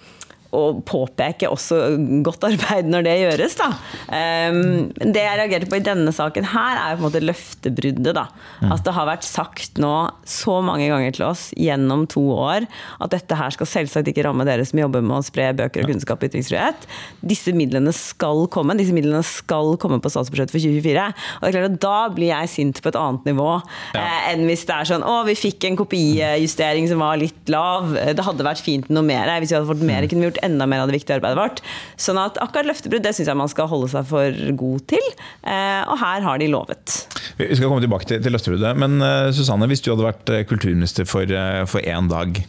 og 0.56 0.80
påpeke 0.88 1.50
også 1.52 1.78
godt 2.24 2.46
arbeid 2.48 2.88
når 2.88 3.04
det 3.04 3.16
gjøres. 3.20 3.56
Da. 3.58 3.68
Um, 4.08 4.88
det 4.96 5.20
jeg 5.20 5.40
reagerte 5.42 5.68
på 5.68 5.76
i 5.76 5.84
denne 5.84 6.12
saken 6.14 6.48
her, 6.54 6.80
er 6.80 6.96
på 6.96 7.02
en 7.02 7.08
måte 7.08 7.22
løftebruddet. 7.24 8.14
Da. 8.16 8.28
Mm. 8.62 8.72
At 8.72 8.84
det 8.86 8.94
har 8.96 9.08
vært 9.10 9.26
sagt 9.28 9.80
nå 9.82 9.92
så 10.28 10.58
mange 10.64 10.88
ganger 10.88 11.14
til 11.16 11.26
oss 11.28 11.48
gjennom 11.58 12.06
to 12.08 12.22
år 12.32 12.64
at 12.98 13.12
dette 13.12 13.36
her 13.36 13.52
skal 13.54 13.68
selvsagt 13.68 14.08
ikke 14.10 14.24
ramme 14.26 14.46
dere 14.48 14.64
som 14.68 14.80
jobber 14.80 15.04
med 15.04 15.18
å 15.18 15.26
spre 15.26 15.50
bøker 15.58 15.84
og 15.84 15.92
kunnskap 15.92 16.22
og 16.22 16.30
ytringsfrihet. 16.30 16.88
Disse 17.20 17.52
midlene 17.56 17.92
skal 17.96 18.46
komme. 18.52 18.76
Disse 18.78 18.96
midlene 18.96 19.20
skal 19.26 19.76
komme 19.80 20.00
på 20.02 20.12
statsbudsjettet 20.12 20.54
for 20.54 20.64
2024. 20.64 21.06
Og 21.38 21.44
det 21.44 21.50
er 21.50 21.56
klart 21.58 21.70
at 21.74 21.80
Da 21.88 21.98
blir 22.14 22.32
jeg 22.32 22.52
sint 22.52 22.80
på 22.82 22.90
et 22.90 22.98
annet 22.98 23.28
nivå 23.28 23.50
ja. 23.94 24.00
eh, 24.00 24.32
enn 24.32 24.46
hvis 24.48 24.64
det 24.68 24.74
er 24.74 24.88
sånn 24.88 25.04
å, 25.06 25.20
vi 25.28 25.36
fikk 25.38 25.68
en 25.68 25.78
kopijustering 25.78 26.88
som 26.90 27.04
var 27.04 27.20
litt 27.20 27.52
lav. 27.52 27.92
Det 27.92 28.24
hadde 28.24 28.46
vært 28.46 28.64
fint 28.64 28.88
med 28.88 28.98
noe 28.98 29.06
mer. 29.06 29.30
Hvis 29.42 29.52
vi 29.52 29.58
hadde 29.58 29.70
fått 29.70 29.84
mer, 29.84 30.08
kunne 30.08 30.24
vi 30.24 30.30
gjort 30.30 30.37
enda 30.46 30.66
mer 30.70 30.84
av 30.84 30.90
det 30.90 30.98
viktige 30.98 31.18
arbeidet 31.18 31.38
vårt. 31.40 31.62
Sånn 32.00 32.20
at 32.20 32.38
akkurat 32.42 32.68
løftebrudd 32.70 33.04
det 33.06 33.14
syns 33.16 33.30
jeg 33.30 33.40
man 33.40 33.50
skal 33.52 33.70
holde 33.70 33.90
seg 33.92 34.06
for 34.10 34.42
god 34.62 34.86
til. 34.94 35.10
Eh, 35.42 35.82
og 35.88 35.98
her 36.02 36.24
har 36.26 36.42
de 36.42 36.50
lovet. 36.52 37.00
Vi 37.38 37.50
skal 37.54 37.68
komme 37.68 37.84
tilbake 37.84 38.08
til, 38.10 38.22
til 38.24 38.34
løftebruddet. 38.34 38.78
Men 38.78 39.00
uh, 39.02 39.28
Susanne, 39.34 39.68
hvis 39.70 39.84
du 39.84 39.92
hadde 39.92 40.08
vært 40.08 40.34
eh, 40.34 40.46
kulturminister 40.48 41.08
for 41.08 41.28
én 41.28 42.10
dag 42.12 42.42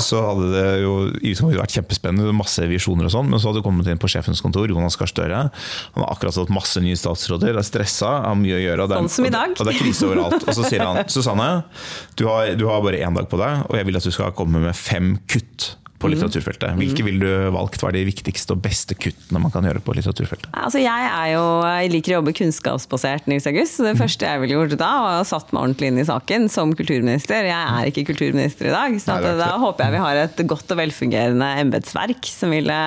så 0.00 0.20
hadde 0.24 0.50
det 0.52 0.66
jo 0.82 0.94
vært 1.52 1.74
kjempespennende, 1.76 2.34
masse 2.36 2.64
visjoner 2.70 3.08
og 3.08 3.12
sånn, 3.12 3.30
men 3.30 3.40
så 3.42 3.50
hadde 3.50 3.62
du 3.62 3.66
kommet 3.66 3.88
inn 3.90 4.00
på 4.00 4.10
sjefens 4.10 4.42
kontor, 4.44 4.70
Jonas 4.72 4.96
Gahr 4.98 5.10
Støre. 5.10 5.42
Han 5.96 6.04
har 6.04 6.12
akkurat 6.14 6.38
hatt 6.40 6.52
masse 6.54 6.80
nye 6.84 6.96
statsråder, 6.98 7.56
er 7.56 7.66
stressa, 7.66 8.12
har 8.26 8.38
mye 8.40 8.58
å 8.58 8.62
gjøre. 8.62 8.88
sånn 8.94 9.12
som 9.18 9.28
i 9.28 9.32
dag. 9.34 9.56
Og 9.56 9.68
det 9.68 9.74
er 9.74 9.80
krise 9.80 10.08
overalt. 10.08 10.46
Og 10.46 10.58
så 10.58 10.68
sier 10.68 10.84
han 10.86 11.02
Susanne, 11.12 11.50
du 12.16 12.26
har, 12.30 12.54
du 12.58 12.66
har 12.70 12.84
bare 12.84 13.02
én 13.04 13.16
dag 13.16 13.28
på 13.30 13.40
deg, 13.40 13.66
og 13.68 13.80
jeg 13.80 13.88
vil 13.88 14.00
at 14.00 14.08
du 14.08 14.14
skal 14.14 14.36
komme 14.36 14.62
med 14.64 14.76
fem 14.78 15.16
kutt 15.30 15.74
på 16.00 16.10
litteraturfeltet. 16.12 16.76
Hvilke 16.76 17.04
ville 17.06 17.24
du 17.24 17.50
valgt 17.54 17.80
var 17.82 17.94
de 17.96 18.02
viktigste 18.06 18.56
og 18.56 18.62
beste 18.64 18.96
kuttene 18.98 19.40
man 19.42 19.52
kan 19.54 19.64
gjøre 19.66 19.80
på 19.84 19.94
litteraturfeltet? 19.96 20.50
Altså, 20.52 20.80
jeg, 20.82 21.08
er 21.08 21.30
jo, 21.32 21.44
jeg 21.64 21.92
liker 21.94 22.14
å 22.14 22.18
jobbe 22.18 22.34
kunnskapsbasert, 22.36 23.28
Nils 23.30 23.48
August. 23.48 23.80
Det 23.80 23.94
mm. 23.96 24.00
første 24.02 24.28
jeg 24.28 24.42
ville 24.42 24.58
gjort 24.58 24.76
da, 24.80 24.90
var 25.04 25.20
å 25.22 25.28
satt 25.28 25.52
meg 25.54 25.62
ordentlig 25.62 25.92
inn 25.92 26.00
i 26.02 26.06
saken 26.08 26.48
som 26.52 26.74
kulturminister. 26.76 27.48
Jeg 27.48 27.72
er 27.80 27.90
ikke 27.90 28.06
kulturminister 28.10 28.70
i 28.70 28.74
dag, 28.74 28.98
så 29.02 29.16
Nei, 29.16 29.32
da 29.40 29.52
håper 29.62 29.86
jeg 29.86 29.96
vi 29.96 30.02
har 30.04 30.20
et 30.26 30.42
godt 30.52 30.74
og 30.74 30.80
velfungerende 30.82 31.48
embetsverk 31.62 32.28
som 32.28 32.52
ville 32.54 32.80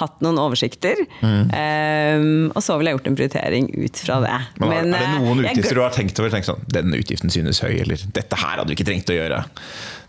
hatt 0.00 0.24
noen 0.24 0.40
oversikter. 0.42 1.04
Mm. 1.22 1.54
Um, 1.54 2.26
og 2.50 2.60
så 2.64 2.78
ville 2.78 2.92
jeg 2.92 2.98
gjort 2.98 3.12
en 3.12 3.20
prioritering 3.20 3.70
ut 3.76 4.02
fra 4.02 4.18
det. 4.24 4.36
Men, 4.58 4.74
Men 4.74 4.98
er 4.98 5.06
det 5.06 5.12
eh, 5.12 5.22
noen 5.22 5.44
utgifter 5.44 5.78
du 5.78 5.84
har 5.84 5.94
tenkt 5.94 6.20
over? 6.22 6.34
Tenkt 6.34 6.50
sånn, 6.50 6.66
Denne 6.72 6.98
utgiften 6.98 7.32
synes 7.32 7.62
høy, 7.64 7.76
eller 7.84 8.02
dette 8.16 8.42
her 8.42 8.58
hadde 8.58 8.68
du 8.70 8.76
ikke 8.76 8.88
trengt 8.88 9.10
å 9.12 9.16
gjøre. 9.16 9.44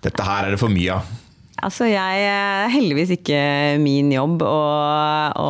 Dette 0.06 0.28
her 0.28 0.48
er 0.48 0.56
det 0.56 0.62
for 0.62 0.74
mye 0.74 0.98
av. 0.98 1.16
Altså, 1.66 1.88
jeg 1.90 2.26
er 2.30 2.68
heldigvis 2.70 3.16
ikke 3.16 3.38
min 3.82 4.12
jobb 4.14 4.44
å, 4.46 4.58
å 5.42 5.48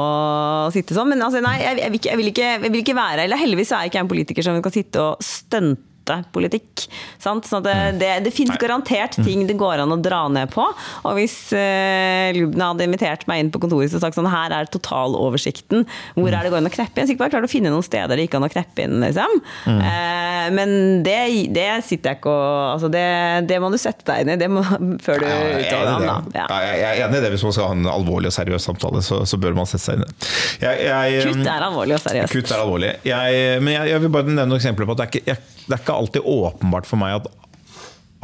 sitte 0.72 0.96
sånn. 0.96 1.12
Men 1.12 1.26
altså, 1.26 1.42
nei, 1.44 1.58
jeg, 1.60 1.82
jeg, 1.82 1.92
vil 1.92 2.00
ikke, 2.00 2.10
jeg, 2.10 2.20
vil 2.22 2.32
ikke, 2.32 2.48
jeg, 2.48 2.72
vil 2.72 2.84
ikke, 2.84 2.96
være 2.98 3.26
Eller 3.28 3.42
heldigvis 3.42 3.74
er 3.74 3.84
jeg 3.84 3.92
ikke 3.92 4.04
en 4.06 4.12
politiker 4.14 4.48
som 4.48 4.62
kan 4.64 4.76
sitte 4.76 5.04
og 5.04 5.26
stunte 5.26 5.87
politikk. 6.34 6.88
Sant? 7.22 7.48
Så 7.50 7.62
det, 7.64 7.76
mm. 7.76 8.00
det, 8.02 8.12
det 8.28 8.34
finnes 8.36 8.60
garantert 8.62 9.18
mm. 9.20 9.26
ting 9.28 9.46
det 9.50 9.58
går 9.60 9.84
an 9.84 9.94
å 9.96 10.00
dra 10.02 10.26
ned 10.32 10.52
på. 10.54 10.66
Og 11.04 11.18
hvis 11.18 11.36
eh, 11.56 12.32
Lubna 12.38 12.72
hadde 12.72 12.88
invitert 12.88 13.28
meg 13.30 13.44
inn 13.44 13.52
på 13.54 13.62
kontoret 13.64 13.94
og 13.94 14.04
sagt 14.04 14.18
sånn 14.18 14.30
her 14.32 14.56
er 14.56 14.70
totaloversikten, 14.72 15.86
hvor 16.18 16.32
er 16.32 16.46
det 16.46 16.54
går 16.54 16.62
an 16.64 16.72
å 16.72 16.74
kneppe 16.74 17.02
inn? 17.02 17.10
Så 17.10 17.16
ikke 17.16 17.26
bare 17.26 17.36
klart 17.38 17.48
å 17.48 17.52
finne 17.52 17.74
noen 17.74 17.86
steder 17.86 18.18
det 18.18 18.28
gikk 18.28 18.38
an 18.40 18.48
å 18.48 18.52
kneppe 18.52 18.86
inn, 18.86 18.98
liksom. 19.04 19.42
Mm. 19.68 19.82
Eh, 19.92 20.48
men 20.58 20.76
det, 21.06 21.18
det, 21.56 21.68
sitter 21.88 22.14
jeg 22.14 22.22
ikke 22.22 22.34
og 22.34 22.74
altså 22.74 22.90
det, 22.92 23.06
det, 23.50 23.60
må 23.62 23.70
du 23.74 23.78
sette 23.82 24.06
deg 24.08 24.24
inn 24.24 24.34
i 24.34 24.38
det 24.40 24.50
må, 24.52 24.64
før 25.06 25.24
du 25.24 25.28
ja, 25.28 25.38
uttaler 25.62 25.92
ham. 25.94 26.32
Ja. 26.36 26.48
Ja, 26.48 26.60
jeg 26.68 26.88
er 26.90 27.04
enig 27.08 27.22
i 27.22 27.26
det. 27.26 27.34
Hvis 27.36 27.46
man 27.48 27.56
skal 27.56 27.72
ha 27.72 27.78
en 27.78 27.92
alvorlig 27.92 28.32
og 28.32 28.38
seriøs 28.38 28.68
samtale, 28.70 29.04
så, 29.06 29.22
så 29.30 29.40
bør 29.42 29.58
man 29.58 29.70
sette 29.70 29.86
seg 29.86 30.00
inn 30.00 30.06
i 30.06 30.10
det. 30.10 30.32
Jeg, 30.64 30.88
jeg, 30.88 31.28
kutt 31.32 31.52
er 31.54 31.68
alvorlig 31.68 31.98
og 31.98 32.04
seriøst. 32.04 32.34
Kutt 32.34 32.54
er 32.54 32.64
alvorlig. 32.64 32.94
men 33.06 33.74
jeg, 33.76 34.02
vil 34.04 34.14
bare 34.14 34.30
nevne 34.30 34.50
noen 34.50 34.60
eksempler 34.62 34.90
på 34.90 34.98
at 34.98 35.04
det 35.04 35.08
er 35.08 35.22
ikke, 35.22 35.38
det 35.68 35.76
er 35.76 35.84
ikke 35.84 35.97
alltid 35.98 36.26
åpenbart 36.28 36.88
for 36.90 37.02
meg 37.02 37.20
at, 37.20 37.28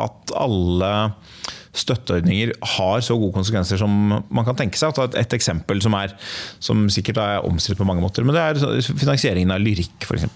at 0.04 0.36
alle 0.40 0.94
støtteordninger 1.74 2.54
har 2.76 3.02
så 3.02 3.16
gode 3.18 3.34
konsekvenser 3.34 3.80
som 3.82 3.94
man 4.14 4.46
kan 4.46 4.58
tenke 4.58 4.78
seg. 4.78 4.94
Et, 5.08 5.18
et 5.24 5.38
eksempel 5.38 5.82
som, 5.84 5.96
er, 5.98 6.14
som 6.62 6.86
sikkert 6.94 7.22
er 7.24 7.48
omstridt 7.48 7.82
på 7.82 7.88
mange 7.88 8.04
måter, 8.04 8.26
men 8.26 8.38
det 8.38 8.44
er 8.44 8.94
finansieringen 8.94 9.54
av 9.56 9.64
lyrikk, 9.64 9.96
f.eks. 10.06 10.30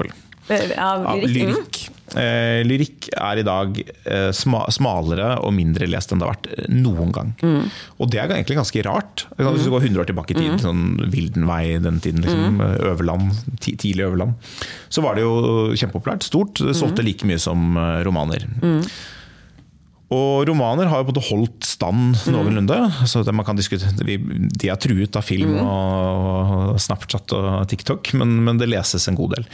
Av 0.47 1.21
lyrikk? 1.23 1.87
Uh, 2.15 2.63
lyrikk 2.63 3.09
er 3.11 3.41
i 3.41 3.43
dag 3.43 3.75
eh, 3.83 4.29
smalere 4.31 5.33
og 5.43 5.51
mindre 5.51 5.89
lest 5.91 6.13
enn 6.13 6.21
det 6.21 6.23
har 6.23 6.37
vært 6.37 6.47
eh, 6.53 6.69
noen 6.71 7.11
gang. 7.11 7.33
Mm. 7.43 7.65
Og 7.99 8.13
det 8.13 8.21
er 8.21 8.31
egentlig 8.31 8.55
ganske 8.61 8.83
rart. 8.87 9.25
Hvis 9.35 9.67
du 9.67 9.73
går 9.73 9.89
100 9.89 10.03
år 10.05 10.07
tilbake 10.07 10.31
i 10.31 10.37
tid, 10.39 10.53
mm. 10.55 10.61
sånn 10.63 10.85
Vildenvei 11.11 11.75
den 11.83 11.99
tiden, 12.03 12.23
liksom, 12.23 12.61
mm. 12.61 12.63
Øverland, 12.93 13.43
tidlig 13.59 14.07
Øverland, 14.07 14.55
så 14.87 15.03
var 15.03 15.19
det 15.19 15.27
jo 15.27 15.35
kjempepopulært. 15.75 16.23
Stort. 16.27 16.63
Det 16.63 16.77
solgte 16.79 17.03
mm. 17.03 17.09
like 17.09 17.27
mye 17.27 17.43
som 17.43 17.75
romaner. 18.07 18.47
Mm. 18.63 18.81
Og 20.07 20.45
romaner 20.47 20.87
har 20.87 21.01
jo 21.01 21.09
både 21.09 21.23
holdt 21.27 21.65
stand 21.67 22.15
mm. 22.15 22.31
noenlunde. 22.31 22.77
Så 23.09 23.25
man 23.27 23.43
kan 23.47 23.57
de 23.59 24.69
er 24.71 24.79
truet 24.79 25.17
av 25.19 25.25
film 25.27 25.57
mm. 25.57 25.65
og 25.67 26.77
Snapchat 26.79 27.33
og 27.35 27.65
TikTok, 27.67 28.13
men, 28.15 28.37
men, 28.45 28.61
det 28.61 28.69
leses 28.71 29.09
en 29.11 29.17
god 29.19 29.35
del. 29.35 29.49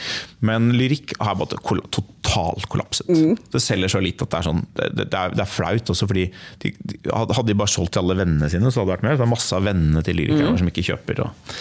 Men 0.45 0.69
lyrikk 0.77 1.15
har 1.17 1.39
både 1.39 1.57
totalt 1.89 2.69
kollapset. 2.69 3.09
Mm. 3.09 3.33
Det 3.55 3.63
selger 3.65 3.95
så 3.95 4.03
lite 4.03 4.27
at 4.27 4.35
det 4.35 4.41
er, 4.43 4.47
sånn, 4.51 4.63
det, 4.77 4.91
det, 5.01 5.09
er, 5.09 5.33
det 5.33 5.45
er 5.47 5.53
flaut. 5.55 5.93
også 5.95 6.09
fordi 6.09 6.29
de, 6.61 6.75
de, 6.85 7.01
Hadde 7.09 7.49
de 7.49 7.57
bare 7.57 7.73
solgt 7.73 7.95
til 7.97 8.05
alle 8.05 8.21
vennene 8.21 8.53
sine, 8.53 8.69
så 8.69 8.83
hadde 8.83 8.91
det 8.91 8.97
vært 8.99 9.09
mer. 9.09 9.17
Det 9.17 9.25
er 9.25 9.33
masse 9.33 9.57
av 9.57 9.65
vennene 9.65 10.05
til 10.05 10.21
lyrikerne 10.21 10.53
mm. 10.53 10.61
som 10.61 10.73
ikke 10.73 10.87
kjøper. 10.93 11.25
Og, 11.25 11.53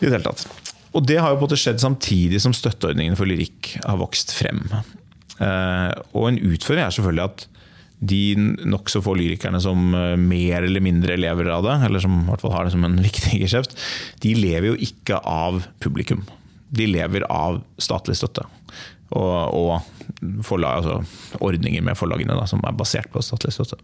i 0.00 0.08
det 0.08 0.16
hele 0.16 0.26
tatt. 0.26 0.72
Og 0.96 1.04
det 1.06 1.20
har 1.20 1.30
jo 1.30 1.38
på 1.38 1.44
en 1.44 1.50
måte 1.50 1.60
skjedd 1.60 1.78
samtidig 1.82 2.42
som 2.42 2.54
støtteordningene 2.56 3.18
for 3.18 3.28
lyrikk 3.28 3.76
har 3.84 4.00
vokst 4.00 4.34
frem. 4.34 4.64
Eh, 4.74 5.92
og 6.16 6.32
en 6.32 6.40
utfordring 6.40 6.86
er 6.88 6.94
selvfølgelig 6.96 7.30
at 7.30 7.52
de 7.98 8.36
nokså 8.68 9.00
få 9.04 9.14
lyrikerne 9.16 9.60
som 9.62 9.94
eh, 9.96 10.14
mer 10.20 10.66
eller 10.66 10.82
mindre 10.84 11.16
lever 11.16 11.48
av 11.52 11.64
det, 11.64 11.76
eller 11.86 12.02
som 12.02 12.18
i 12.18 12.26
hvert 12.28 12.42
fall 12.44 12.54
har 12.56 12.66
det 12.66 12.74
som 12.74 12.84
en 12.84 12.98
viktig 13.08 13.40
geskjeft, 13.40 13.76
de 14.24 14.34
lever 14.36 14.72
jo 14.72 14.80
ikke 14.88 15.20
av 15.22 15.62
publikum. 15.84 16.26
De 16.76 16.88
lever 16.90 17.24
av 17.32 17.62
statlig 17.80 18.18
støtte. 18.18 18.44
Og, 19.16 19.54
og 19.54 20.42
forlag, 20.44 20.82
altså 20.82 21.40
ordninger 21.44 21.84
med 21.84 21.96
forlagene 21.96 22.36
da, 22.36 22.44
som 22.50 22.60
er 22.66 22.76
basert 22.76 23.08
på 23.14 23.22
statlig 23.24 23.54
støtte. 23.54 23.78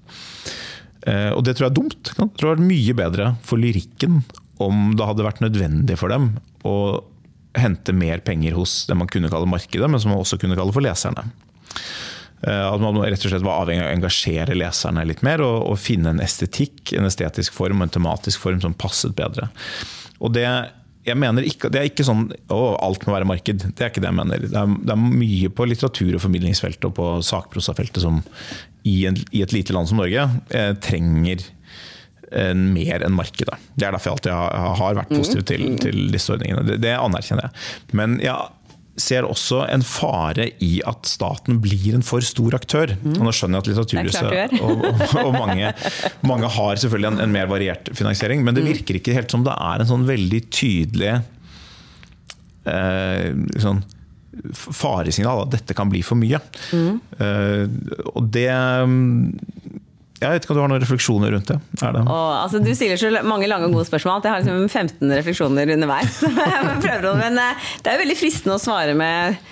Eh, 1.09 1.31
og 1.33 1.45
det 1.47 1.57
tror 1.57 1.69
jeg 1.69 1.73
er 1.73 1.79
dumt. 1.79 2.13
Jeg 2.13 2.19
tror 2.19 2.29
det 2.29 2.43
hadde 2.43 2.57
vært 2.57 2.69
mye 2.69 2.99
bedre 2.99 3.31
for 3.47 3.63
lyrikken 3.63 4.21
om 4.63 4.93
det 4.99 5.07
hadde 5.09 5.27
vært 5.27 5.43
nødvendig 5.43 5.97
for 5.99 6.13
dem 6.13 6.35
å 6.69 6.75
hente 7.59 7.95
mer 7.97 8.23
penger 8.25 8.55
hos 8.57 8.85
det 8.89 8.97
man 8.97 9.11
kunne 9.11 9.31
kalle 9.33 9.51
markedet, 9.51 9.89
men 9.91 10.01
som 10.01 10.13
man 10.13 10.23
også 10.23 10.39
kunne 10.41 10.57
kalle 10.59 10.75
for 10.75 10.85
leserne. 10.85 11.25
Eh, 12.43 12.67
at 12.67 12.83
man 12.83 12.99
rett 13.03 13.23
og 13.23 13.31
slett 13.31 13.47
var 13.47 13.63
avhengig 13.63 13.85
av 13.85 13.91
å 13.91 13.97
engasjere 13.97 14.59
leserne 14.59 15.07
litt 15.07 15.23
mer 15.27 15.45
og, 15.45 15.57
og 15.71 15.81
finne 15.81 16.11
en 16.11 16.23
estetikk, 16.25 16.95
en 16.99 17.07
estetisk 17.07 17.55
form 17.55 17.81
og 17.83 17.89
en 17.89 17.97
tematisk 17.99 18.43
form 18.43 18.63
som 18.65 18.75
passet 18.75 19.15
bedre. 19.19 19.51
Og 20.23 20.35
det 20.35 20.47
jeg 21.03 21.19
mener 21.19 21.43
ikke, 21.43 21.67
Det 21.67 21.81
er 21.81 21.89
ikke 21.89 22.05
sånn 22.07 22.29
å, 22.55 22.77
alt 22.79 23.09
må 23.09 23.17
være 23.17 23.27
marked. 23.27 23.65
Det 23.75 23.83
er 23.83 23.91
ikke 23.91 24.05
det 24.05 24.07
jeg 24.07 24.19
mener. 24.21 24.45
Det 24.45 24.59
er, 24.59 24.75
det 24.87 24.95
er 24.95 25.01
mye 25.03 25.49
på 25.51 25.67
litteratur- 25.67 26.15
og 26.15 26.23
formidlingsfeltet 26.23 26.87
og 26.87 26.95
på 26.95 27.09
sakprosafeltet 27.27 28.05
som 28.05 28.21
i, 28.87 29.01
en, 29.11 29.19
i, 29.33 29.43
et 29.43 29.55
lite 29.55 29.75
land 29.75 29.91
som 29.91 29.99
Norge 29.99 30.29
eh, 30.55 30.71
trenger 30.83 31.43
en, 32.31 32.63
mer 32.71 33.03
enn 33.03 33.17
markedet. 33.19 33.59
Det 33.75 33.89
er 33.89 33.97
derfor 33.97 34.13
jeg 34.13 34.19
alltid 34.21 34.35
har, 34.37 34.79
har 34.79 34.99
vært 35.01 35.11
positiv 35.13 35.43
til, 35.51 35.67
til 35.83 36.07
disse 36.15 36.33
ordningene. 36.37 36.65
Det, 36.71 36.79
det 36.87 36.95
anerkjenner 36.95 37.49
jeg. 37.49 37.67
Men 37.99 38.17
ja, 38.23 38.39
ser 39.01 39.25
også 39.25 39.63
en 39.73 39.85
fare 39.87 40.51
i 40.61 40.75
at 40.85 41.09
staten 41.09 41.61
blir 41.65 41.95
en 41.97 42.05
for 42.05 42.25
stor 42.25 42.57
aktør. 42.59 42.93
Mm. 43.01 43.15
Og 43.15 43.23
nå 43.25 43.33
skjønner 43.35 43.59
jeg 43.59 43.65
at 43.65 43.71
Litteraturhuset 43.71 44.59
og, 44.61 44.83
og, 44.85 45.15
og, 45.23 45.31
mange, 45.37 45.73
mange, 46.29 46.51
har 46.57 46.83
selvfølgelig 46.83 47.13
en, 47.15 47.23
en, 47.25 47.33
mer 47.33 47.49
variert 47.49 47.89
finansiering, 47.97 48.45
men 48.45 48.57
det 48.57 48.67
mm. 48.67 48.71
virker 48.75 49.01
ikke 49.01 49.17
helt 49.17 49.33
som 49.33 49.47
det 49.47 49.55
er 49.57 49.83
en 49.83 49.89
sånn 49.89 50.05
veldig 50.09 50.43
tydelig 50.53 51.15
eh, 52.69 53.33
sånn 53.65 53.83
faresignal 54.53 55.45
at 55.45 55.57
dette 55.57 55.77
kan 55.77 55.91
bli 55.93 56.03
for 56.05 56.21
mye. 56.21 56.41
Mm. 56.73 57.01
Eh, 57.17 57.65
og 58.13 58.29
det 58.33 58.49
jeg 60.23 60.35
vet 60.35 60.45
ikke 60.47 60.55
om 60.55 60.59
du 60.59 60.63
har 60.63 60.71
noen 60.73 60.83
refleksjoner 60.83 61.35
rundt 61.35 61.49
det? 61.51 61.59
det? 61.83 62.03
Og, 62.03 62.29
altså, 62.39 62.61
du 62.63 62.71
stiller 62.77 63.01
så 63.01 63.11
mange 63.27 63.49
lange 63.51 63.69
og 63.69 63.77
gode 63.79 63.89
spørsmål 63.89 64.21
at 64.21 64.29
jeg 64.29 64.35
har 64.35 64.45
liksom 64.45 64.69
15 64.69 65.17
refleksjoner 65.19 65.75
underveis. 65.77 66.21
Men 67.23 67.43
eh, 67.43 67.67
det 67.83 67.91
er 67.91 67.99
jo 67.99 68.05
veldig 68.05 68.19
fristende 68.21 68.57
å 68.59 68.63
svare 68.63 68.95
med 68.99 69.43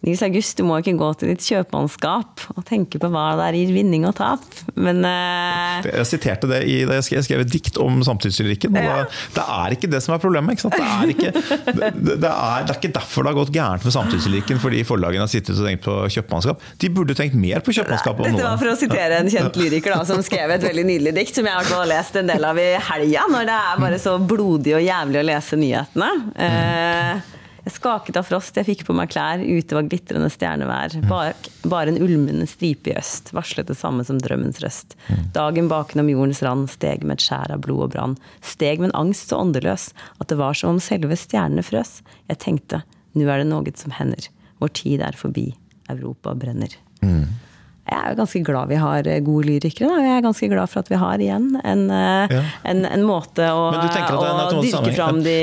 Nils 0.00 0.22
August, 0.24 0.56
du 0.56 0.64
må 0.64 0.78
ikke 0.80 0.94
gå 0.96 1.08
til 1.20 1.28
ditt 1.34 1.44
kjøpmannskap 1.44 2.44
og 2.54 2.62
tenke 2.64 2.96
på 3.00 3.08
hva 3.12 3.34
det 3.36 3.48
er 3.50 3.56
i 3.58 3.64
vinning 3.68 4.06
og 4.08 4.14
tap, 4.16 4.46
men 4.80 5.02
uh... 5.04 5.84
Jeg 5.84 6.06
siterte 6.08 6.48
det 6.48 6.62
i, 6.64 6.78
da 6.88 6.96
jeg 6.96 7.04
skrev, 7.04 7.18
jeg 7.18 7.26
skrev 7.26 7.42
et 7.44 7.50
dikt 7.52 7.76
om 7.80 7.98
samtidslyrikken. 8.06 8.78
Ja. 8.80 9.02
Det 9.36 9.44
er 9.44 9.74
ikke 9.76 9.90
det 9.92 10.00
som 10.00 10.14
er 10.16 10.22
problemet. 10.22 10.62
Det 10.64 10.80
er, 10.80 11.12
ikke, 11.12 11.32
det, 11.36 11.74
det, 11.76 12.14
er, 12.16 12.22
det, 12.22 12.30
er, 12.32 12.72
ikke 12.78 12.92
derfor 12.96 13.26
det 13.26 13.32
har 13.34 13.38
gått 13.42 13.52
gærent 13.52 13.84
med 13.84 13.94
samtidslyrikken, 13.98 14.62
fordi 14.62 14.80
forlagene 14.88 15.26
har 15.26 15.32
sittet 15.32 15.60
og 15.60 15.68
tenkt 15.68 15.84
på 15.84 15.96
kjøpmannskap. 16.16 16.64
De 16.80 16.90
burde 16.96 17.16
tenkt 17.18 17.36
mer 17.36 17.60
på 17.66 17.74
kjøpmannskap. 17.76 18.22
Dette 18.24 18.46
var 18.46 18.56
for 18.62 18.72
å 18.72 18.78
sitere 18.80 19.18
en 19.20 19.28
kjent 19.32 19.58
lyriker 19.60 19.92
da, 19.98 20.06
som 20.08 20.24
skrev 20.24 20.54
et 20.56 20.64
veldig 20.64 20.86
nydelig 20.94 21.12
dikt, 21.18 21.36
som 21.36 21.50
jeg 21.50 21.68
har 21.74 21.90
lest 21.92 22.16
en 22.16 22.32
del 22.32 22.48
av 22.48 22.62
i 22.62 22.70
helga, 22.88 23.26
når 23.36 23.52
det 23.52 23.58
er 23.66 23.84
bare 23.84 24.00
så 24.00 24.16
blodig 24.32 24.78
og 24.78 24.86
jævlig 24.86 25.20
å 25.20 25.26
lese 25.28 25.60
nyhetene. 25.60 26.10
Uh, 26.40 27.36
skaket 27.72 28.18
av 28.20 28.26
frost, 28.28 28.56
jeg 28.56 28.66
fikk 28.68 28.84
på 28.88 28.94
meg 28.96 29.10
klær, 29.12 29.42
ute 29.42 29.76
var 29.76 29.88
glitrende 29.88 30.30
stjernevær. 30.32 30.96
Bak, 31.10 31.50
bare 31.70 31.92
en 31.92 32.00
ulmende 32.02 32.46
stripe 32.50 32.92
i 32.92 32.96
øst 33.00 33.32
varslet 33.36 33.70
det 33.70 33.78
samme 33.80 34.04
som 34.06 34.20
drømmens 34.22 34.60
røst. 34.64 34.96
Dagen 35.36 35.70
bakenom 35.70 36.10
jordens 36.12 36.42
rand 36.46 36.70
steg 36.72 37.04
med 37.04 37.18
et 37.18 37.26
skjær 37.26 37.54
av 37.56 37.64
blod 37.66 37.86
og 37.88 37.92
brann. 37.94 38.16
Steg 38.44 38.82
med 38.82 38.90
en 38.90 38.98
angst 39.06 39.30
så 39.32 39.42
åndeløs 39.42 39.90
at 40.18 40.30
det 40.32 40.40
var 40.40 40.58
som 40.58 40.76
om 40.76 40.82
selve 40.82 41.18
stjernene 41.18 41.64
frøs. 41.66 42.00
Jeg 42.30 42.42
tenkte, 42.44 42.84
nå 43.16 43.28
er 43.28 43.42
det 43.42 43.50
noe 43.50 43.76
som 43.78 43.94
hender. 43.96 44.30
Vår 44.60 44.74
tid 44.82 45.04
er 45.04 45.18
forbi. 45.18 45.50
Europa 45.90 46.36
brenner. 46.38 46.76
Mm 47.02 47.49
jeg 47.90 47.98
er 47.98 48.12
jo 48.12 48.18
ganske 48.20 48.42
glad 48.46 48.70
vi 48.70 48.78
har 48.78 49.08
eh, 49.10 49.20
gode 49.26 49.48
lyrikere. 49.48 49.90
Da. 49.90 50.02
Jeg 50.04 50.16
er 50.16 50.24
ganske 50.24 50.48
glad 50.52 50.70
for 50.70 50.84
at 50.84 50.90
vi 50.92 50.98
har 51.00 51.24
igjen 51.24 51.48
en, 51.58 51.84
eh, 51.90 52.34
ja. 52.36 52.42
en, 52.70 52.84
en 52.86 53.06
måte 53.06 53.48
å, 53.50 53.66
å 53.74 54.62
dyrke 54.62 54.94
fram 54.94 55.22
de, 55.26 55.38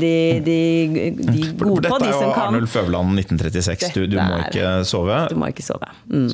de, 0.00 0.14
de, 0.44 0.58
de 1.20 1.46
gode 1.56 1.88
på. 1.88 2.00
Dette 2.02 2.10
er 2.12 2.26
jo 2.28 2.32
Arnulf 2.46 2.76
Øverland 2.82 3.16
1936, 3.24 3.94
du, 3.96 4.02
du, 4.12 4.18
må 4.20 4.42
ikke 4.44 4.80
sove. 4.88 5.22
Du 5.32 5.38
må 5.40 5.52
ikke 5.54 5.64
sove. 5.66 5.92
Mm 6.12 6.32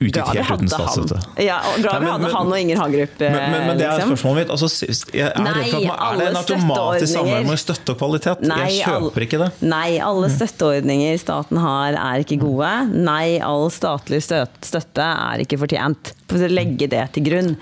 utgitt 0.00 0.28
helt 0.32 0.52
uten 0.56 0.70
statsstøtte. 0.70 1.18
Ja, 1.44 1.58
glad 1.76 2.00
vi 2.00 2.08
hadde 2.08 2.30
han 2.32 2.52
og 2.52 2.58
Inger 2.58 2.80
Hagerup. 2.80 3.18
Men, 3.20 3.34
men, 3.36 3.66
men, 3.68 3.80
det 3.80 3.86
er 3.86 3.98
liksom. 3.98 4.14
spørsmålet 4.14 4.40
mitt. 4.40 4.52
Altså, 4.54 4.86
jeg 5.12 5.26
er, 5.26 5.42
Nei, 5.44 5.64
for 5.68 5.88
at, 5.90 6.04
er 6.06 6.20
det 6.20 6.28
en 6.30 6.38
automatisk 6.40 7.12
sammenheng 7.12 7.50
med 7.50 7.60
støtte 7.60 7.94
og 7.94 8.00
kvalitet? 8.00 8.46
Nei, 8.48 8.60
jeg 8.70 8.86
kjøper 8.88 9.26
ikke 9.26 9.42
det. 9.42 9.50
Nei, 9.74 9.88
alle 10.04 10.30
støtteordninger 10.32 11.20
staten 11.20 11.60
har 11.60 11.98
er 12.00 12.24
ikke 12.24 12.40
gode. 12.40 12.72
Nei, 12.96 13.26
all 13.44 13.68
statlig 13.74 14.22
støtte 14.24 15.10
er 15.10 15.44
ikke 15.44 15.60
fortjent. 15.60 16.14
For 16.30 16.46
å 16.46 16.50
legge 16.50 16.86
det 16.90 17.04
til 17.16 17.26
grunn. 17.26 17.52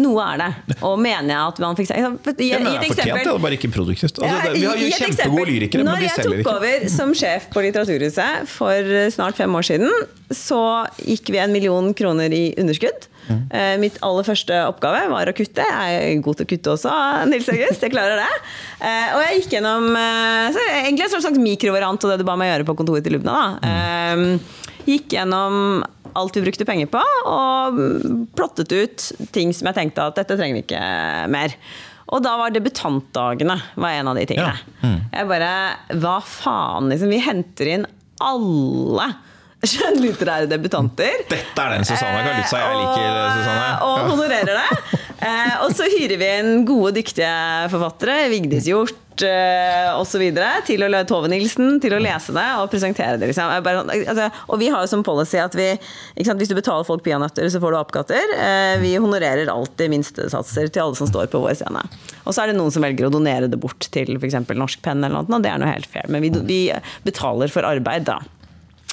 Noe 0.00 0.28
er 0.34 0.44
det. 0.44 0.78
Og 0.84 0.96
mener 1.00 1.32
jeg 1.32 1.40
at 1.40 1.60
man 1.62 1.78
fikk 1.78 1.92
ja, 1.94 2.12
Gi 2.40 2.52
et 2.52 2.86
eksempel. 2.90 3.24
Det 3.24 3.32
er 3.32 3.42
bare 3.46 3.56
ikke 3.56 3.72
produktivt. 3.72 4.20
Altså, 4.20 4.54
vi 4.56 4.64
har 4.66 4.80
jo 4.80 4.92
kjempegode 4.98 5.48
lyrikere, 5.48 5.86
men 5.86 6.02
de 6.02 6.12
selger 6.12 6.40
ikke. 6.42 6.50
Når 6.50 6.66
jeg 6.66 6.80
tok 6.80 6.88
over 6.88 6.88
som 6.98 7.12
sjef 7.16 7.50
på 7.54 7.64
Litteraturhuset 7.64 8.50
for 8.50 8.96
snart 9.14 9.38
fem 9.38 9.54
år 9.56 9.70
siden, 9.70 10.08
så 10.30 10.60
gikk 11.02 11.32
vi 11.34 11.40
en 11.42 11.50
million 11.54 11.69
kroner 11.96 12.34
i 12.34 12.42
underskudd. 12.60 13.06
Mm. 13.30 13.42
Mitt 13.82 13.98
aller 14.02 14.26
første 14.26 14.56
oppgave 14.66 15.04
var 15.12 15.30
å 15.30 15.34
kutte. 15.36 15.62
Jeg 15.62 15.98
er 16.00 16.22
god 16.24 16.40
til 16.40 16.46
å 16.46 16.50
kutte 16.50 16.72
også, 16.72 16.94
Nils 17.30 17.50
August. 17.52 17.84
Jeg 17.84 17.92
klarer 17.94 18.18
det. 18.18 18.30
Eh, 18.80 19.12
og 19.14 19.22
jeg 19.22 19.38
gikk 19.38 19.54
gjennom 19.54 19.86
så 19.94 20.64
egentlig 20.80 21.06
en 21.06 21.22
slags 21.22 21.38
mikrovariant 21.38 22.06
av 22.06 22.14
det 22.14 22.18
du 22.22 22.26
ba 22.26 22.34
meg 22.40 22.50
gjøre 22.50 22.66
på 22.66 22.76
kontoret 22.80 23.06
til 23.06 23.18
Lubna. 23.18 23.36
Da. 23.62 24.18
Gikk 24.88 25.14
gjennom 25.14 25.84
alt 26.18 26.36
vi 26.36 26.42
brukte 26.42 26.66
penger 26.66 26.90
på, 26.90 27.02
og 27.30 27.78
plottet 28.38 28.72
ut 28.72 29.06
ting 29.34 29.54
som 29.54 29.70
jeg 29.70 29.78
tenkte 29.78 30.08
at 30.10 30.18
dette 30.18 30.36
trenger 30.38 30.58
vi 30.58 30.64
ikke 30.64 30.82
mer. 31.30 31.54
Og 32.10 32.22
da 32.24 32.34
var 32.40 32.54
debutantdagene 32.54 33.56
var 33.78 33.96
en 33.96 34.10
av 34.10 34.18
de 34.18 34.26
tingene. 34.26 34.54
Ja. 34.58 34.82
Mm. 34.82 34.98
Jeg 35.14 35.30
bare 35.30 35.52
Hva 36.02 36.16
faen, 36.26 36.90
liksom? 36.90 37.12
Vi 37.14 37.22
henter 37.22 37.74
inn 37.76 37.86
alle 38.20 39.12
skjønnlitterære 39.66 40.48
debutanter. 40.50 41.26
Dette 41.30 41.64
er 41.66 41.76
den 41.76 41.86
Susanne 41.88 42.24
Karlutza 42.24 42.62
jeg 42.62 42.80
liker. 42.80 43.20
Susanne. 43.36 43.68
Og 43.90 44.10
honorerer 44.14 44.56
det. 44.56 44.98
Eh, 45.20 45.54
og 45.60 45.74
så 45.76 45.84
hyrer 45.92 46.16
vi 46.16 46.28
inn 46.40 46.64
gode, 46.68 46.94
dyktige 46.96 47.32
forfattere. 47.72 48.22
Vigdis 48.32 48.70
Hjort 48.70 48.96
så 49.20 49.30
osv. 50.00 50.22
Til 50.66 50.84
å 50.84 51.02
Tove 51.08 51.30
Nilsen 51.30 51.78
til 51.82 51.94
å 51.96 52.00
lese 52.02 52.34
det 52.36 52.46
og 52.60 52.70
presentere 52.72 53.18
det. 53.20 53.30
Liksom. 53.30 53.52
Bare, 53.64 53.84
altså, 54.00 54.28
og 54.48 54.60
vi 54.62 54.70
har 54.72 54.84
jo 54.84 54.90
som 54.92 55.04
policy 55.06 55.40
at 55.42 55.56
vi, 55.58 55.68
sant, 56.24 56.40
hvis 56.40 56.50
du 56.50 56.56
betaler 56.58 56.86
folk 56.88 57.04
peanøtter, 57.06 57.48
så 57.52 57.60
får 57.62 57.74
du 57.74 57.80
oppgatter. 57.80 58.34
Eh, 58.36 58.74
vi 58.82 58.94
honorerer 59.00 59.50
alltid 59.52 59.92
minstesatser 59.92 60.70
til 60.72 60.86
alle 60.86 60.98
som 60.98 61.10
står 61.10 61.30
på 61.32 61.42
vår 61.42 61.58
scene. 61.60 61.84
Og 62.24 62.34
så 62.34 62.44
er 62.44 62.52
det 62.52 62.58
noen 62.58 62.74
som 62.74 62.84
velger 62.84 63.08
å 63.08 63.14
donere 63.14 63.50
det 63.50 63.60
bort 63.60 63.90
til 63.92 64.16
f.eks. 64.18 64.40
Norsk 64.50 64.82
Penn, 64.84 65.02
eller 65.04 65.20
noe, 65.20 65.28
og 65.28 65.44
det 65.44 65.52
er 65.52 65.62
noe 65.62 65.72
helt 65.72 65.90
fair. 65.90 66.08
Men 66.12 66.24
vi, 66.24 66.32
vi 66.46 66.60
betaler 67.06 67.52
for 67.52 67.66
arbeid, 67.68 68.08
da. 68.08 68.20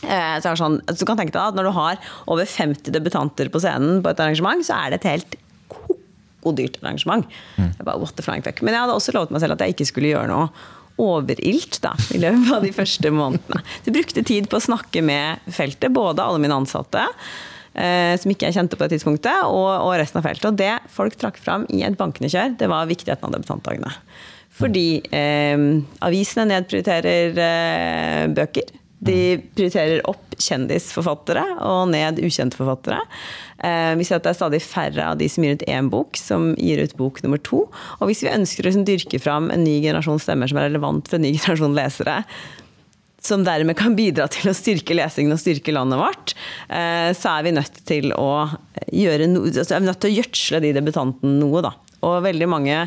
Eh, 0.05 0.37
så 0.43 0.53
sånn, 0.59 0.79
du 0.85 1.03
kan 1.09 1.17
tenke 1.17 1.33
deg 1.33 1.41
at 1.41 1.57
Når 1.57 1.69
du 1.69 1.73
har 1.73 2.01
over 2.29 2.45
50 2.45 2.93
debutanter 2.93 3.49
på 3.49 3.61
scenen 3.63 4.03
på 4.05 4.11
et 4.11 4.19
arrangement, 4.21 4.61
så 4.65 4.77
er 4.77 4.93
det 4.93 5.01
et 5.01 5.11
helt 5.15 5.37
dyrt 6.55 6.77
arrangement. 6.79 7.25
Mm. 7.57 7.73
Bare, 7.83 7.99
what 7.99 8.15
the 8.15 8.23
flying 8.23 8.43
fuck. 8.45 8.61
Men 8.63 8.75
jeg 8.75 8.85
hadde 8.85 8.95
også 8.95 9.11
lovet 9.15 9.33
meg 9.35 9.43
selv 9.43 9.57
at 9.57 9.65
jeg 9.65 9.75
ikke 9.75 9.89
skulle 9.89 10.13
gjøre 10.13 10.29
noe 10.31 10.47
overilt 10.97 11.79
da, 11.83 11.91
i 12.15 12.21
løpet 12.21 12.53
av 12.55 12.63
de 12.65 12.71
første 12.73 13.11
månedene. 13.13 13.61
Så 13.61 13.89
jeg 13.89 13.97
brukte 13.97 14.23
tid 14.25 14.47
på 14.49 14.57
å 14.57 14.63
snakke 14.63 15.03
med 15.05 15.43
feltet, 15.53 15.93
både 15.93 16.23
alle 16.23 16.41
mine 16.41 16.57
ansatte, 16.57 17.03
eh, 17.75 18.15
som 18.17 18.33
ikke 18.33 18.49
jeg 18.49 18.57
kjente 18.57 18.79
på 18.79 18.85
det 18.85 18.95
tidspunktet, 18.95 19.43
og, 19.45 19.69
og, 19.75 19.93
resten 20.01 20.21
av 20.21 20.25
feltet. 20.29 20.49
Og 20.49 20.57
det 20.57 20.73
folk 20.93 21.19
trakk 21.19 21.37
fram 21.41 21.67
i 21.69 21.83
et 21.85 21.99
bankende 21.99 22.31
kjør, 22.33 22.57
det 22.57 22.71
var 22.71 22.89
viktigheten 22.89 23.29
av 23.29 23.37
debutantdagene. 23.37 23.93
Fordi 24.57 24.87
eh, 25.13 25.67
avisene 26.07 26.47
nedprioriterer 26.49 27.41
eh, 27.45 28.23
bøker. 28.33 28.73
De 28.97 29.37
prioriterer 29.53 30.01
opp 30.09 30.35
kjendisforfattere 30.41 31.43
og 31.65 31.91
ned 31.91 32.21
ukjente 32.25 32.57
forfattere. 32.57 32.99
Eh, 33.61 33.93
vi 33.97 34.05
ser 34.05 34.19
at 34.19 34.25
det 34.25 34.33
er 34.33 34.39
stadig 34.39 34.61
færre 34.65 35.11
av 35.11 35.17
de 35.19 35.29
som 35.29 35.45
gir 35.45 35.57
ut 35.57 35.65
én 35.69 35.89
bok, 35.93 36.17
som 36.17 36.51
gir 36.57 36.81
ut 36.81 36.95
bok 36.97 37.21
nummer 37.25 37.41
to. 37.41 37.65
Og 37.99 38.09
hvis 38.09 38.23
vi 38.25 38.33
ønsker 38.33 38.65
å 38.65 38.69
liksom 38.71 38.87
dyrke 38.89 39.21
fram 39.21 39.51
en 39.53 39.65
ny 39.65 39.79
generasjon 39.85 40.21
stemmer 40.21 40.49
som 40.49 40.61
er 40.61 40.69
relevant 40.71 41.09
for 41.09 41.19
en 41.19 41.27
ny 41.27 41.35
generasjon 41.37 41.77
lesere, 41.77 42.21
som 43.27 43.43
dermed 43.43 43.77
kan 43.77 43.95
bidra 43.97 44.27
til 44.31 44.51
å 44.51 44.55
styrke 44.55 44.95
lesingen 44.95 45.35
og 45.35 45.41
styrke 45.41 45.73
landet 45.75 45.99
vårt, 45.99 46.33
eh, 46.69 47.11
så 47.17 47.37
er 47.37 47.47
vi 47.47 47.57
nødt 47.57 47.81
til 47.89 48.13
å 48.15 48.47
gjøre 48.93 49.29
no, 49.31 49.43
altså 49.49 49.75
er 49.75 49.83
vi 49.83 49.89
nødt 49.89 50.01
til 50.03 50.13
å 50.13 50.17
gjødsle 50.21 50.63
de 50.63 50.73
debutantene 50.77 51.37
noe, 51.41 51.65
da. 51.65 51.73
Og 52.05 52.21
veldig 52.21 52.47
mange 52.49 52.83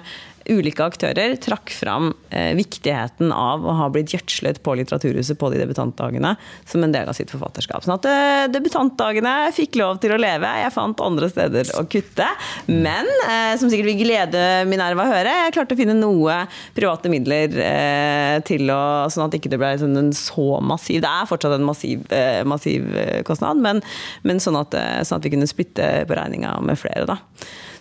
ulike 0.51 0.85
aktører 0.85 1.37
trakk 1.43 1.73
fram 1.75 2.11
eh, 2.31 2.53
viktigheten 2.59 3.33
av 3.35 3.67
å 3.67 3.75
ha 3.79 3.89
blitt 3.93 4.15
gjødslet 4.15 4.63
på 4.65 4.75
Litteraturhuset 4.79 5.39
på 5.39 5.51
de 5.53 5.61
debutantdagene 5.61 6.35
som 6.69 6.85
en 6.85 6.95
del 6.95 7.11
av 7.11 7.17
sitt 7.19 7.33
forfatterskap. 7.33 7.85
Sånn 7.85 7.97
at 7.99 8.09
eh, 8.09 8.47
debutantdagene 8.53 9.35
fikk 9.57 9.81
lov 9.81 10.01
til 10.03 10.15
å 10.15 10.21
leve. 10.21 10.51
Jeg 10.63 10.75
fant 10.75 11.05
andre 11.05 11.31
steder 11.31 11.73
å 11.79 11.85
kutte. 11.91 12.29
Men 12.71 13.09
eh, 13.27 13.55
som 13.61 13.71
sikkert 13.71 13.91
vil 13.93 14.03
glede 14.05 14.45
Minerva 14.71 15.07
å 15.07 15.13
høre, 15.13 15.37
jeg 15.45 15.57
klarte 15.57 15.77
å 15.77 15.81
finne 15.81 15.97
noe 15.99 16.43
private 16.77 17.13
midler 17.13 17.57
eh, 17.65 18.37
til 18.47 18.71
å 18.73 18.81
Sånn 19.11 19.27
at 19.27 19.35
ikke 19.37 19.51
det 19.53 19.59
ble 19.61 19.71
sånn 19.81 19.97
en 19.99 20.13
så 20.17 20.61
massiv 20.65 21.01
Det 21.03 21.11
er 21.11 21.29
fortsatt 21.29 21.57
en 21.57 21.67
massiv, 21.67 22.05
eh, 22.15 22.43
massiv 22.49 22.87
eh, 22.97 23.21
kostnad, 23.27 23.61
men, 23.63 23.83
men 24.27 24.41
sånn, 24.43 24.59
at, 24.61 24.77
sånn, 25.07 25.19
at, 25.19 25.27
vi 25.27 25.35
kunne 25.35 25.49
splitte 25.51 25.89
på 26.09 26.17
regninga 26.17 26.57
med 26.65 26.79
flere, 26.81 27.07
da. 27.09 27.19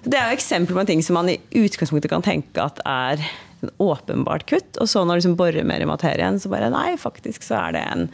Det 0.03 0.15
er 0.15 0.29
jo 0.29 0.37
eksempler 0.37 0.77
på 0.77 0.83
en 0.83 0.89
ting 0.89 1.03
som 1.05 1.17
man 1.19 1.31
i 1.33 1.39
utgangspunktet 1.59 2.11
kan 2.11 2.25
tenke 2.25 2.63
at 2.63 2.79
er 2.85 3.23
en 3.67 3.71
åpenbart 3.83 4.45
kutt. 4.49 4.77
Og 4.81 4.87
så 4.89 5.01
når 5.05 5.17
du 5.17 5.21
liksom 5.23 5.35
borer 5.39 5.65
mer 5.67 5.81
i 5.83 5.87
materien, 5.89 6.39
så 6.39 6.49
bare 6.51 6.69
nei, 6.73 6.93
faktisk 6.99 7.43
så 7.45 7.57
er 7.67 7.75
det 7.77 7.83
en, 7.91 8.05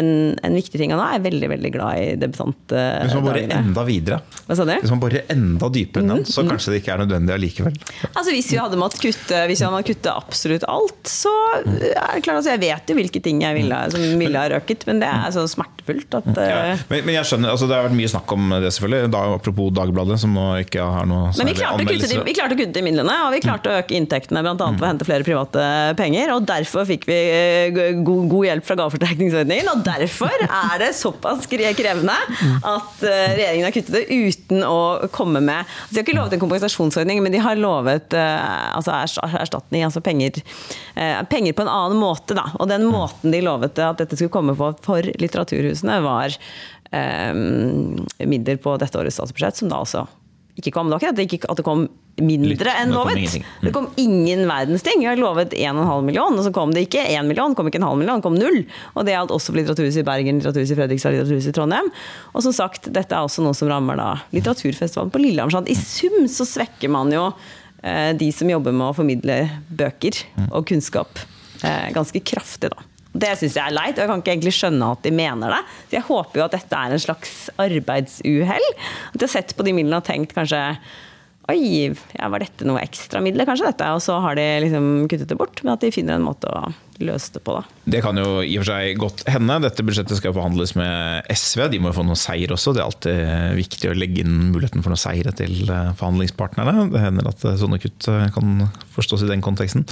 en, 0.00 0.10
en 0.46 0.56
viktig 0.58 0.80
ting. 0.80 0.92
Og 0.94 1.00
nå 1.00 1.06
er 1.06 1.18
jeg 1.18 1.24
veldig 1.30 1.50
veldig 1.54 1.72
glad 1.74 2.00
i 2.02 2.08
debutantdagene. 2.20 3.06
Hvis 3.06 3.16
man 3.16 3.24
borer 3.26 3.54
enda 3.60 3.84
videre, 3.88 4.20
Hva 4.46 4.56
sa 4.58 4.66
du? 4.68 4.74
hvis 4.82 4.92
man 4.94 5.02
borer 5.02 5.24
enda 5.32 5.70
dypere 5.72 6.06
ned, 6.06 6.26
så 6.30 6.44
kanskje 6.48 6.74
det 6.74 6.80
ikke 6.82 6.94
er 6.96 7.02
nødvendig 7.04 7.34
allikevel. 7.36 7.76
Altså 8.14 8.30
Hvis 8.34 8.50
vi 8.52 8.58
hadde 8.60 8.78
måttet 8.80 9.02
kutte, 9.04 9.42
hvis 9.50 9.60
vi 9.62 9.66
hadde 9.66 9.76
måttet 9.76 9.96
kutte 9.96 10.14
absolutt 10.16 10.66
alt, 10.70 11.00
så 11.10 11.32
er 11.60 12.16
det 12.16 12.22
klart 12.24 12.40
altså 12.40 12.54
Jeg 12.54 12.62
vet 12.64 12.90
jo 12.92 12.96
hvilke 12.98 13.22
ting 13.24 13.42
jeg 13.44 13.56
ville, 13.56 13.80
som 13.92 14.04
ville 14.20 14.38
ha 14.44 14.50
røket, 14.54 14.84
men 14.88 15.00
det 15.02 15.08
er 15.10 15.34
så 15.34 15.46
smertefullt 15.50 16.18
at 16.20 16.30
Ja. 16.40 16.58
eh, 16.74 16.84
Men, 16.90 17.04
men 17.08 17.14
jeg 17.18 17.28
skjønner, 17.30 17.52
altså 17.54 17.68
det 17.70 17.76
har 17.78 17.86
vært 17.88 17.96
mye 17.98 18.10
snakk 18.12 18.32
om 18.36 18.50
det, 18.60 18.70
selvfølgelig. 18.76 19.10
Da, 19.14 19.22
apropos 19.36 19.70
Dagbladet, 19.76 20.18
som 20.22 20.34
nå 20.34 20.46
ikke 20.64 20.82
har 20.84 21.06
noe 21.10 21.30
Men 21.38 21.50
vi 21.50 21.54
særlig 21.54 21.58
klarte, 21.60 21.84
å 21.84 21.90
kutte 21.90 22.10
de, 22.10 22.20
vi 22.26 22.34
klarte 22.36 22.56
å 22.56 22.60
kutte 22.60 22.82
i 22.82 22.86
midlene, 22.86 23.16
og 23.26 23.34
vi 23.34 23.40
klarte 23.44 23.70
å 23.72 23.78
øke 23.80 23.96
inntektene 23.98 24.42
bl.a. 24.46 24.70
ved 24.80 24.89
hente 24.90 25.06
flere 25.08 25.26
private 25.26 25.64
penger. 25.98 26.32
Og 26.34 26.46
derfor 26.48 26.86
fikk 26.88 27.06
vi 27.08 27.18
eh, 27.18 27.78
god, 28.00 28.26
god 28.30 28.48
hjelp 28.48 28.66
fra 28.68 28.76
gaveforsterkningsordningen. 28.82 29.70
Og 29.72 29.84
derfor 29.86 30.46
er 30.46 30.82
det 30.82 30.92
såpass 30.98 31.48
krevende 31.50 32.16
at 32.16 33.04
eh, 33.06 33.34
regjeringen 33.36 33.68
har 33.68 33.76
kuttet 33.76 33.96
det 33.96 34.04
uten 34.10 34.64
å 34.66 35.08
komme 35.14 35.42
med 35.44 35.60
altså 35.60 35.94
De 35.94 36.00
har 36.00 36.06
ikke 36.06 36.16
lovet 36.18 36.36
en 36.36 36.42
kompensasjonsordning, 36.42 37.22
men 37.24 37.34
de 37.34 37.42
har 37.42 37.60
lovet 37.60 38.16
eh, 38.16 38.76
altså 38.76 38.94
erstatning, 39.40 39.84
altså 39.86 40.02
penger, 40.04 40.40
penger 41.30 41.56
på 41.56 41.64
en 41.64 41.72
annen 41.72 42.00
måte. 42.00 42.36
Da. 42.38 42.50
Og 42.58 42.68
den 42.70 42.86
måten 42.90 43.34
de 43.34 43.42
lovet 43.44 43.78
at 43.82 44.00
dette 44.00 44.18
skulle 44.18 44.32
komme 44.34 44.56
på 44.58 44.72
for 44.84 45.06
litteraturhusene, 45.22 46.00
var 46.04 46.34
eh, 46.92 47.34
midler 48.26 48.60
på 48.62 48.76
dette 48.80 48.98
årets 48.98 49.20
statsbudsjett, 49.20 49.60
som 49.60 49.70
da 49.72 49.82
altså 49.84 50.06
ikke 50.60 50.72
kom. 50.74 50.90
Det 50.90 50.96
var 50.96 51.02
ikke 51.02 51.12
at 51.12 51.18
det, 51.18 51.26
ikke, 51.28 51.50
at 51.50 51.60
det 51.60 51.64
kom 51.66 51.84
mindre 52.20 52.74
enn 52.80 52.92
lovet. 52.94 53.20
Mm. 53.20 53.46
Det 53.64 53.72
kom 53.74 53.88
ingen 54.00 54.44
verdens 54.48 54.84
ting. 54.86 55.00
Vi 55.02 55.08
har 55.08 55.18
lovet 55.20 55.54
1,5 55.56 56.04
million, 56.06 56.36
og 56.36 56.46
så 56.46 56.52
kom 56.54 56.74
det 56.74 56.86
ikke 56.88 57.04
1 57.06 57.28
million, 57.28 57.54
kom 57.56 57.70
ikke 57.70 57.80
en 57.80 57.88
halv 57.88 58.00
million, 58.00 58.20
det 58.20 58.26
kom 58.26 58.36
null. 58.38 58.60
Og 58.94 59.06
det 59.06 59.16
gjaldt 59.16 59.34
også 59.36 59.52
for 59.52 59.60
Litteraturhuset 59.60 60.02
i 60.02 60.06
Bergen, 60.06 60.40
Litteraturhuset 60.40 60.76
i 60.76 60.80
Fredrikstad, 60.82 61.16
Litteraturhuset 61.16 61.54
i 61.54 61.56
Trondheim. 61.56 61.90
Og 62.34 62.46
som 62.46 62.56
sagt, 62.56 62.90
dette 62.92 63.16
er 63.16 63.26
også 63.26 63.44
noe 63.46 63.56
som 63.56 63.70
rammer 63.72 63.98
da 64.00 64.10
litteraturfestivalen 64.36 65.14
på 65.14 65.22
Lillehammer. 65.22 65.70
I 65.70 65.78
sum 65.78 66.22
så 66.30 66.46
svekker 66.48 66.92
man 66.92 67.12
jo 67.14 67.30
eh, 67.82 68.12
de 68.18 68.30
som 68.34 68.50
jobber 68.50 68.76
med 68.76 68.90
å 68.90 68.96
formidle 68.96 69.42
bøker 69.68 70.22
og 70.50 70.68
kunnskap 70.70 71.22
eh, 71.64 71.90
ganske 71.96 72.22
kraftig, 72.24 72.72
da. 72.74 72.89
Det 73.10 73.32
syns 73.38 73.56
jeg 73.58 73.64
er 73.64 73.74
leit, 73.74 73.96
og 73.96 74.04
jeg 74.04 74.10
kan 74.10 74.22
ikke 74.22 74.32
egentlig 74.36 74.54
skjønne 74.54 74.90
at 74.94 75.02
de 75.02 75.12
mener 75.14 75.54
det. 75.56 75.60
Så 75.88 75.96
jeg 75.98 76.06
håper 76.06 76.40
jo 76.40 76.46
at 76.46 76.56
dette 76.56 76.80
er 76.80 76.94
en 76.94 77.02
slags 77.02 77.36
arbeidsuhell. 77.58 78.66
At 79.10 79.18
de 79.18 79.26
har 79.26 79.32
sett 79.32 79.54
på 79.58 79.66
de 79.66 79.74
midlene 79.74 79.98
og 79.98 80.06
tenkt 80.06 80.36
kanskje 80.36 80.62
Oi, 81.50 81.90
ja, 82.14 82.28
var 82.30 82.44
dette 82.44 82.62
noe 82.68 82.78
ekstra 82.78 83.18
midler, 83.24 83.42
kanskje 83.48 83.72
dette? 83.72 83.88
Og 83.96 84.02
så 84.04 84.20
har 84.22 84.36
de 84.38 84.44
liksom 84.62 84.84
kuttet 85.10 85.32
det 85.32 85.38
bort, 85.40 85.58
men 85.64 85.72
at 85.72 85.82
de 85.82 85.90
finner 85.90 86.14
en 86.14 86.28
måte 86.28 86.46
å 86.46 86.68
løse 87.06 87.34
det 87.34 87.42
på, 87.46 87.56
da. 87.58 87.80
Det 87.90 88.02
kan 88.04 88.18
jo 88.20 88.40
i 88.44 88.54
og 88.58 88.64
for 88.64 88.70
seg 88.72 89.00
godt 89.00 89.24
hende. 89.30 89.58
Dette 89.64 89.84
budsjettet 89.86 90.18
skal 90.20 90.34
forhandles 90.36 90.74
med 90.78 91.30
SV. 91.32 91.66
De 91.72 91.80
må 91.82 91.90
jo 91.90 91.98
få 91.98 92.04
noen 92.06 92.18
seier 92.18 92.52
også. 92.54 92.74
Det 92.76 92.82
er 92.82 92.88
alltid 92.88 93.58
viktig 93.58 93.90
å 93.90 93.96
legge 93.96 94.24
inn 94.24 94.50
muligheten 94.52 94.84
for 94.84 94.92
noen 94.92 95.00
seire 95.00 95.32
til 95.36 95.64
eh, 95.66 95.92
forhandlingspartnerne. 95.98 96.88
Det 96.92 97.02
hender 97.02 97.30
at 97.30 97.44
eh, 97.46 97.58
sånne 97.60 97.80
kutt 97.82 98.08
eh, 98.10 98.26
kan 98.34 98.66
forstås 98.94 99.24
i 99.26 99.30
den 99.30 99.44
konteksten. 99.44 99.86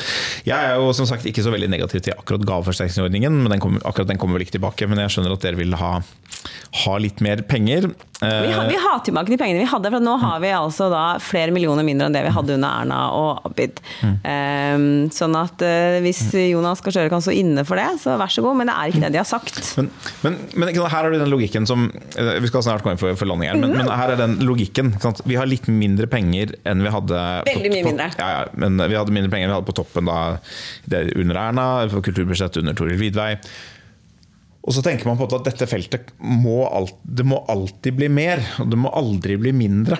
Jeg 0.49 0.57
er 0.59 0.79
jo 0.79 0.93
som 0.97 1.09
sagt 1.09 1.27
ikke 1.29 1.45
så 1.45 1.55
veldig 1.55 1.71
negativ 1.73 2.05
til 2.05 2.17
akkurat 2.17 2.47
gaveforsterkningsordningen. 2.49 3.43
men 3.43 3.57
den 3.57 3.63
kommer, 3.63 3.85
akkurat 3.89 4.11
den 4.11 4.21
kommer 4.21 4.39
vel 4.39 4.47
ikke 4.47 4.59
tilbake, 4.59 4.91
men 4.91 5.03
jeg 5.05 5.17
skjønner 5.17 5.37
at 5.37 5.47
dere 5.47 5.61
vil 5.61 5.75
ha, 5.81 5.95
ha 6.85 6.99
litt 7.03 7.23
mer 7.25 7.43
penger. 7.49 7.91
Vi 8.19 8.51
har, 8.51 8.67
vi 8.67 8.79
har 8.83 8.99
tilbake 9.07 9.31
de 9.31 9.37
pengene 9.39 9.63
vi 9.63 9.71
hadde, 9.71 9.93
for 9.95 10.03
nå 10.03 10.17
har 10.19 10.41
vi 10.43 10.51
altså 10.51 10.89
da 10.91 11.03
flere 11.23 11.55
millioner 11.55 11.87
mindre 11.87 12.09
enn 12.09 12.17
det 12.17 12.25
vi 12.27 12.33
hadde 12.35 12.57
under 12.57 12.81
Erna 12.83 13.03
og 13.15 13.47
Abid. 13.47 13.79
Um, 14.03 15.07
sånn 15.15 15.37
at 15.39 15.63
uh, 15.63 16.01
hvis 16.03 16.25
Jonas 16.49 16.83
Gahr 16.83 16.98
Støre 16.99 17.13
kan 17.15 17.23
stå 17.23 17.33
inne 17.39 17.63
for 17.69 17.79
det, 17.79 17.87
så 18.03 18.17
vær 18.19 18.33
så 18.35 18.43
god, 18.43 18.59
men 18.59 18.69
det 18.71 18.75
er 18.75 18.91
ikke 18.91 19.03
det 19.07 19.13
de 19.15 19.21
har 19.23 19.29
sagt. 19.29 19.61
Men, 19.79 19.89
men, 20.27 20.39
men 20.59 20.73
her 20.75 21.07
er 21.07 21.15
det 21.15 21.23
den 21.23 21.31
logikken 21.31 21.69
som 21.71 21.87
eh, 22.19 22.35
Vi 22.43 22.51
skal 22.51 22.65
snart 22.67 22.83
gå 22.83 22.91
inn 22.91 22.99
for, 23.01 23.15
for 23.21 23.31
landing 23.31 23.53
her, 23.53 23.61
men, 23.63 23.77
men 23.79 23.89
her 23.95 24.13
er 24.17 24.19
den 24.19 24.35
logikken. 24.43 24.91
Vi 25.31 25.39
har 25.39 25.47
litt 25.49 25.71
mindre 25.71 26.11
penger 26.11 26.57
enn 26.67 26.83
vi 26.83 26.91
hadde 26.93 27.23
Veldig 27.49 27.71
mye 27.73 27.87
på- 27.87 27.93
mindre. 27.95 28.11
Ja, 28.19 28.29
ja, 28.35 28.45
men 28.59 28.83
vi 28.83 28.99
hadde 28.99 29.15
mindre 29.15 29.31
penger 29.33 29.47
enn 29.49 29.55
vi 29.55 29.59
hadde 29.61 29.71
på 29.71 29.79
toppen 29.79 30.11
da, 30.11 30.19
under 31.15 31.43
Erna, 31.47 31.67
på 31.93 32.03
kulturbudsjettet 32.11 32.61
under 32.65 32.75
Toril 32.79 32.99
Vidvei. 33.01 33.33
Og 34.69 34.75
så 34.77 34.83
tenker 34.85 35.07
man 35.09 35.17
på 35.21 35.25
at 35.31 35.47
dette 35.47 35.69
feltet 35.71 36.11
må, 36.21 36.61
alt, 36.69 36.97
det 37.07 37.25
må 37.25 37.39
alltid 37.49 37.95
bli 38.03 38.11
mer, 38.13 38.43
og 38.61 38.69
det 38.75 38.81
må 38.83 38.91
aldri 38.99 39.39
bli 39.41 39.55
mindre. 39.57 39.97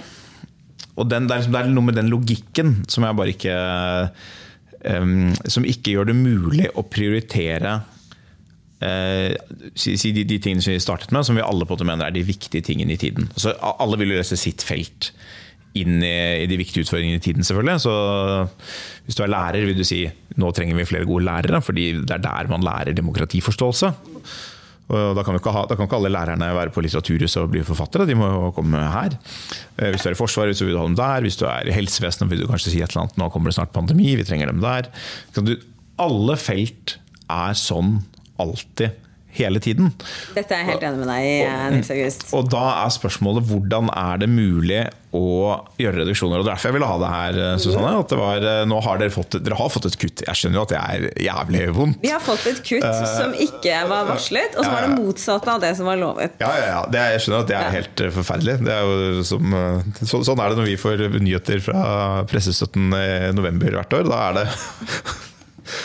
Og 0.99 1.07
den, 1.09 1.29
det, 1.31 1.37
er 1.37 1.41
liksom, 1.45 1.55
det 1.55 1.63
er 1.63 1.71
noe 1.73 1.87
med 1.87 1.97
den 1.97 2.11
logikken 2.11 2.75
som 2.91 3.07
jeg 3.07 3.17
bare 3.17 3.33
ikke 3.37 3.55
Som 4.79 5.65
ikke 5.67 5.97
gjør 5.97 6.13
det 6.13 6.19
mulig 6.19 6.69
å 6.79 6.85
prioritere 6.87 7.81
Uh, 8.79 9.35
si, 9.75 9.97
de, 10.15 10.23
de 10.23 10.37
tingene 10.39 10.63
som 10.63 10.71
vi 10.71 10.79
startet 10.79 11.11
med, 11.11 11.27
som 11.27 11.35
vi 11.35 11.43
alle 11.43 11.67
på 11.67 11.75
en 11.75 11.81
måte 11.81 11.87
mener 11.89 12.07
er 12.07 12.15
de 12.15 12.23
viktige 12.23 12.63
tingene 12.63 12.95
i 12.95 13.01
tiden. 13.01 13.27
Så 13.35 13.51
alle 13.59 13.99
vil 13.99 14.13
løse 14.15 14.39
sitt 14.39 14.63
felt 14.63 15.11
inn 15.79 15.99
i, 15.99 16.45
i 16.45 16.47
de 16.47 16.59
viktige 16.61 16.87
utfordringene 16.87 17.19
i 17.19 17.25
tiden, 17.25 17.47
selvfølgelig. 17.47 17.83
Så 17.83 17.95
hvis 19.07 19.19
du 19.19 19.25
er 19.25 19.33
lærer, 19.35 19.67
vil 19.67 19.79
du 19.79 19.83
si 19.87 20.05
nå 20.39 20.53
trenger 20.55 20.79
vi 20.79 20.87
flere 20.87 21.09
gode 21.09 21.27
lærere, 21.27 21.61
fordi 21.65 21.91
det 21.99 22.15
er 22.15 22.23
der 22.23 22.51
man 22.53 22.63
lærer 22.67 22.95
demokratiforståelse. 22.95 23.91
Da 24.89 25.21
kan, 25.21 25.37
ha, 25.37 25.63
da 25.69 25.77
kan 25.77 25.85
ikke 25.85 25.99
alle 25.99 26.09
lærerne 26.15 26.47
være 26.57 26.73
på 26.73 26.81
Litteraturhuset 26.81 27.43
og 27.43 27.51
bli 27.53 27.61
forfattere, 27.67 28.07
de 28.09 28.15
må 28.17 28.25
jo 28.33 28.47
komme 28.57 28.81
her. 28.81 29.19
Eh, 29.77 29.91
Hvis 29.93 30.01
du 30.07 30.09
er 30.09 30.15
i 30.17 30.19
Forsvaret, 30.19 30.57
så 30.57 30.65
vil 30.65 30.73
du 30.73 30.81
ha 30.81 30.87
dem 30.89 30.97
der. 30.97 31.21
Hvis 31.27 31.37
du 31.37 31.45
er 31.45 31.69
i 31.69 31.75
helsevesenet, 31.77 32.31
vil 32.33 32.41
du 32.41 32.49
kanskje 32.49 32.73
si 32.73 32.81
et 32.81 32.89
eller 32.95 33.03
annet 33.05 33.19
nå 33.21 33.29
kommer 33.35 33.53
det 33.53 33.59
snart 33.59 33.75
pandemi, 33.77 34.15
vi 34.17 34.25
trenger 34.25 34.49
dem 34.49 34.63
der. 34.65 34.89
Alle 36.01 36.39
felt 36.41 36.97
er 37.29 37.53
sånn 37.59 37.99
alltid, 38.41 38.97
hele 39.37 39.61
tiden. 39.61 39.93
Dette 40.35 40.55
er 40.55 40.63
jeg 40.65 40.73
helt 40.73 40.87
enig 40.89 41.03
med 41.03 41.11
deg 41.13 41.27
i, 41.27 41.35
eh, 41.45 41.67
Nils 41.75 41.91
August. 41.93 42.25
Og 42.37 42.49
da 42.51 42.65
er 42.85 42.95
spørsmålet 42.95 43.45
hvordan 43.49 43.91
er 43.93 44.23
det 44.23 44.29
mulig 44.33 44.81
å 45.15 45.65
gjøre 45.81 46.03
reduksjoner. 46.03 46.41
Og 46.41 46.45
Det 46.45 46.51
er 46.51 46.55
derfor 46.55 46.69
jeg 46.69 46.77
ville 46.77 46.89
ha 46.89 46.99
det 47.01 47.11
her, 47.13 47.39
eh, 47.45 47.59
Susanne. 47.63 47.93
At 47.99 48.09
det 48.09 48.19
var, 48.19 48.37
eh, 48.37 48.65
nå 48.69 48.81
har 48.83 48.99
dere, 48.99 49.11
fått, 49.11 49.39
dere 49.43 49.57
har 49.57 49.69
fått 49.73 49.87
et 49.87 49.99
kutt. 49.99 50.25
Jeg 50.27 50.35
skjønner 50.35 50.59
jo 50.59 50.63
at 50.63 50.69
det 50.69 50.81
er 50.81 51.01
jævlig 51.29 51.63
vondt. 51.75 52.01
Vi 52.03 52.11
har 52.13 52.21
fått 52.21 52.47
et 52.47 52.61
kutt 52.65 53.07
som 53.17 53.33
ikke 53.33 53.89
var 53.89 54.05
varslet, 54.07 54.57
og 54.57 54.65
som 54.65 54.73
var 54.73 54.89
det 54.89 54.99
motsatte 54.99 55.49
av 55.49 55.61
det 55.61 55.77
som 55.77 55.87
var 55.87 55.97
lovet. 55.97 56.33
Ja, 56.41 56.53
ja, 56.57 56.67
ja. 56.67 56.83
Det, 56.89 57.05
jeg 57.13 57.21
skjønner 57.25 57.41
at 57.41 57.49
det 57.49 57.57
er 57.57 57.71
helt 57.79 58.05
forferdelig. 58.19 58.59
Det 58.65 58.75
er 58.75 59.23
som, 59.25 59.89
så, 60.03 60.25
sånn 60.25 60.41
er 60.41 60.53
det 60.53 60.61
når 60.61 60.69
vi 60.73 60.77
får 60.77 61.07
nyheter 61.21 61.61
fra 61.61 62.25
pressestøtten 62.29 62.93
i 62.93 63.33
november 63.33 63.81
hvert 63.81 63.93
år. 63.93 64.09
Da 64.09 64.29
er 64.29 64.39
det 64.43 64.49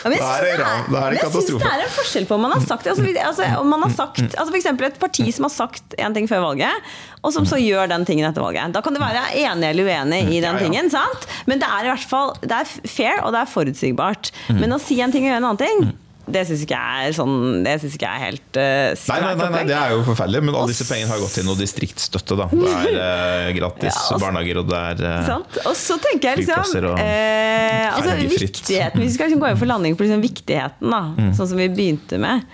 Ja, 0.04 0.10
Da 0.10 0.30
er 0.38 0.44
det 0.44 0.54
er 0.54 1.14
det 1.14 1.20
jeg 1.22 1.32
synes 1.32 1.50
det 1.64 1.70
er 1.72 1.84
en 1.86 1.94
forskjell 1.96 2.26
på 2.30 2.36
om 2.38 2.42
man 2.48 2.52
har 2.56 2.62
sagt 2.68 2.84
det. 2.86 2.94
Altså, 2.94 3.06
altså, 3.28 3.48
om 3.62 3.70
man 3.74 3.82
har 3.86 3.94
sagt, 3.96 4.22
altså 4.24 4.50
for 4.52 4.60
eksempel 4.60 4.88
et 4.90 5.00
parti 5.02 5.26
som 5.36 5.48
har 5.48 5.54
sagt 5.54 5.96
en 5.98 6.14
ting 6.16 6.28
før 6.30 6.44
valget, 6.46 6.92
og 7.24 7.34
som 7.36 7.46
så 7.48 7.58
gjør 7.62 7.88
den 7.92 8.06
tingen 8.06 8.28
etter 8.30 8.44
valget. 8.44 8.74
Da 8.76 8.82
kan 8.86 8.94
du 8.96 9.00
være 9.04 9.26
enig 9.40 9.70
eller 9.72 9.90
uenig 9.90 10.22
i 10.28 10.40
den 10.44 10.44
Ja, 10.44 10.54
ja. 10.54 10.60
tingen, 10.66 10.90
sant? 10.94 11.28
men 11.46 11.60
det 11.64 11.68
er 11.70 11.88
i 11.88 11.92
hvert 11.94 12.08
fall 12.10 12.34
det 12.42 12.52
er 12.64 12.72
fair, 12.88 13.20
og 13.24 13.32
det 13.36 13.44
er 13.44 13.52
forutsigbart. 13.54 14.32
Men 14.60 14.76
å 14.76 14.80
si 14.82 15.00
en 15.02 15.12
ting 15.12 15.26
og 15.26 15.32
gjøre 15.32 15.42
en 15.44 15.50
annen 15.52 15.64
ting, 15.64 15.94
det 16.24 16.46
syns 16.48 16.62
ikke 16.64 16.78
jeg 16.80 17.08
er 17.10 17.16
sånn 17.18 17.64
Det 17.66 17.74
synes 17.82 17.96
ikke 17.98 18.08
jeg 18.08 18.16
er 18.16 18.24
helt 18.30 18.60
uh, 18.60 19.08
Nei, 19.12 19.18
nei, 19.20 19.32
nei, 19.42 19.48
nei, 19.52 19.64
det 19.68 19.76
er 19.76 19.92
jo 19.92 20.04
forferdelig, 20.08 20.42
men 20.48 20.56
alle 20.56 20.72
disse 20.72 20.86
pengene 20.88 21.12
har 21.12 21.20
gått 21.20 21.36
til 21.36 21.48
noe 21.48 21.60
distriktsstøtte. 21.60 22.38
Da. 22.40 22.46
Det 22.54 22.70
er 22.72 22.96
uh, 22.96 23.50
gratis 23.60 23.90
Ja, 23.90 24.04
også, 24.06 24.20
barnehager, 24.24 24.62
og 24.62 24.70
det 24.72 24.80
er 24.80 25.04
uh, 25.04 25.18
Sant? 25.28 25.60
Og 25.68 25.76
så 25.80 25.98
tenker 26.04 26.32
jeg 26.32 26.46
liksom 26.46 26.94
og 26.94 27.02
eh, 27.04 27.90
altså 27.92 28.16
viktigheten, 28.22 29.02
Hvis 29.04 29.12
vi 29.12 29.16
skal 29.18 29.30
liksom 29.30 29.44
gå 29.44 29.52
inn 29.52 29.60
for 29.60 29.70
landing 29.70 29.98
på 30.00 30.08
liksom 30.08 30.24
viktigheten, 30.24 30.94
da, 30.96 31.02
Mm. 31.14 31.34
sånn 31.36 31.50
som 31.52 31.60
vi 31.60 31.68
begynte 31.70 32.18
med, 32.22 32.48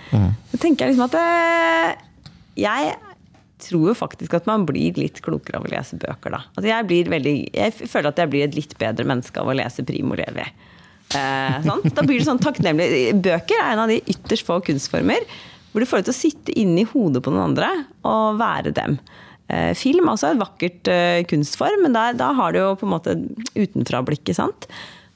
så 0.50 0.58
tenker 0.60 0.84
jeg 0.84 0.92
liksom 0.92 1.06
at 1.06 1.14
uh, 1.16 2.02
jeg 2.58 2.90
tror 3.62 3.90
jo 3.90 3.94
faktisk 3.96 4.34
at 4.36 4.48
man 4.48 4.64
blir 4.68 4.96
litt 4.98 5.20
klokere 5.24 5.60
av 5.60 5.68
å 5.68 5.70
lese 5.72 5.98
bøker, 6.00 6.34
da. 6.34 6.42
Altså 6.56 6.68
jeg, 6.70 6.86
blir 6.90 7.10
veldig, 7.12 7.34
jeg 7.56 7.74
føler 7.90 8.10
at 8.10 8.20
jeg 8.22 8.32
blir 8.32 8.46
et 8.46 8.56
litt 8.58 8.74
bedre 8.80 9.06
menneske 9.08 9.40
av 9.42 9.50
å 9.50 9.56
lese 9.56 9.84
Primo 9.86 10.16
Levi. 10.18 10.46
Eh? 11.16 11.70
Da 11.94 12.04
blir 12.04 12.18
det 12.18 12.26
sånn 12.28 12.42
takknemlig. 12.42 13.14
Bøker 13.24 13.58
er 13.58 13.72
en 13.72 13.84
av 13.84 13.90
de 13.90 14.00
ytterst 14.10 14.46
få 14.46 14.60
kunstformer 14.66 15.26
hvor 15.70 15.82
du 15.82 15.86
får 15.86 16.00
lov 16.00 16.06
til 16.08 16.14
å 16.14 16.18
sitte 16.18 16.54
inni 16.58 16.82
hodet 16.90 17.22
på 17.22 17.30
noen 17.30 17.52
andre 17.52 17.68
og 18.08 18.40
være 18.40 18.72
dem. 18.74 18.96
Eh, 19.50 19.70
film 19.78 20.08
er 20.08 20.16
også 20.16 20.32
et 20.32 20.40
vakkert 20.40 20.90
eh, 20.90 21.20
kunstform, 21.30 21.84
men 21.84 21.94
der, 21.94 22.16
da 22.18 22.32
har 22.38 22.54
du 22.54 22.60
jo 22.60 22.72
på 22.78 22.88
en 22.88 22.94
måte 22.94 23.16
utenfra-blikket. 23.54 24.38
sant? 24.38 24.66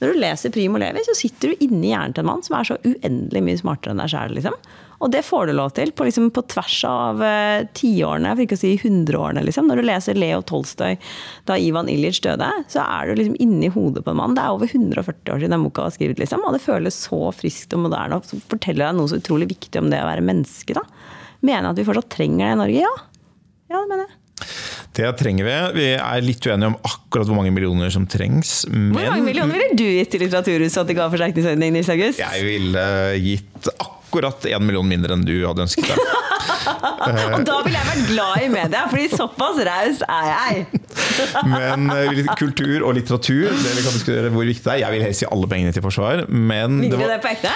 Når 0.03 0.13
du 0.13 0.21
leser 0.23 0.55
Primo 0.55 0.79
Levi, 0.81 1.03
så 1.07 1.15
sitter 1.17 1.53
du 1.53 1.65
inni 1.65 1.93
hjernen 1.93 2.15
til 2.15 2.25
en 2.25 2.31
mann 2.33 2.43
som 2.47 2.59
er 2.59 2.71
så 2.71 2.79
uendelig 2.83 3.45
mye 3.47 3.61
smartere 3.61 3.95
enn 3.95 4.03
deg 4.03 4.11
sjæl. 4.15 4.35
Liksom. 4.39 4.57
Og 5.05 5.13
det 5.13 5.21
får 5.27 5.51
du 5.51 5.53
lov 5.59 5.75
til 5.77 5.91
på, 5.93 6.07
liksom, 6.09 6.31
på 6.33 6.43
tvers 6.49 6.79
av 6.89 7.21
eh, 7.25 7.67
tiårene, 7.77 8.31
for 8.33 8.45
ikke 8.47 8.57
å 8.57 8.63
si 8.63 8.71
hundreårene. 8.81 9.43
Liksom. 9.45 9.69
Når 9.69 9.83
du 9.83 9.87
leser 9.91 10.17
Leo 10.17 10.41
Tolstoy 10.49 10.97
da 11.49 11.59
Ivan 11.61 11.91
Ilyich 11.93 12.23
døde, 12.25 12.49
så 12.73 12.87
er 12.87 13.11
du 13.11 13.21
liksom 13.21 13.37
inni 13.45 13.69
hodet 13.75 14.05
på 14.07 14.15
en 14.15 14.21
mann. 14.23 14.37
Det 14.39 14.47
er 14.47 14.57
over 14.57 14.71
140 14.71 15.35
år 15.35 15.45
siden 15.45 15.57
den 15.59 15.67
boka 15.69 15.85
var 15.85 15.95
skrevet, 15.95 16.23
liksom, 16.23 16.45
og 16.49 16.57
det 16.57 16.65
føles 16.65 17.03
så 17.05 17.21
friskt 17.37 17.77
og 17.77 17.85
moderne. 17.85 18.17
Og 18.17 18.31
så 18.33 18.41
forteller 18.49 18.89
deg 18.89 18.99
noe 18.99 19.13
så 19.13 19.21
utrolig 19.21 19.51
viktig 19.53 19.83
om 19.83 19.93
det 19.93 20.01
å 20.01 20.09
være 20.09 20.25
menneske. 20.25 20.77
da. 20.81 20.87
Mener 21.45 21.69
jeg 21.69 21.75
at 21.75 21.83
vi 21.83 21.89
fortsatt 21.93 22.13
trenger 22.17 22.47
det 22.47 22.53
i 22.57 22.61
Norge? 22.65 22.85
Ja. 22.89 22.95
Ja, 23.75 23.81
det 23.83 23.89
mener 23.91 24.07
jeg. 24.09 24.21
Det 24.95 25.09
trenger 25.19 25.47
vi. 25.47 25.55
Vi 25.81 25.87
er 25.99 26.23
litt 26.23 26.47
uenige 26.47 26.71
om 26.71 26.77
akkurat 26.87 27.27
hvor 27.27 27.39
mange 27.39 27.51
millioner 27.55 27.91
som 27.91 28.07
trengs. 28.07 28.63
Men 28.71 28.93
Hvor 28.95 29.09
mange 29.11 29.27
millioner 29.27 29.59
ville 29.59 29.79
du 29.79 29.85
gitt 29.89 30.13
til 30.15 30.23
Litteraturhuset 30.23 30.81
at 30.85 30.91
det 30.91 30.97
ga 30.99 31.09
forsterkningsordning, 31.11 31.75
Nils 31.75 31.91
August? 31.91 32.23
jeg 32.23 32.47
ville 32.47 32.85
gitt 33.25 33.69
akkurat 33.75 33.94
én 34.23 34.65
million 34.65 34.87
mindre 34.87 35.17
enn 35.17 35.25
du 35.27 35.35
hadde 35.47 35.65
ønsket 35.67 35.91
deg. 35.91 35.99
Og 37.05 37.45
da 37.47 37.59
ville 37.65 37.79
jeg 37.79 37.89
vært 37.89 38.07
glad 38.09 38.45
i 38.45 38.49
media, 38.53 38.85
fordi 38.91 39.09
såpass 39.13 39.61
raus 39.69 40.01
er 40.07 40.29
jeg. 40.31 40.81
Men 41.55 41.89
eh, 41.93 42.21
kultur 42.39 42.87
og 42.87 42.95
litteratur, 42.97 43.51
det 43.51 43.73
vi 43.77 43.85
kan 43.85 43.95
diskutere 43.97 44.31
hvor 44.33 44.47
viktig 44.47 44.65
det 44.65 44.75
er. 44.77 44.81
Jeg 44.85 44.95
vil 44.95 45.05
helst 45.07 45.25
gi 45.25 45.29
alle 45.31 45.49
pengene 45.51 45.75
til 45.75 45.85
forsvar, 45.85 46.25
men 46.29 46.79
Vil 46.83 46.93
det 46.93 46.99
du 46.99 47.03
var, 47.03 47.13
det 47.15 47.21
på 47.25 47.31
ekte? 47.33 47.53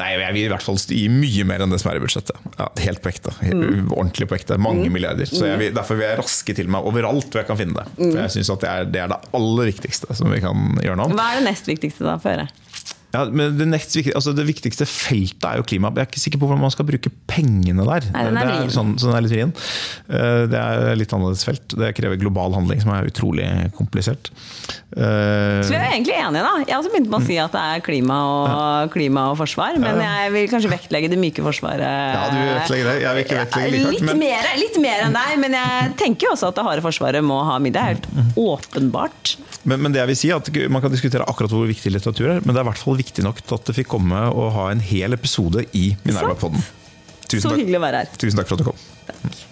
Nei, 0.00 0.10
jeg 0.14 0.34
vil 0.36 0.42
i 0.44 0.50
hvert 0.52 0.66
fall 0.66 0.78
gi 0.80 1.02
mye 1.12 1.46
mer 1.48 1.64
enn 1.64 1.74
det 1.74 1.80
som 1.82 1.90
er 1.92 2.00
i 2.00 2.04
budsjettet. 2.04 2.46
Ja, 2.56 2.68
helt 2.86 3.02
på 3.04 3.10
ekte. 3.12 3.34
Mm. 3.42 3.90
Ordentlig 3.90 4.28
på 4.30 4.38
ekte. 4.38 4.58
Mange 4.62 4.88
milliarder. 4.92 5.28
Så 5.28 5.44
vil, 5.58 5.74
Derfor 5.76 5.98
vil 5.98 6.08
jeg 6.08 6.20
raske 6.22 6.56
til 6.56 6.70
meg 6.72 6.86
overalt 6.88 7.28
hvor 7.30 7.42
jeg 7.42 7.50
kan 7.50 7.60
finne 7.60 7.80
det. 7.80 7.86
Mm. 7.98 8.12
For 8.12 8.22
jeg 8.22 8.36
synes 8.36 8.52
det 8.66 8.74
det 8.96 9.02
er 9.02 9.10
det 9.12 9.20
aller 9.36 9.70
viktigste 9.72 10.16
som 10.16 10.30
vi 10.32 10.40
kan 10.44 10.78
gjøre 10.82 10.98
noe 11.00 11.10
om. 11.10 11.18
Hva 11.18 11.32
er 11.32 11.42
det 11.42 11.50
nest 11.50 11.68
viktigste 11.68 12.06
da? 12.06 12.16
Få 12.22 12.34
høre. 12.34 12.48
Ja, 13.14 13.22
men 13.30 13.54
det, 13.56 13.66
nest, 13.70 13.94
altså 14.14 14.32
det 14.36 14.44
viktigste 14.48 14.84
feltet 14.88 15.44
er 15.48 15.60
jo 15.60 15.64
klima. 15.64 15.88
Jeg 15.94 16.04
er 16.04 16.08
ikke 16.10 16.20
sikker 16.20 16.40
på 16.42 16.48
hvordan 16.50 16.60
man 16.66 16.72
skal 16.74 16.84
bruke 16.88 17.08
pengene 17.30 17.84
der. 17.86 18.08
Nei, 18.12 18.24
den 18.26 18.36
er 18.36 18.48
det 18.50 18.56
vrien. 18.58 18.72
sånn, 18.74 18.90
så 19.00 19.08
den 19.08 19.16
er 19.16 19.24
litt 19.24 19.32
vrien. 19.32 19.52
Eh, 20.10 20.42
Det 20.52 20.58
er 20.60 20.98
litt 20.98 21.14
annerledes 21.16 21.44
felt. 21.46 21.64
Det 21.78 21.92
krever 21.96 22.18
global 22.20 22.52
handling, 22.58 22.82
som 22.82 22.92
er 22.92 23.08
utrolig 23.08 23.46
komplisert. 23.78 24.28
Eh, 24.96 25.62
Så 25.62 25.70
vi 25.72 25.78
er 25.78 25.86
egentlig 25.94 26.16
enige, 26.18 26.42
da. 26.44 26.52
Jeg 26.66 26.76
også 26.76 26.92
begynt 26.92 27.08
med 27.14 27.20
å 27.22 27.26
si 27.26 27.38
at 27.40 27.52
det 27.56 27.62
er 27.62 27.80
klima 27.86 28.18
og, 28.26 28.90
klima 28.92 29.30
og 29.32 29.38
forsvar, 29.40 29.78
men 29.80 30.02
jeg 30.02 30.32
vil 30.36 30.48
kanskje 30.52 30.72
vektlegge 30.74 31.08
det 31.14 31.18
myke 31.22 31.46
forsvaret. 31.46 31.86
Ja, 31.86 32.28
du 32.32 32.36
vil 32.42 32.52
vektlegge 32.58 32.84
det. 32.90 32.96
Jeg 33.06 33.14
vil 33.16 33.24
ikke 33.24 33.40
vektlegge 33.44 33.72
like 33.72 33.86
hardt, 33.86 34.06
men- 34.10 34.18
mer, 34.26 34.52
litt 34.60 34.78
mer 34.82 35.06
enn 35.06 35.16
deg, 35.16 35.38
men 35.46 35.52
jeg 35.56 35.96
tenker 35.96 36.28
jo 36.28 36.34
også 36.36 36.48
at 36.52 36.54
det 36.60 36.64
harde 36.68 36.82
forsvaret 36.84 37.24
må 37.24 37.40
ha 37.48 37.58
middag. 37.62 37.96
Helt 37.96 38.08
åpenbart. 38.36 39.36
Men, 39.66 39.80
men 39.82 39.92
det 39.92 39.98
jeg 40.04 40.06
vil 40.12 40.16
si 40.20 40.28
er 40.30 40.36
at 40.38 40.50
Man 40.70 40.82
kan 40.82 40.92
diskutere 40.92 41.24
akkurat 41.26 41.50
hvor 41.50 41.66
viktig 41.66 41.90
litteratur 41.90 42.28
er, 42.36 42.40
men 42.44 42.54
det 42.54 42.60
er 42.60 42.66
i 42.66 42.68
hvert 42.70 42.78
fall 42.78 42.94
viktig 42.96 43.05
nok 43.24 43.40
til 43.42 43.54
at 43.54 43.64
det 43.64 43.74
fikk 43.76 43.88
komme 43.88 44.22
og 44.32 44.52
ha 44.52 44.70
en 44.70 44.80
hel 44.80 45.12
episode 45.12 45.64
i 45.72 45.96
Minerva-podden. 46.04 46.62
Så 47.26 47.40
takk- 47.48 47.58
hyggelig 47.58 47.78
å 47.78 47.84
være 47.86 47.96
her. 48.04 48.06
tusen 48.18 48.36
takk 48.38 48.48
for 48.48 48.54
at 48.54 48.58
du 48.58 48.64
kom. 48.64 48.76
Takk. 49.06 49.44